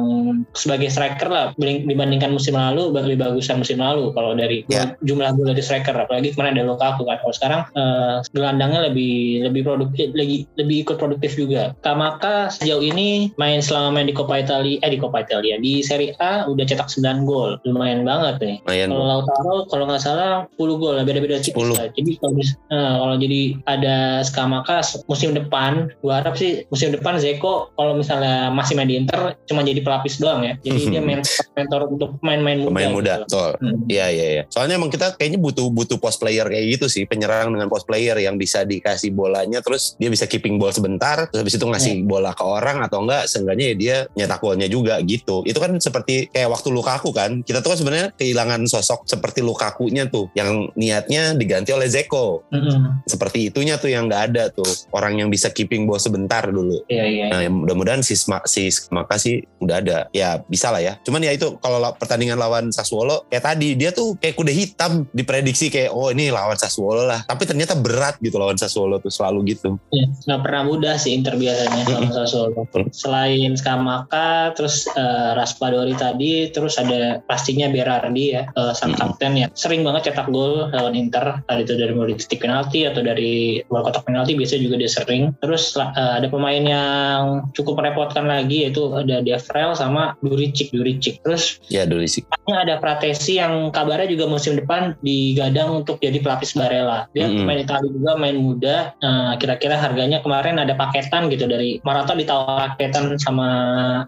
sebagai 0.52 0.88
striker 0.88 1.28
lah 1.28 1.46
dibandingkan 1.56 2.28
musim 2.28 2.54
lalu 2.54 2.90
lebih 2.92 3.18
bagusan 3.20 3.58
musim 3.58 3.78
lalu 3.78 4.12
kalau 4.12 4.34
dari 4.34 4.62
Ya. 4.68 4.92
jumlah 5.00 5.32
gol 5.32 5.48
dari 5.48 5.62
striker 5.62 5.94
apalagi 5.94 6.27
kemarin 6.34 6.58
ada 6.58 6.64
Lukaku 6.68 7.02
kan. 7.06 7.16
Kalau 7.20 7.34
sekarang 7.34 7.60
eh, 7.74 8.16
gelandangnya 8.32 8.80
lebih 8.90 9.44
lebih 9.46 9.62
produktif 9.64 10.12
lagi 10.12 10.44
lebih 10.60 10.76
ikut 10.86 10.96
produktif 10.96 11.34
juga. 11.36 11.72
Kamaka 11.84 12.50
sejauh 12.52 12.82
ini 12.82 13.32
main 13.36 13.60
selama 13.60 14.00
main 14.00 14.06
di 14.08 14.14
Coppa 14.14 14.40
Italia 14.40 14.80
eh 14.82 14.90
di 14.90 14.98
Coppa 14.98 15.24
Italia 15.24 15.56
di 15.60 15.80
Serie 15.80 16.14
A 16.18 16.46
udah 16.48 16.64
cetak 16.64 16.88
9 16.90 17.28
gol. 17.28 17.58
Lumayan 17.64 18.02
banget 18.04 18.36
nih. 18.42 18.56
Lumayan. 18.64 18.88
Kalau 18.92 19.04
Lautaro 19.06 19.56
kalau 19.70 19.84
nggak 19.88 20.02
salah 20.02 20.32
10 20.56 20.80
gol 20.80 20.96
beda-beda 21.02 21.40
tipis 21.40 21.64
10. 21.64 21.76
lah. 21.78 21.86
Jadi 21.92 22.10
kalau 22.20 22.34
eh, 22.38 22.94
kalau 22.98 23.16
jadi 23.16 23.40
ada 23.66 23.96
Skamaka 24.26 24.84
musim 25.08 25.32
depan, 25.32 25.92
gua 26.02 26.20
harap 26.20 26.34
sih 26.36 26.66
musim 26.68 26.92
depan 26.92 27.16
Zeko 27.18 27.72
kalau 27.74 27.96
misalnya 27.98 28.50
masih 28.52 28.74
main 28.76 28.88
di 28.88 28.96
Inter 28.98 29.34
cuma 29.46 29.64
jadi 29.64 29.80
pelapis 29.80 30.20
doang 30.20 30.44
ya. 30.44 30.54
Jadi 30.62 30.92
dia 30.92 31.00
main 31.02 31.22
mentor 31.58 31.80
untuk 31.90 32.08
pemain-pemain 32.22 32.58
muda. 32.62 32.70
Pemain 32.70 32.92
muda, 32.94 33.14
gitu. 33.18 33.22
betul. 33.26 33.50
Hmm. 33.58 33.78
Iya 33.90 34.06
iya 34.14 34.26
iya. 34.38 34.42
Soalnya 34.46 34.74
emang 34.78 34.90
kita 34.94 35.18
kayaknya 35.18 35.40
butuh 35.42 35.66
butuh 35.74 35.98
post 35.98 36.22
player 36.22 36.46
kayak 36.46 36.78
gitu 36.78 36.86
sih, 36.86 37.02
penyerang 37.10 37.50
dengan 37.50 37.66
post 37.66 37.84
player 37.90 38.14
yang 38.22 38.38
bisa 38.38 38.62
dikasih 38.62 39.10
bolanya 39.10 39.58
terus 39.58 39.98
dia 39.98 40.08
bisa 40.08 40.30
keeping 40.30 40.56
ball 40.56 40.70
sebentar, 40.70 41.26
terus 41.28 41.42
habis 41.42 41.54
itu 41.58 41.66
ngasih 41.66 41.94
Iya. 41.98 42.06
bola 42.06 42.30
ke 42.36 42.44
orang 42.44 42.84
atau 42.84 43.02
enggak 43.02 43.26
seenggaknya 43.26 43.66
ya 43.72 43.74
dia 43.74 43.96
nyetak 44.14 44.40
golnya 44.44 44.68
juga 44.68 45.00
gitu. 45.02 45.42
Itu 45.42 45.58
kan 45.58 45.74
seperti 45.80 46.28
kayak 46.30 46.48
waktu 46.52 46.68
Lukaku 46.70 47.10
kan. 47.10 47.40
Kita 47.42 47.64
tuh 47.64 47.74
kan 47.74 47.78
sebenarnya 47.80 48.08
kehilangan 48.14 48.60
sosok 48.68 49.08
seperti 49.08 49.40
Lukaku-nya 49.40 50.06
tuh 50.12 50.28
yang 50.36 50.68
niatnya 50.76 51.32
diganti 51.34 51.72
oleh 51.72 51.88
Zeko. 51.88 52.44
Mm-mm. 52.52 53.02
Seperti 53.08 53.48
itunya 53.48 53.80
tuh 53.80 53.88
yang 53.88 54.06
nggak 54.06 54.22
ada 54.32 54.44
tuh. 54.52 54.68
Orang 54.92 55.16
yang 55.16 55.32
bisa 55.32 55.48
keeping 55.48 55.88
ball 55.88 55.98
sebentar 55.98 56.44
dulu. 56.44 56.84
Iya 56.92 57.04
iya. 57.08 57.26
Nah, 57.32 57.40
ya 57.40 57.50
mudah-mudahan 57.50 58.04
si 58.04 58.14
Sma, 58.14 58.44
si 58.44 58.68
Maka 58.92 59.16
sih 59.16 59.40
udah 59.64 59.80
ada. 59.80 59.98
Ya 60.12 60.44
bisa 60.44 60.68
lah 60.68 60.84
ya. 60.84 61.00
Cuman 61.02 61.24
ya 61.24 61.32
itu 61.32 61.47
kalau 61.56 61.80
la- 61.80 61.96
pertandingan 61.96 62.36
lawan 62.36 62.68
Sassuolo 62.68 63.24
kayak 63.32 63.44
tadi 63.48 63.72
dia 63.72 63.90
tuh 63.96 64.20
kayak 64.20 64.36
kuda 64.36 64.52
hitam 64.52 65.08
diprediksi 65.16 65.72
kayak 65.72 65.88
oh 65.94 66.12
ini 66.12 66.28
lawan 66.28 66.60
Sassuolo 66.60 67.08
lah. 67.08 67.24
Tapi 67.24 67.48
ternyata 67.48 67.72
berat 67.78 68.20
gitu 68.20 68.36
lawan 68.36 68.60
Sassuolo 68.60 69.00
tuh 69.00 69.08
selalu 69.08 69.56
gitu. 69.56 69.80
Nggak 70.28 70.40
pernah 70.44 70.62
mudah 70.68 70.94
sih 71.00 71.16
Inter 71.16 71.38
biasanya 71.40 71.82
lawan 71.88 72.12
Sassuolo. 72.12 72.68
Selain 72.92 73.52
Skamaka, 73.56 74.52
terus 74.52 74.90
eh, 74.92 75.30
Raspadori 75.38 75.94
tadi, 75.96 76.50
terus 76.52 76.76
ada 76.76 77.22
pastinya 77.24 77.70
Berardi 77.70 78.24
ya, 78.34 78.42
eh, 78.50 78.72
sang 78.74 78.94
kapten 78.98 79.38
ya. 79.38 79.46
Sering 79.54 79.86
banget 79.86 80.12
cetak 80.12 80.28
gol 80.28 80.68
lawan 80.74 80.94
Inter, 80.98 81.40
tadi 81.46 81.62
itu 81.64 81.74
dari 81.78 81.92
mulai 81.94 82.18
titik 82.18 82.42
penalti 82.42 82.84
atau 82.88 83.00
dari 83.00 83.62
luar 83.70 83.88
kotak 83.88 84.04
penalti 84.04 84.34
biasanya 84.34 84.62
juga 84.66 84.76
dia 84.82 84.90
sering. 84.90 85.22
Terus 85.38 85.78
eh, 85.78 86.12
ada 86.18 86.26
pemain 86.26 86.64
yang 86.64 87.22
cukup 87.54 87.78
merepotkan 87.78 88.26
lagi 88.26 88.66
yaitu 88.66 88.90
ada 88.92 89.22
Devrel 89.22 89.72
sama 89.78 90.18
Duricic, 90.24 90.74
Duricic. 90.74 91.22
Terus 91.22 91.37
Ya 91.68 91.84
dulu 91.84 92.04
sih. 92.04 92.22
Ini 92.44 92.54
ada 92.54 92.74
Pratesi 92.78 93.36
yang 93.36 93.68
kabarnya 93.70 94.08
juga 94.08 94.24
musim 94.26 94.56
depan 94.56 94.96
digadang 95.00 95.82
untuk 95.84 95.98
jadi 95.98 96.18
pelapis 96.18 96.52
Barella. 96.52 97.06
Dia 97.12 97.26
Mm-mm. 97.26 97.44
pemain 97.44 97.60
Italia 97.60 97.90
juga, 97.90 98.12
main 98.14 98.36
muda. 98.36 98.76
Nah, 98.98 99.36
kira-kira 99.36 99.76
harganya 99.76 100.20
kemarin 100.20 100.56
ada 100.56 100.72
paketan 100.72 101.28
gitu 101.28 101.44
dari 101.44 101.78
Morata 101.82 102.12
ditawar 102.12 102.74
paketan 102.74 103.14
sama 103.18 103.48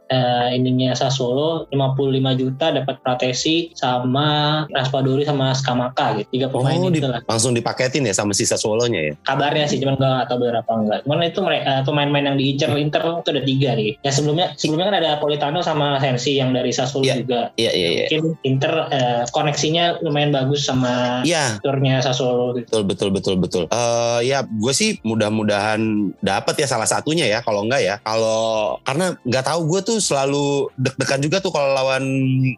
eh, 0.06 0.54
ininya 0.54 0.92
Sassuolo 0.92 1.66
55 1.68 2.40
juta 2.40 2.66
dapat 2.72 2.96
Pratesi 3.00 3.70
sama 3.74 4.26
Raspadori 4.68 5.24
sama 5.24 5.52
Skamaka 5.52 6.16
gitu. 6.18 6.28
Tiga 6.30 6.48
pemain 6.48 6.78
Oh, 6.78 6.88
itu 6.88 6.96
di- 6.96 7.04
lah. 7.04 7.20
langsung 7.26 7.52
dipaketin 7.52 8.06
ya 8.06 8.14
sama 8.14 8.32
sisa 8.32 8.54
Sassuolo-nya 8.56 9.00
ya. 9.00 9.14
Kabarnya 9.22 9.66
sih 9.66 9.78
cuman 9.78 9.94
gak 9.94 10.26
tahu 10.26 10.42
bener 10.42 10.60
apa 10.60 10.72
enggak. 10.74 10.98
Cuman 11.04 11.18
itu 11.22 11.38
mere- 11.40 11.62
eh, 11.62 11.82
pemain-pemain 11.82 12.24
yang 12.26 12.36
diincar 12.36 12.70
Inter 12.74 13.02
itu 13.20 13.30
ada 13.30 13.42
tiga 13.42 13.70
nih. 13.74 13.90
Ya 14.00 14.10
sebelumnya 14.10 14.46
sebelumnya 14.54 14.86
kan 14.90 14.96
ada 14.98 15.10
Politano 15.18 15.60
sama 15.60 15.98
Sensi 15.98 16.34
yang 16.34 16.50
dari 16.50 16.70
Sassuolo 16.70 17.06
Iya. 17.10 17.20
juga. 17.20 17.40
Iya 17.54 17.70
iya 17.72 17.88
iya. 17.90 18.04
Mungkin 18.10 18.22
Inter 18.42 18.72
eh, 18.88 19.22
koneksinya 19.28 19.84
lumayan 20.00 20.30
bagus 20.30 20.64
sama 20.64 21.20
Iya, 21.22 21.58
turnya 21.60 22.00
Sassuolo 22.00 22.54
gitu. 22.54 22.70
betul 22.70 22.82
betul 22.84 23.08
betul 23.10 23.34
betul. 23.36 23.62
Eh 23.68 24.20
ya 24.24 24.42
gue 24.42 24.72
sih 24.72 24.96
mudah-mudahan 25.02 25.80
dapat 26.18 26.54
ya 26.56 26.66
salah 26.66 26.86
satunya 26.86 27.26
ya. 27.26 27.40
Kalau 27.40 27.64
enggak 27.64 27.80
ya, 27.80 27.96
kalau 28.00 28.76
karena 28.82 29.16
nggak 29.22 29.44
tahu 29.44 29.60
gue 29.66 29.80
tuh 29.82 29.98
selalu 29.98 30.46
deg-degan 30.76 31.20
juga 31.20 31.38
tuh 31.38 31.50
kalau 31.50 31.72
lawan 31.72 32.04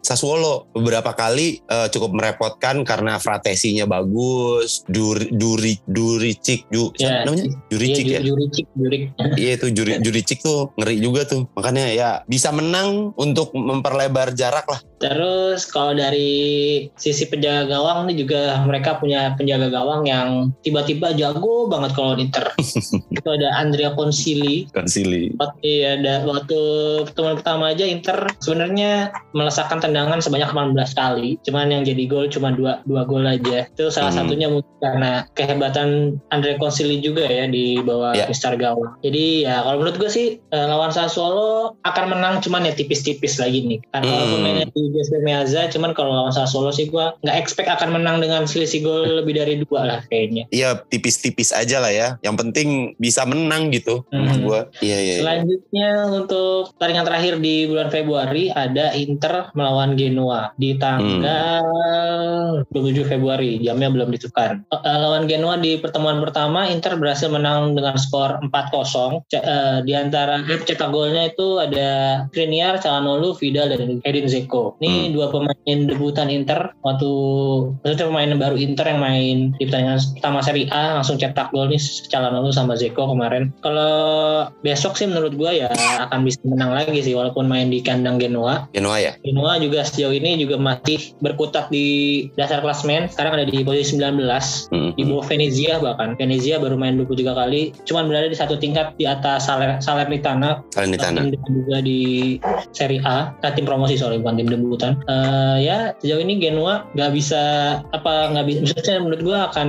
Sassuolo. 0.01 0.65
Beberapa 0.73 1.13
kali 1.13 1.61
eh, 1.61 1.87
cukup 1.89 2.11
merepotkan 2.13 2.83
karena 2.83 3.17
fratesinya 3.17 3.85
bagus, 3.85 4.83
duri 4.85 5.29
duri 5.31 5.73
duricik, 5.85 6.65
du, 6.67 6.89
Ya, 6.95 7.23
namanya 7.23 7.53
duricik 7.69 8.05
Iya, 8.05 8.19
ya. 8.19 8.21
Ju- 8.21 8.31
Juricik, 8.33 8.65
Jurik. 8.73 9.01
Iya 9.37 9.51
itu 9.55 9.67
juri 9.69 9.91
juricik 9.99 10.39
tuh 10.41 10.73
ngeri 10.75 10.97
juga 10.97 11.21
tuh. 11.23 11.45
Makanya 11.53 11.85
ya 11.89 12.09
bisa 12.25 12.49
menang 12.49 13.13
untuk 13.15 13.53
memperlebar 13.53 14.33
jarak 14.43 14.67
lah. 14.67 14.81
Terus 15.03 15.67
kalau 15.67 15.91
dari 15.91 16.31
sisi 16.95 17.27
penjaga 17.27 17.67
gawang 17.69 18.07
nih 18.07 18.23
juga 18.23 18.55
mereka 18.63 18.95
punya 18.95 19.35
penjaga 19.35 19.67
gawang 19.67 20.07
yang 20.07 20.55
tiba-tiba 20.63 21.11
jago 21.13 21.67
banget 21.67 21.91
kalau 21.91 22.15
Inter. 22.15 22.55
itu 23.19 23.27
ada 23.27 23.59
Andrea 23.59 23.91
Consili. 23.91 24.63
Konsili. 24.71 25.35
Waktu, 25.35 25.59
iya, 25.61 25.99
ada 25.99 26.23
waktu 26.23 26.59
pertemuan 27.03 27.35
pertama 27.35 27.75
aja 27.75 27.83
Inter 27.83 28.31
sebenarnya 28.39 29.11
melesakkan 29.35 29.83
tendangan 29.83 30.23
sebanyak 30.23 30.47
18 30.47 30.71
kali. 30.95 31.35
Cuman 31.43 31.67
yang 31.67 31.83
jadi 31.83 32.03
gol 32.07 32.31
cuma 32.31 32.55
dua 32.55 32.79
dua 32.87 33.03
gol 33.03 33.27
aja. 33.27 33.67
Itu 33.67 33.91
salah 33.91 34.13
Hmm. 34.13 34.29
satunya 34.29 34.47
mungkin 34.47 34.71
karena 34.79 35.25
kehebatan 35.33 35.89
Andre 36.29 36.55
Consili 36.55 36.99
juga 36.99 37.25
ya 37.25 37.49
di 37.49 37.81
bawah 37.81 38.13
Ya. 38.13 38.29
Mister 38.29 38.53
Gawang. 38.53 39.01
Jadi 39.01 39.43
ya 39.43 39.65
kalau 39.65 39.81
menurut 39.81 39.97
gue 39.97 40.07
sih 40.07 40.27
eh, 40.39 40.65
lawan 40.69 40.93
Sassuolo 40.93 41.75
akan 41.81 42.05
menang 42.07 42.39
cuman 42.39 42.63
ya 42.63 42.73
tipis-tipis 42.73 43.41
lagi 43.41 43.65
nih. 43.65 43.79
Karena 43.89 44.05
Hmm. 44.05 44.15
walaupun 44.15 44.39
mainnya 44.39 44.65
di 44.69 44.81
Giuseppe 44.93 45.25
Meazza 45.25 45.65
cuman 45.73 45.97
kalau 45.97 46.13
lawan 46.13 46.33
Sassuolo 46.33 46.69
sih 46.69 46.87
gue 46.87 47.05
nggak 47.25 47.37
expect 47.37 47.67
akan 47.67 47.97
menang 47.97 48.21
dengan 48.21 48.45
selisih 48.45 48.85
gol 48.85 49.25
lebih 49.25 49.35
dari 49.35 49.59
dua 49.65 49.81
lah 49.83 49.99
kayaknya. 50.07 50.45
Iya 50.53 50.85
tipis-tipis 50.87 51.49
aja 51.51 51.81
lah 51.81 51.89
ya. 51.89 52.07
Yang 52.21 52.35
penting 52.45 52.67
bisa 53.01 53.25
menang 53.25 53.73
gitu. 53.73 54.05
Hmm. 54.13 54.45
Gua. 54.45 54.69
Iya 54.83 54.97
iya. 54.99 55.13
iya. 55.17 55.21
Selanjutnya 55.23 55.89
untuk 56.11 56.75
pertandingan 56.77 57.07
terakhir 57.07 57.33
di 57.41 57.65
bulan 57.65 57.89
Februari 57.89 58.53
ada 58.53 58.93
Inter 58.93 59.49
melawan 59.57 59.97
Genoa 59.97 60.53
di 60.59 60.77
tanggal 60.77 61.63
27 62.69 63.09
Februari. 63.09 63.57
Jamnya 63.63 63.89
belum 63.89 64.11
ditentukan. 64.13 64.67
Eh, 64.69 64.97
lawan 64.99 65.25
Genoa 65.25 65.57
di 65.57 65.79
pertemuan 65.79 66.19
pertama 66.19 66.67
Inter 66.69 66.99
berhasil 66.99 67.31
menang 67.31 67.73
dengan 67.73 67.95
skor 67.95 68.43
4-0. 68.43 69.23
C- 69.31 69.41
eh, 69.41 69.79
di 69.87 69.93
antara 69.95 70.43
eh, 70.43 70.59
cetak 70.59 70.91
golnya 70.91 71.31
itu 71.31 71.57
ada 71.57 72.23
Skriniar, 72.29 72.81
Calhanoglu, 72.83 73.35
Vidal 73.39 73.71
dan 73.71 74.03
Edin 74.03 74.25
Dzeko. 74.27 74.75
Ini 74.83 75.15
dua 75.15 75.31
pemain 75.31 75.77
debutan 75.87 76.27
Inter 76.27 76.75
waktu 76.83 77.11
maksudnya 77.79 78.07
pemain 78.11 78.29
baru 78.35 78.55
Inter 78.59 78.85
yang 78.91 78.99
main 78.99 79.37
di 79.55 79.63
pertandingan 79.63 79.99
pertama 80.19 80.39
Serie 80.43 80.67
A 80.75 80.99
langsung 80.99 81.15
cetak 81.15 81.55
gol 81.55 81.71
nih 81.71 81.79
Calhanoglu 82.11 82.51
sama 82.51 82.75
Dzeko 82.75 83.15
kemarin. 83.15 83.55
Kalau 83.63 83.93
besok 84.59 84.99
sih 84.99 85.07
menurut 85.07 85.39
gua 85.39 85.55
ya 85.55 85.71
akan 86.03 86.27
bisa 86.27 86.43
menang 86.43 86.75
lagi 86.75 86.99
sih 86.99 87.15
walaupun 87.15 87.47
main 87.47 87.71
di 87.71 87.79
kandang 87.79 88.19
Genoa. 88.19 88.67
Genoa 88.75 88.97
ya. 88.99 89.11
Genoa 89.23 89.55
juga 89.63 89.87
sejauh 89.87 90.11
ini 90.11 90.35
juga 90.35 90.59
masih 90.59 91.15
berkutat 91.23 91.71
di 91.71 92.27
dasar 92.35 92.59
klasmen. 92.59 93.07
Sekarang 93.07 93.39
ada 93.39 93.47
di 93.47 93.63
posisi 93.63 93.95
19 93.95 94.67
Hmm. 94.73 94.91
di 94.97 95.03
bawah 95.07 95.25
Venezia 95.25 95.79
bahkan. 95.79 96.15
Venezia 96.19 96.57
baru 96.59 96.75
main 96.75 96.97
23 96.99 97.33
kali, 97.33 97.71
cuman 97.87 98.09
berada 98.09 98.27
di 98.27 98.37
satu 98.37 98.59
tingkat 98.59 98.93
di 98.97 99.05
atas 99.07 99.45
Saler 99.47 99.79
Salernitana 99.79 100.63
Salernitana. 100.73 101.29
tim 101.29 101.53
juga 101.63 101.77
di 101.83 102.01
Serie 102.73 103.01
A, 103.05 103.31
nah, 103.37 103.51
tim 103.53 103.65
promosi 103.65 103.95
soalnya 103.95 104.21
bukan 104.23 104.35
tim 104.39 104.47
debutan. 104.63 104.93
Eh, 105.05 105.57
ya 105.63 105.77
sejauh 105.99 106.19
ini 106.19 106.39
Genoa 106.39 106.87
nggak 106.91 107.11
bisa 107.11 107.41
apa 107.91 108.31
nggak 108.31 108.45
bisa, 108.45 108.59
maksudnya 108.63 108.97
menurut 108.99 109.21
gua 109.21 109.37
akan 109.49 109.67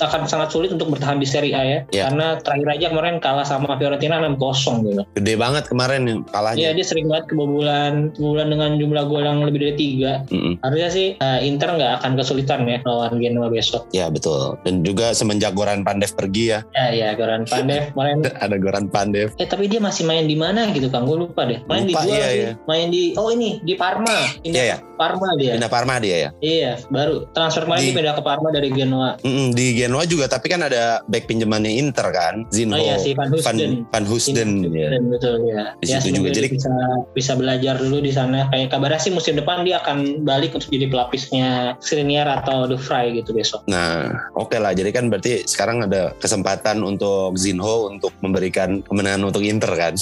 akan 0.00 0.20
sangat 0.24 0.48
sulit 0.50 0.70
untuk 0.70 0.90
bertahan 0.90 1.18
di 1.18 1.26
Serie 1.26 1.52
A 1.52 1.62
ya, 1.62 1.78
Ya. 1.90 2.02
karena 2.08 2.38
terakhir 2.38 2.68
aja 2.70 2.86
kemarin 2.88 3.16
kalah 3.18 3.44
sama 3.44 3.74
Fiorentina 3.76 4.20
6-0 4.20 4.86
gitu. 4.86 5.02
Gede 5.16 5.34
banget 5.34 5.64
kemarin 5.66 6.00
nih 6.04 6.16
Iya 6.16 6.30
kalahnya. 6.30 6.68
dia 6.72 6.86
sering 6.86 7.06
banget 7.06 7.26
kebobolan, 7.28 7.94
kebobolan 8.14 8.48
dengan 8.48 8.70
jumlah 8.76 9.04
gol 9.06 9.24
yang 9.24 9.42
lebih 9.42 9.58
dari 9.60 9.74
tiga. 9.74 10.12
Mm-mm. 10.30 10.60
Harusnya 10.62 10.90
sih 10.90 11.06
eh, 11.16 11.38
Inter 11.42 11.74
nggak 11.74 11.92
akan 12.02 12.10
kesulitan 12.14 12.64
ya 12.64 12.78
lawan 12.84 13.18
Genoa 13.18 13.48
besok. 13.48 13.88
Ya 13.90 14.06
betul. 14.08 14.56
Dan 14.62 14.82
juga 14.82 15.10
semenjak 15.12 15.52
Goran 15.56 15.82
Pandev 15.82 16.12
pergi 16.14 16.52
ya. 16.52 16.60
Ya 16.72 16.86
ya 16.90 17.08
Goran 17.14 17.44
Pandev 17.44 17.90
kemarin 17.92 18.22
Ada 18.44 18.56
Goran 18.56 18.86
Pandev. 18.88 19.32
Eh 19.36 19.48
tapi 19.48 19.66
dia 19.66 19.80
masih 19.80 20.04
main 20.04 20.24
di 20.24 20.36
mana 20.36 20.68
gitu 20.70 20.86
Kang? 20.88 21.08
Gue 21.08 21.16
lupa 21.18 21.48
deh. 21.48 21.60
Main 21.66 21.86
Lupa, 21.86 22.04
di 22.04 22.06
dua 22.06 22.14
iya, 22.14 22.28
iya. 22.30 22.50
Main 22.68 22.88
di 22.90 23.14
oh 23.16 23.32
ini 23.32 23.58
di 23.64 23.74
Parma. 23.74 24.19
Pindah 24.40 24.60
Iya 24.60 24.64
ya. 24.64 24.76
ke 24.78 24.96
Parma 24.96 25.28
dia. 25.36 25.52
Pindah 25.56 25.70
Parma 25.70 25.94
dia 25.96 26.16
ya. 26.16 26.30
Iya, 26.40 26.72
baru 26.88 27.24
transfer 27.32 27.64
kemarin 27.64 27.82
Di- 27.84 27.96
pindah 27.96 28.14
ke 28.16 28.22
Parma 28.22 28.48
dari 28.50 28.68
Genoa. 28.70 29.10
Mm-mm, 29.22 29.52
di 29.52 29.66
Genoa 29.74 30.04
juga 30.04 30.26
tapi 30.26 30.46
kan 30.48 30.60
ada 30.60 31.00
back 31.06 31.24
pinjamannya 31.24 31.72
Inter 31.72 32.06
kan. 32.10 32.44
Zinho. 32.52 32.76
Oh 32.76 32.80
iya 32.80 32.96
si 32.96 33.16
Van 33.16 33.28
Van, 33.28 33.38
Husden. 33.38 33.72
Van 33.88 34.04
Husden. 34.04 34.50
ya. 34.70 34.88
Dan 34.92 35.08
betul 35.08 35.34
ya. 35.46 35.72
Di 35.78 35.86
ya, 35.88 35.98
situ 36.00 36.20
juga. 36.20 36.30
Jadi- 36.32 36.50
bisa 36.50 36.70
bisa 37.14 37.32
belajar 37.34 37.78
dulu 37.78 38.02
di 38.02 38.12
sana. 38.12 38.48
Kayak 38.50 38.74
kabarnya 38.74 39.00
sih 39.00 39.12
musim 39.12 39.38
depan 39.38 39.64
dia 39.64 39.80
akan 39.80 40.22
balik 40.22 40.52
untuk 40.52 40.68
jadi 40.68 40.90
pelapisnya 40.90 41.78
Skriniar 41.80 42.26
atau 42.28 42.66
De 42.66 42.76
Vrij 42.76 43.16
gitu 43.16 43.32
besok. 43.32 43.64
Nah, 43.66 44.10
oke 44.34 44.56
lah. 44.56 44.74
Jadi 44.74 44.90
kan 44.90 45.08
berarti 45.08 45.46
sekarang 45.46 45.84
ada 45.84 46.12
kesempatan 46.18 46.82
untuk 46.82 47.36
Zinho 47.36 47.88
untuk 47.88 48.12
memberikan 48.20 48.82
kemenangan 48.84 49.30
untuk 49.30 49.40
Inter 49.40 49.72
kan. 49.72 49.94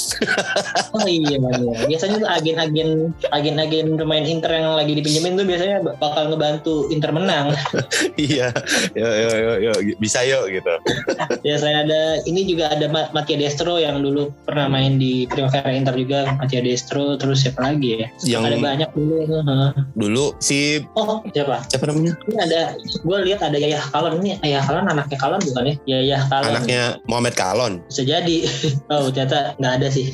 Oh 0.92 1.04
iya, 1.04 1.36
iya. 1.38 1.86
Biasanya 1.86 2.16
tuh 2.18 2.30
agen-agen 2.30 2.88
agen-agen 3.30 3.86
pemain 4.08 4.24
Inter 4.24 4.48
yang 4.56 4.72
lagi 4.72 4.96
dipinjemin 4.96 5.36
tuh 5.36 5.44
biasanya 5.44 5.84
bakal 6.00 6.32
ngebantu 6.32 6.88
Inter 6.88 7.12
menang. 7.12 7.52
iya. 8.16 8.48
Yo, 8.96 9.04
yo, 9.04 9.30
yo, 9.36 9.52
yo. 9.60 9.72
Bisa 10.00 10.24
yuk 10.24 10.48
gitu. 10.48 10.72
ya 11.48 11.60
saya 11.60 11.84
ada 11.84 12.24
ini 12.24 12.48
juga 12.48 12.72
ada 12.72 12.88
Ma- 12.88 13.12
Mattia 13.12 13.36
Destro 13.36 13.76
yang 13.76 14.00
dulu 14.00 14.32
pernah 14.48 14.64
main 14.66 14.96
di 14.96 15.28
Primavera 15.28 15.68
Inter 15.68 15.92
juga 15.92 16.24
Mattia 16.40 16.64
Destro 16.64 17.20
terus 17.20 17.44
siapa 17.44 17.68
lagi 17.68 18.00
ya 18.00 18.08
Yang 18.24 18.42
ada 18.48 18.56
banyak 18.56 18.90
dulu 18.96 19.16
heeh. 19.28 19.68
dulu 19.92 20.24
si 20.40 20.80
oh 20.96 21.20
siapa 21.28 21.60
siapa 21.68 21.84
namanya? 21.90 22.16
ini 22.24 22.36
ada 22.40 22.60
gue 22.80 23.18
lihat 23.28 23.40
ada 23.44 23.58
Yayah 23.60 23.84
Kalon 23.92 24.24
ini 24.24 24.40
Yayah 24.40 24.62
Kalon 24.64 24.86
anaknya 24.88 25.18
Kalon 25.20 25.40
bukan 25.44 25.62
ya 25.68 25.74
Yayah 25.84 26.22
Kalon 26.32 26.48
Anaknya 26.56 26.82
Mohamed 27.04 27.34
Kalon. 27.36 27.72
bisa 27.92 28.02
jadi 28.08 28.36
oh 28.94 29.12
ternyata 29.12 29.52
nggak 29.60 29.72
ada 29.82 29.88
sih 29.92 30.08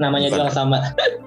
namanya 0.00 0.32
doang 0.32 0.50
sama 0.50 0.78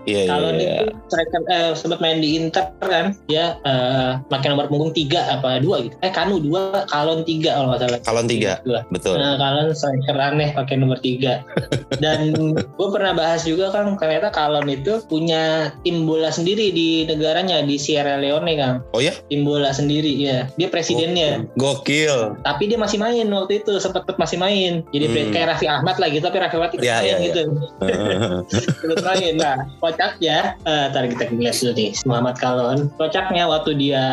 Iya, 0.04 0.28
iya, 0.28 0.32
Kalon 0.36 0.56
iya. 0.60 0.74
itu 0.84 0.86
striker 1.14 1.42
eh, 1.46 1.72
sempat 1.74 2.02
main 2.02 2.18
di 2.18 2.34
Inter 2.36 2.66
kan 2.82 3.14
dia 3.30 3.62
uh, 3.64 4.18
pakai 4.28 4.50
nomor 4.50 4.66
punggung 4.66 4.90
tiga 4.90 5.22
apa 5.30 5.62
dua 5.62 5.86
gitu. 5.86 5.94
Eh 6.02 6.10
Kanu 6.10 6.42
dua 6.42 6.90
Kalon 6.90 7.22
tiga 7.22 7.54
kalau 7.54 7.68
nggak 7.70 7.82
salah. 7.86 8.00
Kalon 8.02 8.26
tiga 8.26 8.52
Dua. 8.66 8.82
betul. 8.90 9.22
Nah, 9.22 9.38
Kalon 9.38 9.70
striker 9.72 10.18
aneh 10.18 10.50
pakai 10.52 10.76
nomor 10.82 10.98
tiga. 11.00 11.46
Dan 12.04 12.34
gue 12.58 12.88
pernah 12.90 13.14
bahas 13.14 13.46
juga 13.46 13.70
kan 13.70 13.94
ternyata 13.96 14.34
Kalon 14.34 14.66
itu 14.66 14.98
punya 15.06 15.70
tim 15.86 16.10
bola 16.10 16.34
sendiri 16.34 16.74
di 16.74 17.06
negaranya 17.06 17.62
di 17.62 17.78
Sierra 17.78 18.18
Leone 18.18 18.58
kan 18.58 18.74
oh 18.92 19.00
ya? 19.00 19.14
Tim 19.30 19.46
bola 19.46 19.70
sendiri 19.70 20.10
ya 20.18 20.50
dia 20.58 20.68
presidennya. 20.68 21.46
Gokil. 21.54 22.42
Tapi 22.42 22.64
dia 22.66 22.80
masih 22.80 22.98
main 22.98 23.30
waktu 23.30 23.62
itu 23.62 23.78
sempat 23.78 24.10
masih 24.18 24.42
main. 24.42 24.82
Jadi 24.90 25.06
Hmm. 25.06 25.30
kayak 25.30 25.48
Raffi 25.54 25.68
Ahmad 25.68 26.00
lah 26.00 26.10
gitu 26.10 26.24
tapi 26.24 26.40
Raffi 26.40 26.56
Ahmad 26.58 26.72
ikut 26.74 26.82
Ya, 26.82 26.98
main 26.98 27.06
ya, 27.06 27.14
ya. 27.14 27.26
gitu. 27.30 27.42
Ikut 28.84 29.00
main. 29.04 29.34
Nah 29.38 29.56
kocaknya 29.78 30.38
eh 30.64 30.88
ntar 31.04 31.28
kita 31.28 31.36
lihat 31.36 31.56
dulu 31.60 31.74
nih 31.76 31.92
Muhammad 32.08 32.36
Kalon. 32.40 32.80
Kocaknya 32.96 33.44
waktu 33.52 33.72
dia 33.76 34.04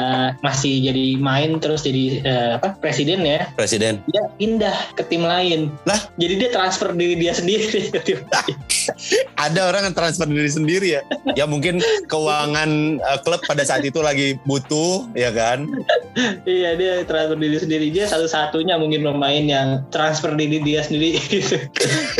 masih 0.42 0.90
jadi 0.90 1.06
main 1.22 1.62
terus 1.62 1.86
jadi 1.86 2.04
eh, 2.26 2.50
apa 2.58 2.74
presiden 2.82 3.22
ya. 3.22 3.46
Presiden. 3.54 4.02
Dia 4.10 4.26
pindah 4.34 4.74
ke 4.98 5.06
tim 5.06 5.22
lain. 5.22 5.70
Lah? 5.86 6.10
jadi 6.18 6.34
dia 6.46 6.50
transfer 6.50 6.90
diri 6.90 7.14
dia 7.14 7.30
sendiri. 7.30 7.86
Ke 7.94 8.00
tim 8.02 8.20
lain. 8.26 8.56
Ada 9.46 9.70
orang 9.70 9.82
yang 9.90 9.94
transfer 9.94 10.26
diri 10.26 10.50
sendiri 10.50 10.88
ya? 10.98 11.02
Ya 11.38 11.46
mungkin 11.46 11.78
keuangan 12.10 12.98
eh, 12.98 13.18
klub 13.22 13.38
pada 13.46 13.62
saat 13.62 13.86
itu 13.86 14.02
lagi 14.02 14.34
butuh 14.42 15.06
ya 15.14 15.30
kan? 15.30 15.70
Iya 16.42 16.74
dia 16.74 16.92
transfer 17.06 17.38
diri 17.38 17.58
sendiri. 17.62 17.86
Dia 17.94 18.10
satu-satunya 18.10 18.74
mungkin 18.82 19.06
pemain 19.06 19.44
yang 19.46 19.86
transfer 19.94 20.34
diri 20.34 20.58
dia 20.66 20.82
sendiri. 20.82 21.22
Gitu. 21.30 21.56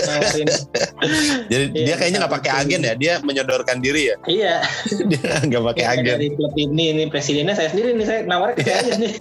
Nawarin. 0.07 0.49
jadi 1.51 1.65
Iya, 1.75 1.87
dia 1.93 1.95
kayaknya 1.99 2.19
nggak 2.23 2.35
pakai 2.41 2.53
agen 2.63 2.81
ya? 2.87 2.95
Dia 2.95 3.15
menyodorkan 3.27 3.83
diri 3.83 4.15
ya? 4.15 4.17
Iya 4.31 4.60
dia 5.11 5.33
nggak 5.41 5.63
pakai 5.65 5.83
Ya, 5.83 5.91
agen. 5.93 6.05
dari 6.09 6.27
klub 6.31 6.53
ini 6.55 6.85
ini 6.91 7.05
presidennya 7.07 7.53
saya 7.53 7.69
sendiri 7.69 7.93
nih 7.93 8.05
saya 8.05 8.21
nawarin 8.23 8.55
ke 8.55 8.63
saya 8.65 8.77
aja 8.79 8.93
nih. 8.97 9.13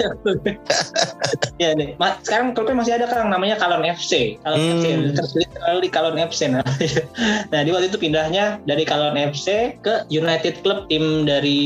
Ya 1.57 1.69
nih. 1.73 1.95
Ma- 1.95 2.19
sekarang 2.21 2.53
klubnya 2.53 2.75
masih 2.77 2.93
ada 2.93 3.05
kan 3.05 3.27
namanya 3.27 3.55
Kalon 3.55 3.83
FC 3.83 4.39
Kalon 4.39 4.57
Hmm. 4.59 5.11
FC 5.11 5.35
selalu 5.49 5.79
di 5.81 5.89
Kalon 5.89 6.17
FC 6.17 6.41
nah. 6.47 6.63
Nah 7.51 7.59
di 7.61 7.69
waktu 7.69 7.87
itu 7.87 7.97
pindahnya 7.97 8.59
dari 8.63 8.83
Kalon 8.83 9.15
FC 9.15 9.75
ke 9.77 10.07
United 10.09 10.61
Club 10.61 10.87
tim 10.87 11.03
dari 11.23 11.61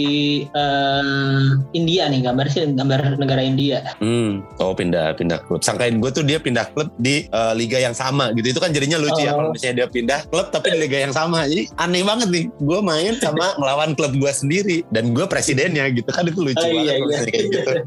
eh, 0.48 1.44
India 1.74 2.08
nih. 2.08 2.22
Gambar 2.24 2.46
sih 2.48 2.66
gambar 2.66 3.18
negara 3.18 3.42
India. 3.42 3.94
Hmm. 4.00 4.42
oh 4.58 4.74
pindah 4.74 5.14
pindah 5.14 5.44
klub. 5.44 5.62
Sangkain 5.62 5.98
gue 5.98 6.10
tuh 6.10 6.24
dia 6.24 6.38
pindah 6.38 6.70
klub 6.72 6.90
di 6.98 7.26
eh, 7.26 7.54
liga 7.54 7.78
yang 7.78 7.94
sama 7.94 8.34
gitu. 8.34 8.50
Itu 8.50 8.60
kan 8.60 8.72
jadinya 8.72 8.98
lucu 8.98 9.20
ya 9.20 9.32
Oh. 9.34 9.40
kalau 9.40 9.50
misalnya 9.52 9.76
dia 9.76 9.88
pindah 9.88 10.20
klub 10.28 10.48
tapi 10.50 10.70
di 10.70 10.80
liga 10.80 10.98
yang 11.00 11.10
sama. 11.10 11.46
Jadi 11.46 11.70
aneh 11.76 12.02
banget 12.02 12.28
nih. 12.30 12.46
Gue 12.60 12.80
main 12.80 13.14
sama 13.16 13.54
ngelawan 13.64 13.96
klub 13.96 14.12
gue 14.14 14.30
sendiri 14.30 14.78
dan 14.92 15.16
gue 15.16 15.24
presidennya 15.26 15.88
gitu 15.90 16.12
kan 16.12 16.28
itu 16.28 16.40
lucu 16.44 16.60
Oh, 16.60 16.68
iya, 16.70 17.00
iya. 17.00 17.20
kayak 17.24 17.44
gitu 17.48 17.72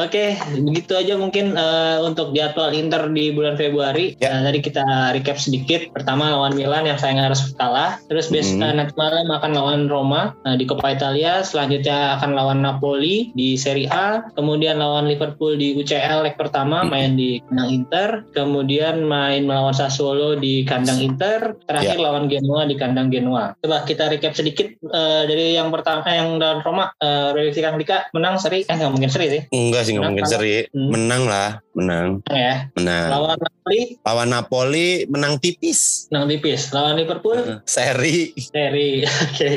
Oke, 0.00 0.34
begitu 0.56 0.92
aja 0.96 1.14
mungkin 1.14 1.54
eh, 1.54 1.98
untuk 2.02 2.32
jadwal 2.32 2.72
Inter 2.72 3.06
di 3.06 3.30
bulan 3.30 3.54
Februari. 3.54 4.16
Ya. 4.18 4.34
Nah, 4.34 4.50
tadi 4.50 4.58
kita 4.58 4.82
recap 5.14 5.38
sedikit. 5.38 5.92
Pertama 5.92 6.26
lawan 6.26 6.56
Milan 6.56 6.88
yang 6.88 6.98
sayang 6.98 7.22
harus 7.22 7.54
kalah. 7.54 8.00
Terus 8.10 8.26
bes 8.28 8.50
Hmm. 8.50 8.64
eh, 8.64 8.72
nanti 8.74 8.94
malam 8.98 9.30
akan 9.30 9.50
lawan 9.54 9.80
Roma 9.86 10.34
nah, 10.42 10.58
di 10.58 10.66
Coppa 10.66 10.90
Italia. 10.90 11.46
Selanjutnya 11.46 12.18
akan 12.18 12.30
lawan 12.34 12.58
Napoli 12.64 13.30
di 13.32 13.54
Serie 13.54 13.86
A. 13.86 14.26
Kemudian 14.34 14.82
lawan 14.82 15.06
Liverpool 15.06 15.54
di 15.54 15.76
UCL 15.76 16.26
leg 16.26 16.34
pertama 16.34 16.82
Hmm. 16.82 16.90
main 16.90 17.12
di 17.14 17.38
kandang 17.46 17.70
Inter. 17.70 18.08
Kemudian 18.34 19.04
main 19.04 19.46
melawan 19.46 19.76
Sassuolo 19.76 20.34
di 20.34 20.66
kandang 20.66 20.98
Inter. 20.98 21.54
Terakhir 21.68 21.98
Ya. 22.00 22.02
lawan 22.02 22.26
Genoa 22.26 22.66
di 22.66 22.74
kandang 22.74 23.12
Genoa. 23.12 23.54
Coba 23.60 23.86
kita 23.86 24.10
recap 24.20 24.36
sedikit 24.36 24.68
eh, 24.76 25.22
dari 25.24 25.56
yang 25.56 25.72
pertama 25.72 26.04
eh, 26.04 26.20
yang 26.20 26.36
lawan 26.36 26.60
Roma. 26.60 26.92
Eh, 26.94 27.32
prediksi 27.32 27.58
Kang 27.58 27.74
Dika 27.74 28.12
menang 28.12 28.36
seri. 28.36 28.62
Eh 28.62 28.74
nggak 28.76 28.92
mungkin 28.92 29.08
seri 29.08 29.26
sih. 29.30 29.42
enggak 29.48 29.82
sih 29.82 29.96
nggak 29.96 30.04
Menang 30.04 30.12
mungkin 30.12 30.24
kalah. 30.24 30.34
seri 30.36 30.56
Hmm. 30.70 30.90
menang 30.92 31.22
lah 31.24 31.50
menang 31.70 32.08
ya. 32.26 32.54
menang 32.74 33.08
Lawan 33.08 33.38
Napoli 33.38 33.80
lawan 34.02 34.28
Napoli 34.28 34.88
menang 35.06 35.34
tipis 35.38 36.10
menang 36.10 36.26
tipis. 36.28 36.60
Lawan 36.70 36.94
Liverpool 36.94 37.38
seri 37.64 38.36
seri. 38.36 39.06
Oke. 39.24 39.48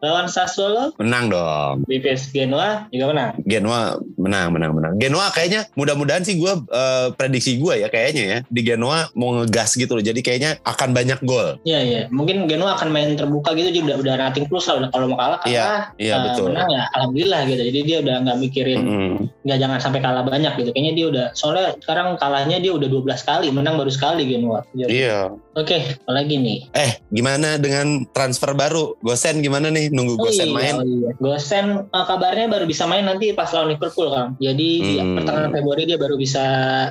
Lawan 0.00 0.26
Sassuolo 0.26 0.96
menang 0.96 1.28
dong 1.28 1.76
tipis. 1.84 2.30
Genoa 2.30 2.88
juga 2.88 3.12
menang. 3.12 3.30
Genoa 3.44 3.80
menang 4.16 4.48
menang 4.50 4.72
menang 4.72 4.92
Genoa 4.96 5.28
kayaknya 5.28 5.68
mudah-mudahan 5.74 6.22
sih 6.22 6.38
gue 6.38 6.52
prediksi 7.14 7.58
gue 7.58 7.74
ya 7.76 7.88
kayaknya 7.88 8.22
ya 8.24 8.38
di 8.46 8.62
Genoa 8.62 9.10
mau 9.12 9.34
ngegas 9.36 9.74
gitu 9.74 9.92
loh 9.92 10.04
jadi 10.04 10.18
kayaknya 10.18 10.50
akan 10.62 10.94
banyak 10.94 11.20
gol 11.22 11.58
Iya 11.62 11.80
iya. 11.82 12.02
Mungkin 12.08 12.46
Genoa 12.46 12.78
akan 12.78 12.88
main 12.88 13.10
terbuka 13.12 13.52
gitu. 13.52 13.68
Jadi 13.68 13.82
udah 13.88 13.96
udah 13.98 14.14
nothing 14.20 14.44
plus 14.44 14.68
lah. 14.68 14.76
Udah 14.78 14.90
kalau 14.90 15.06
mau 15.08 15.16
kalah 15.16 15.38
kalah. 15.40 15.48
Iya, 15.48 15.66
iya, 15.96 16.14
Eh, 16.14 16.22
betul. 16.28 16.48
Menang 16.52 16.68
ya 16.68 16.82
alhamdulillah 16.92 17.40
gitu. 17.44 17.62
Jadi 17.64 17.80
dia 17.82 17.96
udah 17.98 18.14
nggak 18.22 18.38
mikirin 18.38 18.80
nggak 19.40 19.58
jangan 19.58 19.78
sampai 19.80 20.00
kalah 20.00 20.22
banyak 20.22 20.52
gitu. 20.56 20.70
Kayaknya 20.70 20.92
dia 20.92 21.06
udah 21.08 21.26
soalnya 21.32 21.72
sekarang 21.78 22.14
kalahnya 22.16 22.58
dia 22.58 22.72
udah 22.72 22.86
12 22.86 23.22
kali, 23.22 23.48
menang 23.48 23.76
baru 23.76 23.88
sekali. 23.88 24.28
Jadi- 24.28 24.92
iya 24.92 25.32
Oke, 25.54 25.74
apalagi 25.98 26.38
nih? 26.38 26.58
eh 26.70 27.02
gimana 27.08 27.58
dengan 27.58 28.06
transfer 28.08 28.54
baru 28.54 28.94
Gosen 28.98 29.42
gimana 29.42 29.68
nih 29.68 29.90
nunggu 29.90 30.14
Gosen 30.14 30.50
iya, 30.50 30.54
main 30.54 30.74
oh 30.76 30.86
iya. 30.86 31.10
Gosen 31.18 31.66
eh, 31.84 32.04
kabarnya 32.06 32.46
baru 32.46 32.62
bisa 32.62 32.86
main 32.86 33.02
nanti 33.02 33.34
pas 33.34 33.50
lawan 33.50 33.74
Liverpool 33.74 34.06
kan. 34.08 34.38
Jadi 34.38 34.68
di 34.78 34.94
Hmm. 34.98 35.18
pertengahan 35.18 35.50
Februari 35.50 35.82
dia 35.84 35.98
baru 35.98 36.14
bisa 36.14 36.44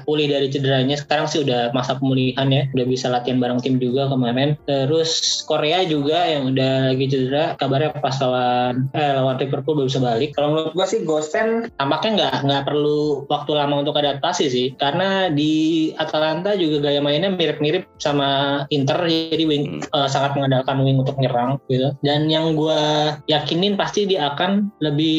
pulih 0.03 0.27
dari 0.27 0.47
cederanya. 0.47 0.95
Sekarang 0.95 1.27
sih 1.27 1.43
udah 1.43 1.71
masa 1.71 1.95
pemulihan 1.95 2.47
ya, 2.47 2.67
udah 2.71 2.85
bisa 2.85 3.07
latihan 3.07 3.37
bareng 3.37 3.59
tim 3.59 3.77
juga 3.77 4.07
kemarin. 4.07 4.59
Terus 4.63 5.09
Korea 5.43 5.83
juga 5.83 6.25
yang 6.25 6.51
udah 6.51 6.86
lagi 6.87 7.05
cedera, 7.11 7.53
kabarnya 7.59 7.91
pas 7.99 8.15
lawan 8.23 8.87
eh 8.95 9.11
lawan 9.13 9.35
Liverpool 9.37 9.75
baru 9.77 9.87
bisa 9.87 9.99
balik. 9.99 10.31
Kalau 10.33 10.55
menurut 10.55 10.71
gua 10.71 10.87
sih 10.87 11.03
Gosen 11.03 11.67
tampaknya 11.75 12.11
nggak 12.17 12.35
nggak 12.47 12.63
perlu 12.63 13.27
waktu 13.27 13.51
lama 13.51 13.83
untuk 13.83 13.99
adaptasi 13.99 14.45
sih, 14.47 14.67
karena 14.79 15.27
di 15.27 15.53
Atalanta 15.95 16.55
juga 16.55 16.87
gaya 16.89 17.03
mainnya 17.03 17.29
mirip-mirip 17.29 17.85
sama 17.99 18.63
Inter, 18.71 19.03
jadi 19.07 19.43
wing 19.43 19.83
eh, 19.83 20.07
sangat 20.09 20.39
mengandalkan 20.39 20.79
wing 20.81 20.97
untuk 21.03 21.19
nyerang 21.19 21.59
gitu. 21.67 21.91
Dan 21.99 22.31
yang 22.31 22.55
gua 22.55 22.77
yakinin 23.27 23.75
pasti 23.75 24.07
dia 24.07 24.31
akan 24.31 24.71
lebih 24.79 25.17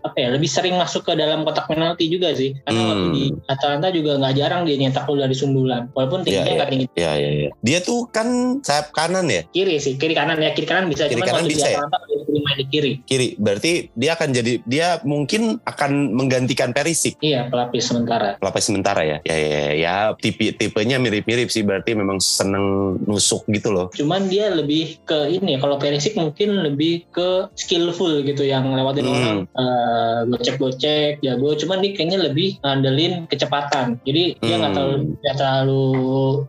apa 0.00 0.16
ya 0.16 0.28
lebih 0.32 0.48
sering 0.48 0.74
masuk 0.74 1.04
ke 1.04 1.12
dalam 1.14 1.44
kotak 1.44 1.68
penalti 1.68 2.08
juga 2.08 2.32
sih 2.32 2.54
karena 2.64 2.80
Hmm. 2.84 2.90
waktu 2.90 3.08
di 3.16 3.24
Atalanta 3.48 3.88
juga 3.90 4.12
nggak 4.18 4.34
jarang 4.36 4.62
dia 4.64 4.76
nyetak 4.76 5.04
gol 5.04 5.18
dari 5.18 5.32
sundulan 5.32 5.88
walaupun 5.92 6.20
tingginya 6.22 6.44
Iya, 6.44 6.56
nggak 6.58 6.70
tinggi 6.70 6.86
Iya 6.94 7.12
iya 7.16 7.30
iya. 7.30 7.50
Dia 7.60 7.78
tuh 7.80 8.06
kan 8.08 8.60
sayap 8.60 8.92
kanan 8.92 9.26
ya, 9.26 9.42
kiri 9.50 9.80
sih 9.80 9.96
kiri 9.96 10.14
kanan 10.14 10.38
ya 10.38 10.52
kiri 10.52 10.66
kanan 10.68 10.88
bisa 10.94 11.04
Kiri 11.10 11.20
cuman 11.20 11.28
kanan 11.28 11.44
bisa 11.50 11.66
di 11.68 11.74
ya? 11.74 11.80
Dia 12.24 12.40
main 12.42 12.56
di 12.58 12.66
kiri 12.66 12.92
kiri. 13.04 13.28
Berarti 13.36 13.72
dia 13.94 14.10
akan 14.14 14.28
jadi 14.30 14.52
dia 14.64 14.88
mungkin 15.02 15.58
akan 15.62 15.90
menggantikan 16.14 16.70
Perisic 16.70 17.18
iya 17.20 17.46
pelapis 17.50 17.90
sementara 17.90 18.38
pelapis 18.38 18.64
sementara 18.70 19.02
ya. 19.02 19.18
Ya 19.22 19.36
ya 19.36 19.48
ya, 19.50 19.72
ya 19.74 19.94
tipe 20.14 20.54
tipenya 20.54 20.96
mirip-mirip 20.98 21.50
sih 21.50 21.62
berarti 21.62 21.94
memang 21.94 22.18
seneng 22.18 22.96
nusuk 23.04 23.44
gitu 23.50 23.70
loh. 23.70 23.86
cuman 23.94 24.26
dia 24.26 24.50
lebih 24.50 24.98
ke 25.04 25.28
ini 25.28 25.54
ya 25.54 25.58
kalau 25.60 25.76
Perisic 25.76 26.14
mungkin 26.14 26.62
lebih 26.62 27.04
ke 27.10 27.50
skillful 27.54 28.22
gitu 28.22 28.42
yang 28.42 28.66
lewatin 28.70 29.02
Hmm. 29.04 29.12
orang 29.14 29.38
eh, 29.52 30.20
gocek-gocek 30.30 31.20
jago 31.20 31.54
cuman 31.54 31.82
dia 31.82 31.92
kayaknya 31.92 32.18
lebih 32.30 32.56
ngandelin 32.60 33.26
kecepatan 33.28 34.00
jadi 34.02 34.36
dia 34.40 34.54
nggak 34.58 34.72
Hmm. 34.72 34.78
terlalu 34.78 34.96
nggak 35.20 35.36
terlalu 35.36 35.84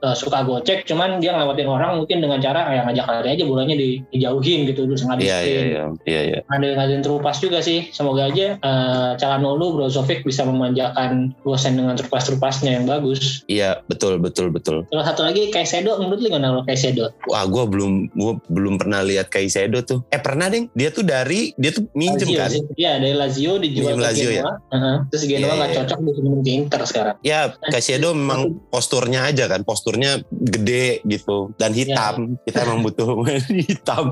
eh, 0.02 0.16
suka 0.16 0.40
gocek 0.44 0.80
cuman 0.86 1.20
dia 1.20 1.36
ngelewatin 1.36 1.70
orang 1.70 1.92
mungkin 2.00 2.18
dengan 2.20 2.40
cara 2.40 2.68
yang 2.72 2.86
ngajak 2.88 3.06
lari 3.08 3.30
aja 3.36 3.44
bolanya 3.44 3.76
di, 3.76 4.02
dijauhin 4.36 4.68
gitu 4.68 4.82
terus 4.90 5.04
Iya 5.06 5.40
iya 5.46 5.62
iya 5.64 5.84
iya 6.04 6.22
iya. 6.28 6.40
ngadil 6.50 6.76
ngadilin 6.76 7.04
terupas 7.06 7.38
juga 7.40 7.62
sih 7.64 7.88
semoga 7.94 8.28
aja 8.28 8.58
eh, 8.60 9.12
Calhanoglu 9.16 9.80
Brozovic 9.80 10.26
bisa 10.28 10.44
memanjakan 10.44 11.32
Gosen 11.46 11.78
dengan 11.80 11.96
terupas-terupasnya 11.96 12.82
yang 12.82 12.86
bagus 12.90 13.46
Iya 13.46 13.86
betul 13.86 14.18
betul 14.20 14.50
betul. 14.50 14.84
Kalau 14.90 15.04
satu 15.06 15.22
lagi 15.24 15.54
Kaisedo 15.54 16.02
menurut 16.02 16.20
lu 16.20 16.28
gimana 16.34 16.52
kalau 16.52 16.64
Kaisedo? 16.66 17.06
Wah 17.30 17.46
gue 17.46 17.64
belum 17.70 17.92
gua 18.18 18.34
belum 18.50 18.76
pernah 18.82 19.06
lihat 19.06 19.30
Kaisedo 19.30 19.86
tuh. 19.86 20.02
Eh 20.10 20.20
pernah 20.20 20.50
ding? 20.50 20.68
Dia 20.74 20.90
tuh 20.90 21.06
dari 21.06 21.54
dia 21.56 21.72
tuh 21.72 21.86
minjem 21.94 22.34
Lazio 22.34 22.66
kan? 22.66 22.76
Iya 22.76 22.92
dari 23.00 23.16
Lazio 23.16 23.52
dijual 23.62 23.96
Minjem 23.96 24.02
ke 24.02 24.06
Lazio, 24.10 24.30
Genoa. 24.34 24.54
Heeh. 24.74 24.96
Terus 25.14 25.24
Genoa 25.24 25.46
Iya, 25.46 25.54
nggak 25.56 25.70
iya. 25.70 25.78
cocok 25.78 26.00
disuruh 26.02 26.32
ke 26.42 26.52
Inter 26.52 26.82
sekarang. 26.90 27.16
Ya 27.22 27.40
Kaisedo 27.70 28.10
memang 28.18 28.42
posturnya 28.74 29.22
aja 29.30 29.46
kan, 29.46 29.62
posturnya 29.62 30.12
gede 30.32 31.06
gitu 31.06 31.54
dan 31.62 31.72
hitam. 31.78 32.42
Kita 32.42 32.66
emang 32.66 32.82
butuh 32.82 33.22
hitam. 33.70 34.12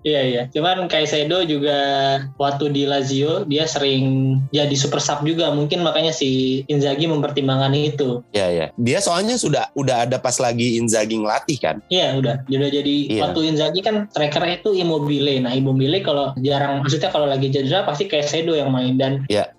Iya 0.00 0.20
iya. 0.22 0.42
Cuman 0.48 0.86
Caicedo 0.86 1.44
juga 1.44 1.78
waktu 2.36 2.70
di 2.70 2.82
Lazio 2.84 3.44
dia 3.44 3.64
sering 3.64 4.38
jadi 4.48 4.72
super 4.72 4.98
sub 4.98 5.20
juga. 5.22 5.50
Mungkin 5.50 5.80
makanya 5.80 6.10
si 6.10 6.62
Inzaghi 6.66 7.04
mempertimbangkan 7.04 7.72
itu. 7.72 8.24
Iya 8.32 8.46
iya. 8.48 8.66
Dia 8.74 8.98
soalnya 8.98 9.36
sudah 9.36 9.68
udah 9.74 10.08
ada 10.08 10.16
pas 10.16 10.36
lagi 10.36 10.76
Inzaghi 10.76 11.16
ngelatih 11.16 11.58
kan. 11.58 11.76
Iya 11.88 12.16
udah. 12.16 12.44
Udah 12.46 12.68
jadi 12.70 12.94
Iya. 13.10 13.20
waktu 13.24 13.40
Inzaghi 13.48 13.80
kan 13.80 14.08
strikernya 14.08 14.60
itu 14.60 14.72
Immobile. 14.72 15.40
Nah 15.40 15.52
Immobile 15.52 16.00
kalau 16.00 16.32
jarang 16.38 16.80
maksudnya 16.80 17.08
kalau 17.08 17.26
lagi 17.26 17.48
cedera 17.48 17.84
pasti 17.84 18.06
Caicedo 18.06 18.52
yang 18.52 18.72
main 18.72 18.96
dan 18.96 19.24
Iya. 19.28 19.52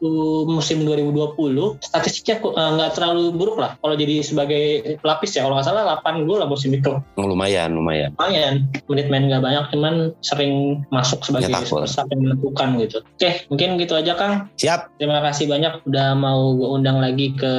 musim 0.47 0.83
2020 0.83 1.77
statistiknya 1.79 2.39
kok, 2.39 2.53
eh, 2.53 2.69
nggak 2.71 2.91
terlalu 2.93 3.31
buruk 3.31 3.57
lah 3.57 3.77
kalau 3.77 3.93
jadi 3.93 4.21
sebagai 4.21 4.63
pelapis 4.99 5.33
ya 5.33 5.43
kalau 5.43 5.55
nggak 5.55 5.67
salah 5.67 5.83
8 5.97 6.25
gol 6.25 6.39
lah 6.39 6.47
musim 6.47 6.71
itu 6.71 6.91
Oh, 6.91 7.25
lumayan 7.25 7.71
lumayan. 7.71 8.11
lumayan 8.15 8.65
menit 8.87 9.07
main 9.07 9.25
nggak 9.25 9.41
banyak 9.41 9.65
cuman 9.69 9.93
sering 10.31 10.79
masuk 10.87 11.19
sebagai 11.21 11.51
super 11.67 11.83
sub 11.83 12.07
yang 12.07 12.23
menentukan 12.23 12.79
gitu 12.79 12.97
oke 13.03 13.29
mungkin 13.51 13.69
gitu 13.75 13.93
aja 13.99 14.15
Kang 14.15 14.47
Siap. 14.55 14.95
terima 14.95 15.19
kasih 15.19 15.51
banyak 15.51 15.83
udah 15.83 16.15
mau 16.15 16.55
gue 16.55 16.69
undang 16.71 17.03
lagi 17.03 17.35
ke 17.35 17.53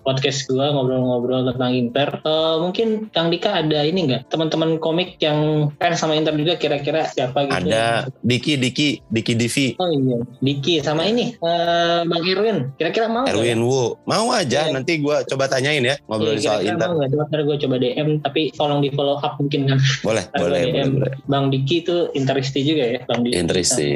podcast 0.00 0.48
gue 0.48 0.64
ngobrol-ngobrol 0.64 1.44
tentang 1.52 1.72
Inter 1.76 2.08
Eh, 2.16 2.56
mungkin 2.58 3.12
Kang 3.12 3.28
Dika 3.28 3.60
ada 3.60 3.84
ini 3.84 4.08
nggak 4.08 4.32
teman-teman 4.32 4.80
komik 4.80 5.20
yang 5.20 5.70
fans 5.76 6.00
sama 6.00 6.16
Inter 6.16 6.32
juga 6.34 6.56
kira-kira 6.56 7.06
siapa 7.06 7.44
gitu 7.46 7.68
Ada 7.68 8.08
Diki 8.24 8.56
Diki 8.56 8.88
Diki 9.06 9.32
Divi. 9.36 9.66
Oh 9.76 9.86
iya, 9.86 10.18
Diki 10.40 10.80
sama 10.80 11.04
ini 11.04 11.36
eh, 11.36 12.00
Bang 12.02 12.24
Irwin. 12.24 12.72
Kira-kira 12.74 13.06
mau 13.06 13.26
nggak 13.28 13.36
ya? 13.36 13.54
Wu. 13.58 13.98
Mau 14.06 14.26
aja 14.32 14.70
Iya. 14.70 14.72
nanti 14.72 14.98
gua 14.98 15.22
coba 15.22 15.46
tanyain 15.46 15.84
ya 15.84 15.94
ngobrolin 16.08 16.38
Iya, 16.40 16.46
soal 16.46 16.58
kira-kira 16.62 16.72
Inter. 16.72 16.88
Mau 16.88 16.96
nggak? 16.96 17.26
Ntar 17.26 17.40
gue 17.42 17.56
coba 17.66 17.74
DM, 17.82 18.08
tapi 18.22 18.40
tolong 18.54 18.80
di 18.80 18.88
follow 18.94 19.16
up 19.18 19.34
mungkin 19.36 19.60
kan. 19.66 19.78
Boleh, 20.02 20.24
boleh, 20.32 20.60
boleh, 20.70 20.84
boleh. 20.88 21.12
Bang 21.26 21.44
Diki 21.50 21.82
itu 21.82 22.05
Interisti 22.14 22.60
juga 22.62 22.84
ya, 22.86 23.00
Bang 23.04 23.24
Diki. 23.24 23.34
Interisti. 23.34 23.88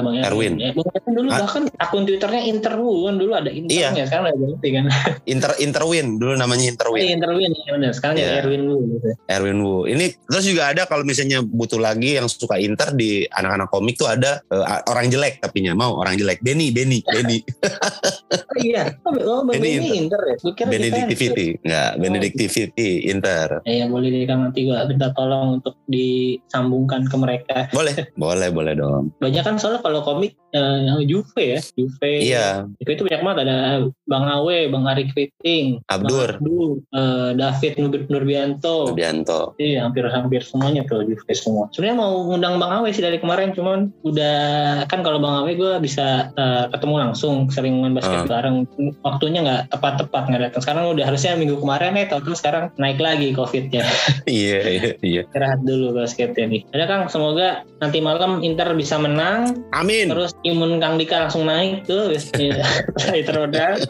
Bang 0.00 0.16
Erwin. 0.22 0.54
Ya, 0.56 0.70
Bang 0.72 0.88
Erwin 0.88 1.12
dulu 1.12 1.28
Ah. 1.30 1.38
bahkan 1.42 1.62
akun 1.76 2.02
Twitternya 2.06 2.42
Interwu 2.46 3.04
kan 3.04 3.14
dulu 3.18 3.32
ada 3.34 3.50
Internya, 3.50 4.04
sekarang 4.06 4.24
udah 4.30 4.38
ganti 4.54 4.68
kan. 4.72 4.84
Inter 5.32 5.52
Interwin 5.58 6.06
dulu 6.16 6.32
namanya 6.34 6.66
Interwin. 6.70 7.00
iya, 7.02 7.12
Interwin 7.18 7.50
ya 7.52 7.70
benar. 7.74 7.92
Sekarang 7.92 8.14
Iya. 8.16 8.24
jadi 8.24 8.38
Erwin 8.46 8.62
dulu. 8.64 8.80
Gitu. 8.96 9.08
Erwin 9.26 9.58
Wu. 9.60 9.76
Ini 9.84 10.04
terus 10.24 10.44
juga 10.46 10.62
ada 10.70 10.82
kalau 10.86 11.02
misalnya 11.02 11.42
butuh 11.42 11.76
lagi 11.76 12.16
yang 12.16 12.26
suka 12.26 12.56
Inter 12.56 12.94
di 12.94 13.26
anak-anak 13.26 13.68
komik 13.68 13.98
tuh 13.98 14.08
ada 14.08 14.40
eh, 14.46 14.64
orang 14.86 15.10
jelek 15.10 15.42
tapinya 15.42 15.74
mau 15.74 15.98
orang 15.98 16.14
jelek. 16.14 16.38
Benny, 16.40 16.70
Benny, 16.70 17.02
Benny, 17.02 17.42
Oh 18.50 18.58
iya, 18.58 18.94
oh, 19.02 19.12
oh 19.12 19.40
Bang 19.42 19.58
Ini 19.58 19.68
Benny 19.76 19.90
Inter 19.98 20.20
ya. 20.22 20.36
Benedictivity. 20.64 21.46
Enggak, 21.62 21.90
Benedictivity 21.98 22.90
Inter. 23.06 23.48
Ya 23.66 23.86
boleh 23.86 24.08
deh 24.08 24.22
nanti 24.26 24.64
gue 24.64 24.78
minta 24.86 25.10
tolong 25.12 25.58
untuk 25.58 25.74
disambungkan 25.86 27.09
ke 27.10 27.16
mereka. 27.16 27.56
Boleh, 27.70 27.94
boleh, 28.22 28.48
boleh 28.48 28.74
dong. 28.74 29.10
banyak 29.18 29.42
kan 29.42 29.58
soalnya 29.58 29.82
kalau 29.82 30.00
komik 30.00 30.38
yang 30.50 30.98
Juve 31.04 31.38
ya 31.38 31.60
Juve 31.72 32.10
Iya, 32.20 32.66
Juve 32.76 32.90
itu 32.92 33.02
banyak 33.04 33.22
banget 33.22 33.38
ada 33.44 33.56
Bang 34.04 34.26
Awe 34.26 34.66
Bang 34.66 34.82
Ari 34.84 35.06
Kriting 35.06 35.78
Abdur, 35.86 36.34
Bang 36.34 36.42
Abdur, 36.42 36.70
eh, 36.90 37.30
David 37.36 37.72
Nur- 37.76 38.06
Nurbianto 38.08 38.90
Rubianto. 38.90 39.54
iya 39.56 39.84
hampir-hampir 39.84 40.42
semuanya 40.42 40.82
tuh 40.82 41.02
Juve 41.02 41.30
semua 41.30 41.70
sebenarnya 41.70 41.96
mau 41.96 42.26
ngundang 42.26 42.58
Bang 42.58 42.72
Awe 42.72 42.90
sih 42.90 42.98
dari 42.98 43.16
kemarin 43.16 43.50
cuman 43.50 43.94
udah 44.02 44.38
kan 44.86 45.00
kalau 45.00 45.18
Bang 45.18 45.38
Awe 45.38 45.54
gue 45.54 45.72
bisa 45.78 46.30
eh, 46.32 46.64
ketemu 46.68 46.94
langsung 47.00 47.46
sering 47.48 47.78
main 47.78 47.92
basket 47.92 48.18
Ah. 48.20 48.26
bareng 48.28 48.66
waktunya 49.00 49.40
nggak 49.40 49.62
tepat-tepat 49.70 50.22
nggak 50.26 50.42
datang 50.44 50.60
sekarang 50.60 50.82
udah 50.90 51.04
harusnya 51.04 51.34
minggu 51.34 51.56
kemarin 51.56 51.94
ya 51.94 52.10
tahu 52.10 52.26
sekarang 52.32 52.74
naik 52.74 52.98
lagi 52.98 53.30
covidnya 53.32 53.86
Iya, 54.26 54.58
iya, 54.66 54.90
iya. 55.00 55.22
istirahat 55.24 55.62
dulu 55.62 55.94
basketnya 55.94 56.44
nih 56.48 56.62
ada 56.70 56.84
Kang 57.00 57.08
semoga 57.08 57.64
nanti 57.80 57.96
malam 58.04 58.44
Inter 58.44 58.76
bisa 58.76 59.00
menang 59.00 59.64
Amin. 59.72 60.12
Terus 60.12 60.36
imun 60.44 60.76
Kang 60.84 61.00
Dika 61.00 61.24
langsung 61.24 61.48
naik 61.48 61.88
tuh 61.88 62.12
Inter 62.12 63.34
roda. 63.40 63.80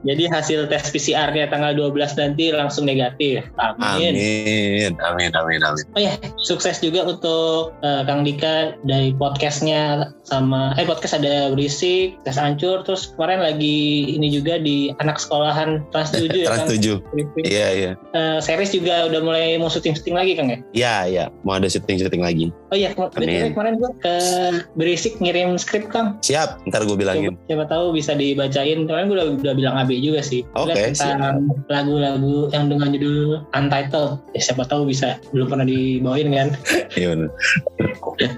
Jadi 0.00 0.24
hasil 0.32 0.72
tes 0.72 0.88
PCR-nya 0.88 1.52
tanggal 1.52 1.76
12 1.76 2.16
nanti 2.16 2.48
langsung 2.56 2.88
negatif. 2.88 3.44
Amin. 3.60 4.16
Amin. 4.16 4.92
Amin, 4.96 5.30
amin, 5.36 5.60
amin. 5.60 5.84
Oh 5.92 6.00
ya, 6.00 6.16
sukses 6.40 6.80
juga 6.80 7.04
untuk 7.04 7.76
eh, 7.84 8.02
Kang 8.08 8.24
Dika 8.24 8.80
dari 8.88 9.12
podcastnya 9.12 10.08
sama 10.24 10.72
eh 10.80 10.88
podcast 10.88 11.20
ada 11.20 11.52
berisik, 11.52 12.16
tes 12.24 12.40
hancur, 12.40 12.80
terus 12.88 13.12
kemarin 13.12 13.44
lagi 13.44 14.08
ini 14.16 14.32
juga 14.32 14.56
di 14.56 14.88
anak 15.04 15.20
sekolahan 15.20 15.84
Trans 15.92 16.16
7 16.16 16.32
ya 16.32 16.48
Trans 16.48 16.72
Kang. 16.72 17.04
7. 17.12 17.44
Iya, 17.44 17.68
iya. 17.76 17.90
Eh, 18.16 18.38
series 18.40 18.72
juga 18.72 19.04
udah 19.12 19.20
mulai 19.20 19.60
mau 19.60 19.68
syuting-syuting 19.68 20.16
lagi 20.16 20.32
Kang 20.38 20.48
ya? 20.48 20.58
Iya, 20.72 20.96
iya. 21.10 21.24
Mau 21.44 21.60
ada 21.60 21.68
syuting-syuting 21.68 22.24
lagi. 22.24 22.53
Oh 22.72 22.76
iya, 22.76 22.90
Amin. 22.90 23.54
kemarin 23.54 23.78
gua 23.78 23.92
ke 23.94 24.14
berisik 24.74 25.20
ngirim 25.20 25.54
skrip 25.54 25.86
Kang. 25.86 26.18
Siap, 26.18 26.64
ntar 26.66 26.82
gue 26.82 26.96
bilangin. 26.96 27.36
Coba- 27.36 27.46
siapa 27.46 27.64
tahu 27.68 27.84
bisa 27.92 28.12
dibacain. 28.12 28.78
Kemarin 28.82 29.06
gue 29.06 29.14
udah, 29.14 29.28
udah 29.36 29.54
bilang 29.54 29.74
AB 29.78 29.94
juga 30.00 30.24
sih. 30.24 30.42
Oke, 30.52 30.74
tentang 30.74 31.44
lagu-lagu 31.68 32.50
yang 32.50 32.66
dengan 32.66 32.90
judul 32.90 33.46
Untitled. 33.52 34.18
Ya, 34.32 34.40
siapa 34.42 34.64
tahu 34.64 34.88
bisa 34.88 35.22
belum 35.30 35.46
pernah 35.46 35.62
dibawain 35.64 36.28
kan. 36.30 36.48
Iya 36.98 37.10
bener. 37.10 37.28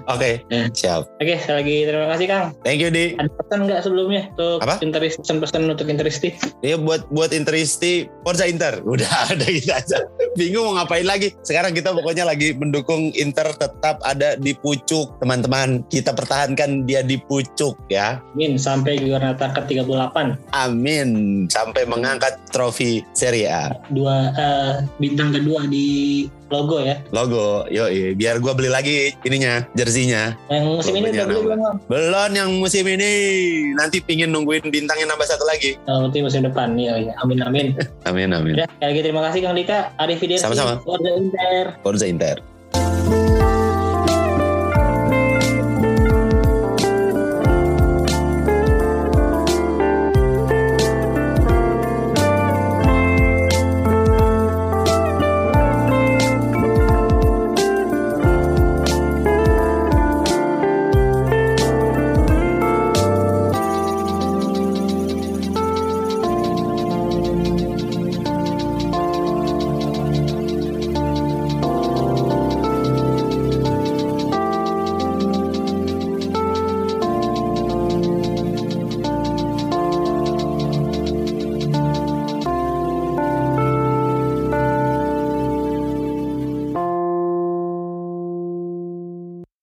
Oke, 0.07 0.41
Eh. 0.49 0.65
siap. 0.71 1.05
Oke, 1.17 1.37
sekali 1.37 1.57
lagi 1.61 1.75
terima 1.85 2.07
kasih 2.09 2.25
Kang. 2.25 2.45
Thank 2.61 2.79
you, 2.81 2.89
Di. 2.89 3.13
Ada 3.15 3.29
pesan 3.31 3.59
nggak 3.65 3.79
sebelumnya 3.81 4.21
untuk 4.33 4.57
Apa? 4.59 4.75
Interis, 4.81 5.13
pesan-pesan 5.17 5.61
untuk 5.67 5.87
Interisti? 5.87 6.29
Iya 6.61 6.77
buat 6.77 7.05
buat 7.09 7.31
Interisti 7.31 8.09
Forza 8.21 8.45
Inter. 8.45 8.81
Udah 8.93 9.07
ada 9.29 9.45
gitu 9.45 9.69
aja. 9.69 10.03
Bingung 10.33 10.67
mau 10.67 10.81
ngapain 10.81 11.05
lagi. 11.05 11.33
Sekarang 11.41 11.71
kita 11.71 11.93
pokoknya 11.93 12.25
lagi 12.25 12.53
mendukung 12.53 13.13
Inter 13.13 13.49
tetap 13.53 14.01
ada 14.07 14.39
di 14.39 14.55
pucuk. 14.55 15.19
Teman-teman, 15.19 15.83
kita 15.91 16.15
pertahankan 16.15 16.87
dia 16.87 17.03
di 17.03 17.19
pucuk 17.19 17.75
ya. 17.91 18.23
Min 18.31 18.55
sampai 18.55 19.03
Giornata 19.03 19.51
ke-38. 19.51 20.15
Amin. 20.55 21.09
Sampai 21.51 21.83
mengangkat 21.83 22.39
trofi 22.55 23.03
Serie 23.11 23.51
A. 23.51 23.75
Dua 23.91 24.31
eh, 24.31 24.73
bintang 24.97 25.35
kedua 25.35 25.67
di 25.67 26.23
logo 26.47 26.79
ya. 26.79 26.95
Logo, 27.11 27.67
yo 27.67 27.91
biar 28.15 28.39
gua 28.39 28.55
beli 28.55 28.71
lagi 28.71 29.11
ininya, 29.27 29.67
jersinya. 29.75 30.31
Yang 30.47 30.79
musim 30.79 30.93
ini 30.95 31.07
udah 31.11 31.25
beli 31.27 31.41
belum? 31.43 31.59
Belum 31.91 32.31
yang 32.31 32.49
musim 32.55 32.87
ini. 32.87 33.11
Nanti 33.75 33.99
pingin 33.99 34.31
nungguin 34.31 34.71
bintangnya 34.71 35.11
nambah 35.11 35.27
satu 35.27 35.43
lagi. 35.43 35.75
Oh, 35.91 36.07
nanti 36.07 36.23
musim 36.23 36.47
depan. 36.47 36.79
Iya, 36.79 37.11
iya. 37.11 37.13
Amin, 37.19 37.43
amin. 37.43 37.75
Amin, 38.07 38.31
amin. 38.31 38.55
Ya, 38.55 38.67
lagi 38.79 39.03
terima 39.03 39.19
kasih 39.27 39.43
Kang 39.43 39.57
Dika. 39.59 39.91
Arif. 39.99 40.23
Sama-sama. 40.39 40.79
Warga 40.87 41.11
Inter. 41.19 41.63
Forza 41.83 42.07
Inter. 42.07 42.56